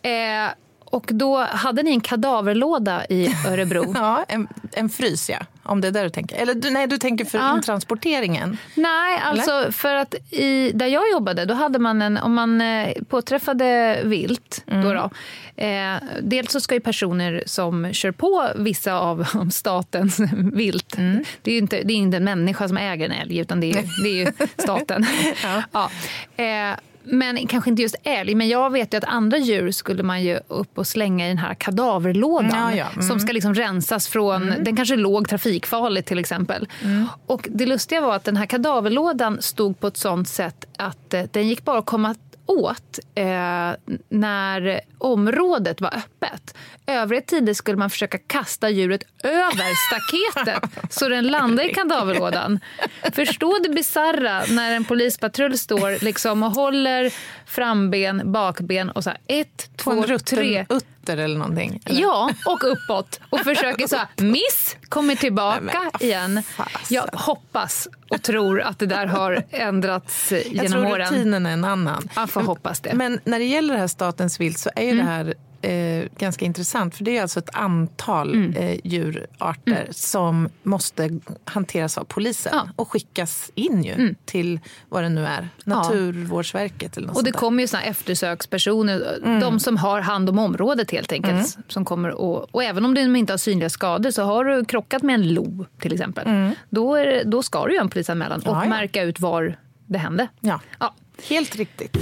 ja. 0.02 0.10
Eh, 0.10 0.50
och 0.92 1.06
då 1.08 1.38
hade 1.38 1.82
ni 1.82 1.90
en 1.90 2.00
kadaverlåda 2.00 3.06
i 3.06 3.34
Örebro. 3.48 3.92
ja, 3.94 4.24
en, 4.28 4.48
en 4.72 4.88
frys 4.88 5.30
ja. 5.30 5.38
Om 5.62 5.80
det 5.80 5.88
är 5.88 5.92
där 5.92 6.04
du 6.04 6.10
tänker. 6.10 6.36
Eller 6.36 6.70
nej, 6.70 6.86
du 6.86 6.98
tänker 6.98 7.24
för 7.24 7.38
ja. 7.38 7.54
intransporteringen? 7.54 8.58
Nej, 8.74 9.20
alltså 9.24 9.50
Eller? 9.50 9.70
för 9.70 9.94
att 9.94 10.14
i, 10.30 10.72
där 10.74 10.86
jag 10.86 11.10
jobbade 11.12 11.44
då 11.44 11.54
hade 11.54 11.78
man 11.78 12.02
en, 12.02 12.16
om 12.18 12.34
man 12.34 12.60
eh, 12.60 12.92
påträffade 13.08 14.00
vilt, 14.04 14.64
mm. 14.66 14.84
då, 14.84 14.92
då 14.92 15.10
eh, 15.62 15.94
dels 16.22 16.52
så 16.52 16.60
ska 16.60 16.74
ju 16.74 16.80
personer 16.80 17.42
som 17.46 17.92
kör 17.92 18.10
på 18.10 18.48
vissa 18.56 18.94
av, 18.94 19.26
av 19.34 19.48
statens 19.50 20.20
vilt, 20.52 20.98
mm. 20.98 21.24
det 21.42 21.50
är 21.50 21.52
ju 21.52 21.60
inte, 21.60 21.82
det 21.82 21.92
är 21.92 21.96
inte 21.96 22.16
en 22.16 22.24
människa 22.24 22.68
som 22.68 22.76
äger 22.76 23.04
en 23.04 23.12
älg 23.12 23.38
utan 23.38 23.60
det 23.60 23.70
är, 23.70 23.84
det 24.02 24.08
är 24.08 24.24
ju 24.24 24.32
staten. 24.56 25.06
ja. 25.42 25.62
ja. 25.72 25.90
Eh, 26.44 26.76
men 27.04 27.46
kanske 27.46 27.70
inte 27.70 27.82
just 27.82 27.96
älg, 28.02 28.34
men 28.34 28.48
jag 28.48 28.70
vet 28.70 28.94
ju 28.94 28.98
att 28.98 29.04
andra 29.04 29.38
djur 29.38 29.70
skulle 29.70 30.02
man 30.02 30.22
ju 30.22 30.40
upp 30.48 30.78
och 30.78 30.86
slänga 30.86 31.26
i 31.26 31.28
den 31.28 31.38
här 31.38 31.54
kadaverlådan 31.54 32.50
ja, 32.50 32.74
ja. 32.74 32.86
Mm. 32.92 33.08
som 33.08 33.20
ska 33.20 33.32
liksom 33.32 33.54
rensas 33.54 34.08
från, 34.08 34.42
mm. 34.42 34.64
den 34.64 34.76
kanske 34.76 34.96
låg 34.96 35.28
trafikfarligt 35.28 36.08
till 36.08 36.18
exempel. 36.18 36.68
Mm. 36.82 37.08
Och 37.26 37.48
det 37.50 37.66
lustiga 37.66 38.00
var 38.00 38.16
att 38.16 38.24
den 38.24 38.36
här 38.36 38.46
kadaverlådan 38.46 39.42
stod 39.42 39.80
på 39.80 39.86
ett 39.86 39.96
sånt 39.96 40.28
sätt 40.28 40.64
att 40.76 41.14
eh, 41.14 41.22
den 41.30 41.48
gick 41.48 41.64
bara 41.64 41.78
att 41.78 41.86
komma 41.86 42.14
åt 42.58 42.98
eh, 43.14 43.24
när 44.08 44.80
området 44.98 45.80
var 45.80 45.94
öppet. 45.96 46.54
Övriga 46.86 47.22
tider 47.22 47.54
skulle 47.54 47.76
man 47.76 47.90
försöka 47.90 48.18
kasta 48.18 48.70
djuret 48.70 49.02
över 49.22 49.64
staketet 49.86 50.70
så 50.90 51.08
den 51.08 51.26
landar 51.26 51.70
i 51.70 51.74
kadaverlådan. 51.74 52.60
Förstå 53.12 53.58
det 53.62 53.68
bizarra 53.68 54.42
när 54.48 54.74
en 54.74 54.84
polispatrull 54.84 55.58
står 55.58 56.04
liksom 56.04 56.42
och 56.42 56.50
håller 56.50 57.12
framben, 57.46 58.32
bakben 58.32 58.90
och 58.90 59.04
så 59.04 59.10
här, 59.10 59.18
ett, 59.26 59.70
två, 59.76 60.04
tre. 60.18 60.66
Utter 61.02 61.16
eller 61.16 61.38
någonting? 61.38 61.80
Eller? 61.84 62.00
Ja, 62.00 62.30
och 62.46 62.72
uppåt. 62.72 63.20
Och 63.30 63.40
försöker 63.40 63.86
så 63.86 63.96
här, 63.96 64.06
miss, 64.16 64.76
kommer 64.88 65.14
tillbaka 65.14 65.60
Nej, 65.60 66.08
igen. 66.08 66.42
Jag 66.88 67.06
hoppas 67.12 67.88
och 68.10 68.22
tror 68.22 68.60
att 68.60 68.78
det 68.78 68.86
där 68.86 69.06
har 69.06 69.42
ändrats 69.50 70.32
genom 70.46 70.86
åren. 70.86 71.00
Jag 71.00 71.08
tror 71.08 71.18
rutinen 71.18 71.46
är 71.46 71.52
en 71.52 71.64
annan. 71.64 72.08
Jag 72.16 72.30
får 72.30 72.40
hoppas 72.40 72.80
det. 72.80 72.94
Men 72.94 73.20
när 73.24 73.38
det 73.38 73.44
gäller 73.44 73.74
det 73.74 73.80
här 73.80 73.86
statens 73.86 74.40
vilt 74.40 74.58
så 74.58 74.70
är 74.76 74.82
mm. 74.82 74.96
det 74.96 75.02
här 75.12 75.34
eh, 75.62 76.04
ganska 76.18 76.44
intressant. 76.44 76.96
För 76.96 77.04
det 77.04 77.16
är 77.18 77.22
alltså 77.22 77.38
ett 77.38 77.50
antal 77.54 78.34
Mm. 78.34 78.52
eh, 78.56 78.78
djurarter 78.84 79.88
som 79.90 80.48
måste 80.62 81.10
hanteras 81.44 81.98
av 81.98 82.04
polisen 82.04 82.52
Ja. 82.54 82.60
Mm. 82.60 82.72
och 82.76 82.90
skickas 82.92 83.50
in 83.54 83.84
ju 83.84 84.14
till 84.24 84.60
vad 84.88 85.02
det 85.02 85.08
nu 85.08 85.26
är, 85.26 85.48
Naturvårdsverket 85.64 86.96
eller 86.96 87.06
något 87.06 87.16
Och 87.16 87.24
det 87.24 87.32
kommer 87.32 87.62
ju 87.62 87.66
såna 87.68 87.82
eftersökspersoner, 87.82 89.18
de 89.40 89.60
som 89.60 89.76
har 89.76 90.00
hand 90.00 90.28
om 90.28 90.38
området 90.38 90.90
helt 90.90 91.12
enkelt. 91.12 91.56
Som 91.68 91.84
kommer 91.84 92.10
och, 92.10 92.54
och 92.54 92.64
även 92.64 92.84
om 92.84 92.94
de 92.94 93.16
inte 93.16 93.32
har 93.32 93.38
synliga 93.38 93.70
skador 93.70 94.10
så 94.10 94.22
har 94.22 94.44
du 94.44 94.64
krockat 94.64 95.02
med 95.02 95.14
en 95.14 95.34
lo 95.34 95.66
till 95.78 95.92
exempel. 95.92 96.50
Då, 96.70 96.94
är, 96.94 97.24
då 97.24 97.42
ska 97.42 97.66
du 97.66 97.72
göra 97.74 97.82
en 97.82 97.88
polisanmälan 97.90 98.40
och 98.40 98.46
Ja, 98.56 98.62
ja. 98.64 98.68
märka 98.68 99.02
ut 99.02 99.20
var 99.20 99.56
det 99.86 99.98
hände. 99.98 100.28
Ja. 100.40 100.60
helt 101.28 101.56
riktigt. 101.56 101.96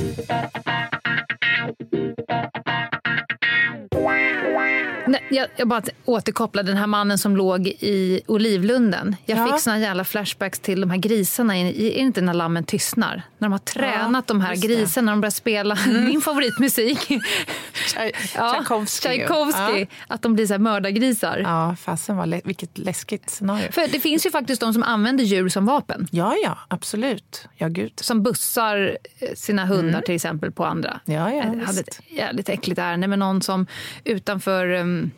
Nej, 5.06 5.22
jag, 5.30 5.46
jag 5.56 5.68
bara 5.68 5.82
återkopplar 6.04 6.62
den 6.62 6.76
här 6.76 6.86
mannen 6.86 7.18
som 7.18 7.36
låg 7.36 7.66
i 7.66 8.20
Olivlunden. 8.26 9.16
Jag 9.26 9.38
Ja. 9.38 9.46
fick 9.52 9.60
såna 9.60 9.78
jävla 9.78 10.04
flashbacks 10.04 10.60
till 10.60 10.80
de 10.80 10.90
här 10.90 10.98
grisarna. 10.98 11.56
Är 11.58 11.64
det 11.64 11.90
inte 11.90 12.20
när 12.20 12.34
lammen 12.34 12.64
tystnar? 12.64 13.22
När 13.38 13.48
de 13.48 13.52
har 13.52 13.58
tränat 13.58 14.26
de 14.26 14.40
här 14.40 14.56
grisarna, 14.56 15.04
när 15.06 15.12
de 15.12 15.20
börjar 15.20 15.30
spela 15.30 15.78
min 15.86 16.20
favoritmusik. 16.20 16.98
Tchai- 17.08 18.12
Ja, 18.36 18.52
Tchaikovsky. 18.54 19.08
Tchaikovsky. 19.08 19.86
Att 20.08 20.22
de 20.22 20.34
blir 20.34 20.46
så 20.46 20.52
här 20.54 20.58
mördargrisar. 20.58 21.38
Ja, 21.38 21.68
ja 21.70 21.76
fasen 21.76 22.16
vad 22.16 22.28
lä- 22.28 22.40
vilket 22.44 22.78
läskigt 22.78 23.30
scenario. 23.30 23.72
För 23.72 23.88
det 23.92 24.00
finns 24.00 24.26
ju 24.26 24.30
faktiskt 24.30 24.60
de 24.60 24.72
som 24.72 24.82
använder 24.82 25.24
djur 25.24 25.48
som 25.48 25.66
vapen. 25.66 26.08
Ja, 26.10 26.34
ja, 26.44 26.58
absolut. 26.68 27.48
Ja, 27.56 27.68
gud. 27.68 27.92
Som 27.96 28.22
bussar 28.22 28.98
eh, 29.18 29.28
sina 29.34 29.64
hundar 29.66 30.00
till 30.00 30.14
exempel 30.14 30.52
på 30.52 30.64
andra. 30.64 31.00
Ja, 31.04 31.14
ja, 31.32 31.44
jag 31.58 31.66
hade 31.66 31.80
ett 31.80 32.00
jävligt 32.08 32.48
äckligt 32.48 32.78
ärende 32.78 33.08
med 33.08 33.18
någon 33.18 33.42
som 33.42 33.66
utanför 34.04 34.70
um, 34.70 35.10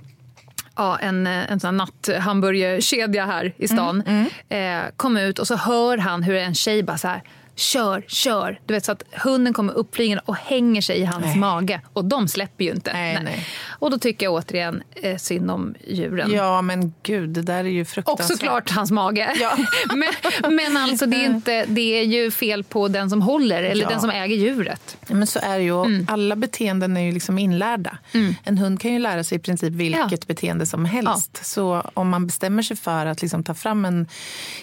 ja, 0.76 0.98
en, 0.98 1.26
eh, 1.26 1.52
en 1.52 1.60
sån 1.60 1.68
här 1.68 1.86
natthamburgerkedja 1.86 3.26
här 3.26 3.52
i 3.56 3.68
stan 3.68 4.02
Eh, 4.48 4.82
kom 4.96 5.16
ut 5.16 5.38
och 5.38 5.46
så 5.46 5.56
hör 5.56 5.98
han 5.98 6.22
hur 6.22 6.34
en 6.34 6.54
tjej 6.54 6.82
bara 6.82 6.98
så 6.98 7.08
här 7.08 7.22
Kör, 7.56 8.04
kör! 8.08 8.60
Du 8.66 8.74
vet 8.74 8.84
så 8.84 8.92
att 8.92 9.02
hunden 9.24 9.52
kommer 9.52 9.72
uppflygande 9.72 10.22
och 10.26 10.36
hänger 10.36 10.80
sig 10.82 10.98
i 10.98 11.04
hans 11.04 11.24
Nej. 11.24 11.36
mage. 11.36 11.80
Och 11.92 12.04
de 12.04 12.28
släpper 12.28 12.64
ju 12.64 12.70
inte. 12.70 12.92
Nej, 12.92 13.18
nej. 13.24 13.46
Och 13.68 13.90
då 13.90 13.98
tycker 13.98 14.26
jag 14.26 14.32
återigen 14.32 14.82
eh, 14.94 15.16
synd 15.16 15.50
om 15.50 15.74
djuren. 15.88 16.30
Ja, 16.32 16.62
men 16.62 16.94
gud, 17.02 17.28
det 17.28 17.42
där 17.42 17.64
är 17.64 17.68
ju 17.68 17.80
Och 17.80 17.88
fruktansvärt. 17.88 18.28
såklart 18.28 18.70
hans 18.70 18.90
mage. 18.90 19.32
Ja. 19.40 19.56
men, 20.42 20.54
men 20.56 20.76
alltså 20.76 21.06
det 21.06 21.16
är, 21.16 21.26
inte, 21.26 21.64
det 21.68 22.00
är 22.00 22.04
ju 22.04 22.30
fel 22.30 22.64
på 22.64 22.88
den 22.88 23.10
som 23.10 23.22
håller 23.22 23.62
eller 23.62 23.82
Ja. 23.82 23.88
den 23.88 24.00
som 24.00 24.10
äger 24.10 24.36
djuret. 24.36 24.96
Ja, 25.08 25.14
Men 25.14 25.26
så 25.26 25.38
är 25.42 25.58
det 25.58 25.64
ju. 25.64 25.84
Mm. 25.84 26.06
Alla 26.10 26.36
beteenden 26.36 26.96
är 26.96 27.00
ju 27.00 27.12
liksom 27.12 27.38
inlärda. 27.38 27.98
En 28.44 28.58
hund 28.58 28.80
kan 28.80 28.92
ju 28.92 28.98
lära 28.98 29.24
sig 29.24 29.36
i 29.36 29.40
princip 29.40 29.72
vilket 29.72 30.26
beteende 30.26 30.66
som 30.66 30.84
helst. 30.84 31.40
Så 31.46 31.82
om 31.94 32.08
man 32.08 32.26
bestämmer 32.26 32.62
sig 32.62 32.76
för 32.76 33.06
att 33.06 33.22
liksom 33.22 33.44
ta 33.44 33.54
fram 33.54 33.84
en 33.84 34.06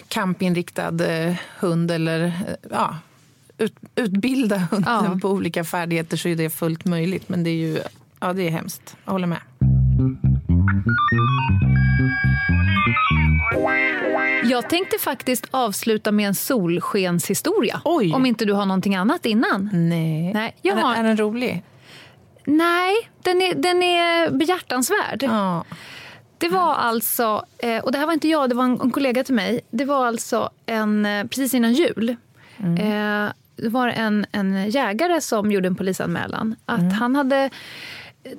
kampinriktad 0.08 1.04
eh, 1.06 1.34
hund 1.58 1.90
eller 1.90 2.24
eh, 2.70 2.79
ut, 3.60 3.74
utbilda 3.96 4.56
hunden 4.70 5.04
Ja. 5.04 5.18
på 5.22 5.28
olika 5.28 5.64
färdigheter 5.64 6.16
så 6.16 6.28
är 6.28 6.36
det 6.36 6.50
fullt 6.50 6.84
möjligt. 6.84 7.28
Men 7.28 7.44
det 7.44 7.50
är 7.50 7.54
ju 7.54 7.78
ja, 8.20 8.32
det 8.32 8.42
är 8.46 8.50
hemskt. 8.50 8.96
Jag 9.04 9.12
håller 9.12 9.26
med. 9.26 9.38
Jag 14.44 14.68
tänkte 14.68 14.98
faktiskt 14.98 15.46
avsluta 15.50 16.12
med 16.12 16.26
en 16.28 16.34
solskenshistoria. 16.34 17.80
Oj. 17.84 18.12
Om 18.14 18.26
inte 18.26 18.44
du 18.44 18.52
har 18.52 18.66
någonting 18.66 18.94
annat 18.96 19.26
innan. 19.26 19.70
Nej. 19.72 20.32
Nej, 20.32 20.56
jag 20.62 20.78
är, 20.78 20.82
har- 20.82 20.94
den, 20.94 21.04
är 21.04 21.08
den 21.08 21.16
rolig? 21.16 21.62
Nej, 22.46 22.94
den 23.22 23.42
är, 23.42 23.54
den 23.54 23.82
är 23.82 24.30
behjärtansvärd. 24.30 25.22
Ja. 25.22 25.64
Det 26.38 26.48
var 26.48 26.74
alltså, 26.74 27.44
eh, 27.58 27.78
och 27.78 27.92
det 27.92 27.98
här 27.98 28.06
var 28.06 28.12
inte 28.12 28.28
jag, 28.28 28.48
det 28.48 28.54
var 28.54 28.64
en, 28.64 28.90
kollega 28.90 29.24
till 29.24 29.34
mig. 29.34 29.60
Det 29.70 29.84
var 29.84 30.06
alltså 30.06 30.50
en, 30.66 31.06
eh, 31.06 31.24
precis 31.26 31.54
innan 31.54 31.72
jul. 31.72 32.16
Eh, 32.58 33.26
det 33.62 33.68
var 33.68 33.88
en, 33.88 34.26
en 34.32 34.70
jägare 34.70 35.20
som 35.20 35.52
gjorde 35.52 35.66
en 35.66 35.74
polisanmälan. 35.74 36.56
Att 36.66 36.92
han 36.92 37.16
hade 37.16 37.50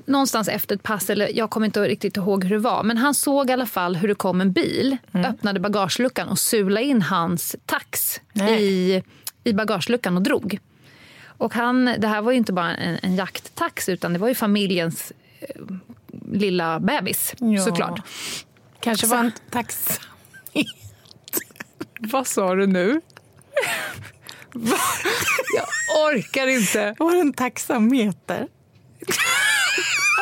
någonstans 0.05 0.47
efter 0.47 0.76
ett 0.76 0.84
pass, 0.84 1.09
eller 1.09 1.38
jag 1.38 1.49
kommer 1.49 1.65
inte 1.65 1.82
riktigt 1.88 2.17
ihåg 2.17 2.43
hur 2.43 2.49
det 2.51 2.57
var, 2.57 2.84
men 2.84 2.97
han 2.97 3.13
såg 3.13 3.49
i 3.49 3.53
alla 3.53 3.65
fall 3.65 3.95
hur 3.95 4.07
det 4.07 4.15
kom 4.15 4.41
en 4.41 4.51
bil, 4.51 4.97
öppnade 5.13 5.59
bagageluckan 5.59 6.28
och 6.30 6.39
sulade 6.39 6.84
in 6.86 7.01
hans 7.01 7.55
tax 7.65 8.22
Nej. 8.34 8.63
i, 8.63 9.03
i 9.43 9.53
bagageluckan 9.53 10.17
och 10.17 10.24
drog. 10.24 10.59
Och 11.26 11.53
han, 11.53 11.86
det 11.97 12.07
här 12.07 12.22
var 12.22 12.32
ju 12.32 12.38
inte 12.38 12.53
bara 12.53 12.76
en, 12.76 12.97
en 13.01 13.15
jakttax, 13.15 13.89
utan 13.89 14.13
det 14.13 14.19
var 14.19 14.28
ju 14.28 14.36
familjens 14.36 15.11
eh, 15.39 15.47
lilla 16.32 16.80
bebis, 16.80 17.34
Ja. 17.39 17.61
såklart. 17.65 18.01
Kanske 18.80 19.07
Så- 19.07 19.15
var 19.15 19.24
en 19.24 19.32
tax... 19.49 19.99
Vad 21.99 22.28
sa 22.28 22.55
du 22.55 22.67
nu? 22.67 23.01
Jag 25.55 25.67
orkar 26.07 26.47
inte. 26.47 26.95
Var 26.99 27.11
det 27.11 27.19
en 27.19 27.33
taxameter? 27.33 28.47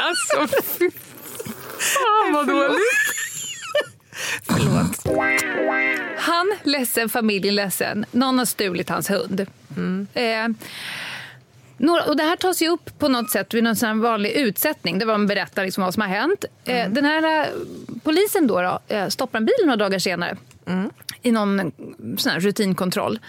Alltså, 0.02 0.58
fy 0.64 0.92
fan 1.80 2.34
vad 2.34 2.48
dåligt. 2.48 2.80
Förlåt. 4.44 5.18
Han 6.18 6.54
ledsen, 6.64 7.10
familjen 7.10 7.56
ledsen. 7.56 8.06
Någon 8.12 8.38
har 8.38 8.46
stulit 8.46 8.90
hans 8.90 9.10
hund. 9.10 9.46
Eh, 10.14 10.48
några, 11.78 12.04
och 12.04 12.18
det 12.18 12.24
här 12.24 12.36
tas 12.36 12.62
ju 12.62 12.70
upp 12.70 13.00
på 13.00 13.08
något 13.08 13.32
sätt 13.32 13.54
vid 13.54 13.64
någon 13.64 13.76
sån 13.76 14.00
vanlig 14.00 14.32
utsättning. 14.32 15.00
Det 15.00 15.06
var 15.06 15.16
en 15.16 15.28
berättar 15.28 15.64
liksom 15.66 15.84
vad 15.84 15.94
som 15.94 16.02
har 16.02 16.10
hänt. 16.10 16.46
Eh, 16.66 16.90
den 16.90 17.06
här 17.06 17.42
eh, 17.42 17.48
polisen 18.04 18.48
då, 18.48 18.62
då 18.62 18.80
eh, 18.96 19.08
stoppar 19.08 19.40
en 19.40 19.46
bil 19.46 19.56
några 19.64 19.76
dagar 19.76 20.00
senare 20.00 20.38
i 21.22 21.32
någon 21.32 21.60
eh, 21.60 21.66
sån 22.18 22.40
rutinkontroll. 22.40 23.20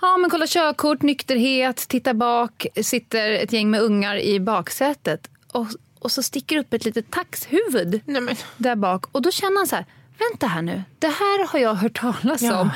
Ja, 0.00 0.16
men 0.16 0.30
kolla 0.30 0.46
körkort, 0.46 1.02
nykterhet, 1.02 1.76
titta 1.88 2.14
bak, 2.14 2.66
sitter 2.82 3.30
ett 3.32 3.52
gäng 3.52 3.70
med 3.70 3.80
ungar 3.80 4.16
i 4.16 4.40
baksätet. 4.40 5.30
Och, 5.52 5.66
och 5.98 6.10
så 6.12 6.22
sticker 6.22 6.58
upp 6.58 6.72
ett 6.74 6.84
litet 6.84 7.10
taxhuvud 7.10 8.00
Nej, 8.04 8.20
men... 8.20 8.36
där 8.56 8.76
bak. 8.76 9.04
Och 9.12 9.22
då 9.22 9.30
känner 9.30 9.56
han 9.56 9.66
så 9.66 9.76
här, 9.76 9.86
vänta 10.18 10.46
här 10.46 10.62
nu, 10.62 10.82
det 10.98 11.06
här 11.06 11.46
har 11.46 11.58
jag 11.58 11.74
hört 11.74 12.00
talas 12.00 12.42
Ja. 12.42 12.60
om. 12.60 12.70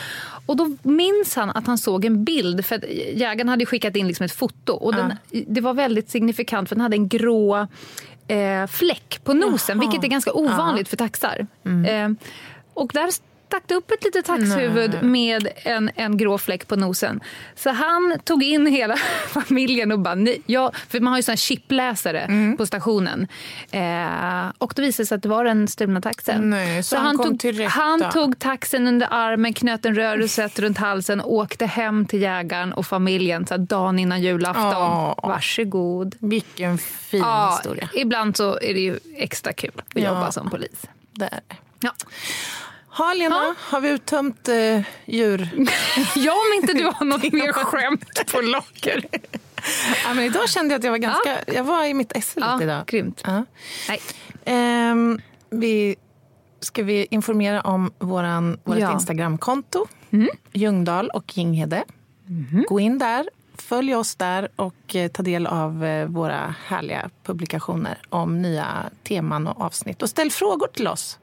Och 0.47 0.57
då 0.57 0.77
minns 0.83 1.37
han 1.37 1.51
att 1.51 1.67
han 1.67 1.79
såg 1.79 2.05
en 2.05 2.25
bild, 2.25 2.65
för 2.67 2.85
jägaren 3.15 3.49
hade 3.49 3.67
skickat 3.67 3.97
in 3.97 4.09
liksom 4.09 4.25
ett 4.25 4.33
foto. 4.33 4.73
Och 4.73 4.95
den, 4.95 5.15
det 5.47 5.61
var 5.61 5.75
väldigt 5.75 6.11
signifikant 6.11 6.69
för 6.69 6.77
den 6.77 6.83
hade 6.83 6.97
en 6.97 7.09
grå 7.09 7.67
eh, 8.29 8.67
fläck 8.67 9.21
på 9.25 9.33
nosen, 9.33 9.81
vilket 9.81 10.05
är 10.05 10.09
ganska 10.09 10.33
ovanligt 10.33 10.89
för 10.89 10.97
taxar. 10.97 11.47
Eh, 11.89 12.09
och 12.75 12.91
där 12.95 13.11
stack 13.49 13.63
det 13.67 13.75
upp 13.75 13.91
ett 13.91 14.05
litet 14.05 14.25
taxhuvud 14.25 15.03
med 15.03 15.49
en, 15.57 15.91
en 15.95 16.17
grå 16.17 16.39
fläck 16.39 16.69
på 16.69 16.77
nosen. 16.77 17.21
Så 17.57 17.71
han 17.71 18.19
tog 18.25 18.43
in 18.43 18.67
hela 18.67 18.97
familjen 19.29 19.93
och 19.93 19.99
bara, 19.99 20.15
nej, 20.15 20.43
ja, 20.47 20.73
för 20.89 21.01
man 21.01 21.11
har 21.13 21.19
ju 21.19 21.23
sån 21.23 21.37
chipläsare 21.37 22.55
på 22.59 22.67
stationen. 22.67 23.27
Eh, 23.71 24.49
och 24.59 24.73
då 24.77 24.83
visade 24.83 25.03
det 25.03 25.07
sig 25.07 25.17
att 25.17 25.23
det 25.23 25.29
var 25.29 25.45
den 25.45 25.69
stulna 25.69 26.01
taxen. 26.01 26.51
Nej, 26.51 26.83
så 26.83 26.97
han 26.97 27.17
kom 27.17 27.27
tog, 27.27 27.41
till 27.41 27.57
rätta. 27.57 27.71
han 27.71 28.11
tog 28.11 28.39
taxen 28.39 28.87
under 28.87 29.09
armen, 29.11 29.55
knöt 29.55 29.87
en 29.87 29.95
rödrosett 29.95 30.59
runt 30.59 30.79
halsen 30.79 31.21
och 31.21 31.33
åkte 31.33 31.67
hem 31.67 32.07
till 32.07 32.23
jägaren 32.23 32.73
och 32.73 32.87
familjen 32.87 33.47
så 33.47 33.57
dagen 33.57 33.99
innan 33.99 34.23
julafton. 34.23 34.65
Åh. 34.75 35.15
Varsågod. 35.23 36.15
Vilken 36.19 36.79
fin 36.79 37.21
Ja, 37.21 37.55
historia. 37.57 37.89
ibland 37.95 38.37
så 38.37 38.53
är 38.63 38.75
det 38.75 38.81
ju 38.81 38.99
extra 39.17 39.53
kul 39.53 39.73
att 39.77 39.85
Ja. 39.95 40.09
jobba 40.09 40.33
som 40.33 40.51
polis. 40.51 40.85
Där. 41.13 41.41
Ja. 41.81 41.91
Ha, 42.99 43.15
Lena, 43.15 43.35
Ja. 43.35 43.55
har 43.59 43.81
vi 43.81 43.89
uttömt 43.89 44.49
eh, 44.49 44.81
djur? 45.07 45.49
ja, 46.17 46.33
om 46.33 46.63
inte 46.63 46.73
du 46.73 46.85
har 46.85 47.05
något 47.05 47.23
mer 47.33 47.53
skämt 47.53 48.33
på 48.33 48.41
locker. 48.41 49.05
ja, 50.05 50.15
men 50.15 50.25
idag 50.25 50.49
kände 50.49 50.75
jag 50.75 50.79
att 50.79 50.85
jag 50.85 50.91
var 50.91 50.99
ganska... 50.99 51.39
Jag 51.47 51.65
var 51.65 51.85
i 51.85 51.95
mitt 51.95 52.17
esse 52.17 52.41
lite 52.41 52.49
Ja, 52.51 52.63
idag. 52.63 52.87
grymt. 52.87 53.23
Ja. 53.27 53.45
Nej. 53.89 54.01
Ehm, 54.45 55.21
vi, 55.51 55.97
ska 56.61 56.83
vi 56.83 57.07
informera 57.11 57.61
om 57.61 57.93
våran, 57.99 58.59
vårt 58.65 58.79
Ja. 58.79 58.93
Instagramkonto? 58.93 59.87
Mm. 60.11 60.29
Ljungdahl 60.53 61.09
och 61.11 61.37
Ginghede. 61.39 61.85
Mm-hmm. 62.27 62.65
Gå 62.69 62.81
in 62.81 62.99
där, 62.99 63.29
följ 63.63 63.95
oss 63.95 64.15
där 64.15 64.49
och 64.57 64.95
eh, 64.97 65.09
ta 65.11 65.23
del 65.23 65.47
av 65.47 65.85
eh, 65.85 66.07
våra 66.07 66.55
härliga 66.67 67.11
publikationer 67.25 67.99
om 68.09 68.43
nya 68.43 68.91
teman 69.03 69.47
och 69.47 69.61
avsnitt. 69.61 70.03
Och 70.03 70.09
ställ 70.11 70.31
frågor 70.31 70.67
till 70.67 70.89
oss. 70.89 71.19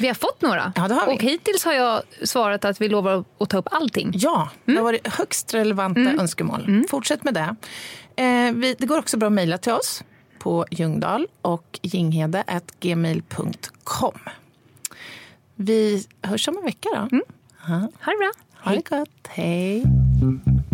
Vi 0.00 0.06
har 0.06 0.14
fått 0.14 0.42
några. 0.42 0.72
Ja, 0.76 0.88
det 0.88 0.94
har 0.94 1.06
vi. 1.06 1.14
Och 1.16 1.22
hittills 1.22 1.64
har 1.64 1.72
jag 1.72 2.02
svarat 2.22 2.64
att 2.64 2.80
vi 2.80 2.88
lovar 2.88 3.24
att 3.38 3.48
ta 3.48 3.58
upp 3.58 3.68
allting. 3.70 4.10
Ja, 4.14 4.50
det 4.64 4.72
Mm. 4.72 4.84
har 4.84 4.92
varit 4.92 5.08
högst 5.08 5.54
relevanta 5.54 6.00
önskemål. 6.00 6.84
Fortsätt 6.90 7.24
med 7.24 7.34
det. 7.34 7.56
Eh, 8.22 8.52
vi, 8.54 8.76
det 8.78 8.86
går 8.86 8.98
också 8.98 9.16
bra 9.16 9.26
att 9.26 9.32
mejla 9.32 9.58
till 9.58 9.72
oss 9.72 10.04
på 10.38 10.66
ljungdahl 10.70 11.26
och 11.42 11.78
ginghede.gmail.com. 11.82 14.18
Vi 15.54 16.06
hörs 16.22 16.48
om 16.48 16.56
en 16.58 16.64
vecka 16.64 16.88
då. 16.94 17.00
Mm. 17.00 17.22
Ha 17.66 17.76
det 18.12 18.18
bra. 18.18 18.32
Ha 18.64 18.70
det 18.74 18.88
gott. 18.90 19.28
Hej. 19.28 19.82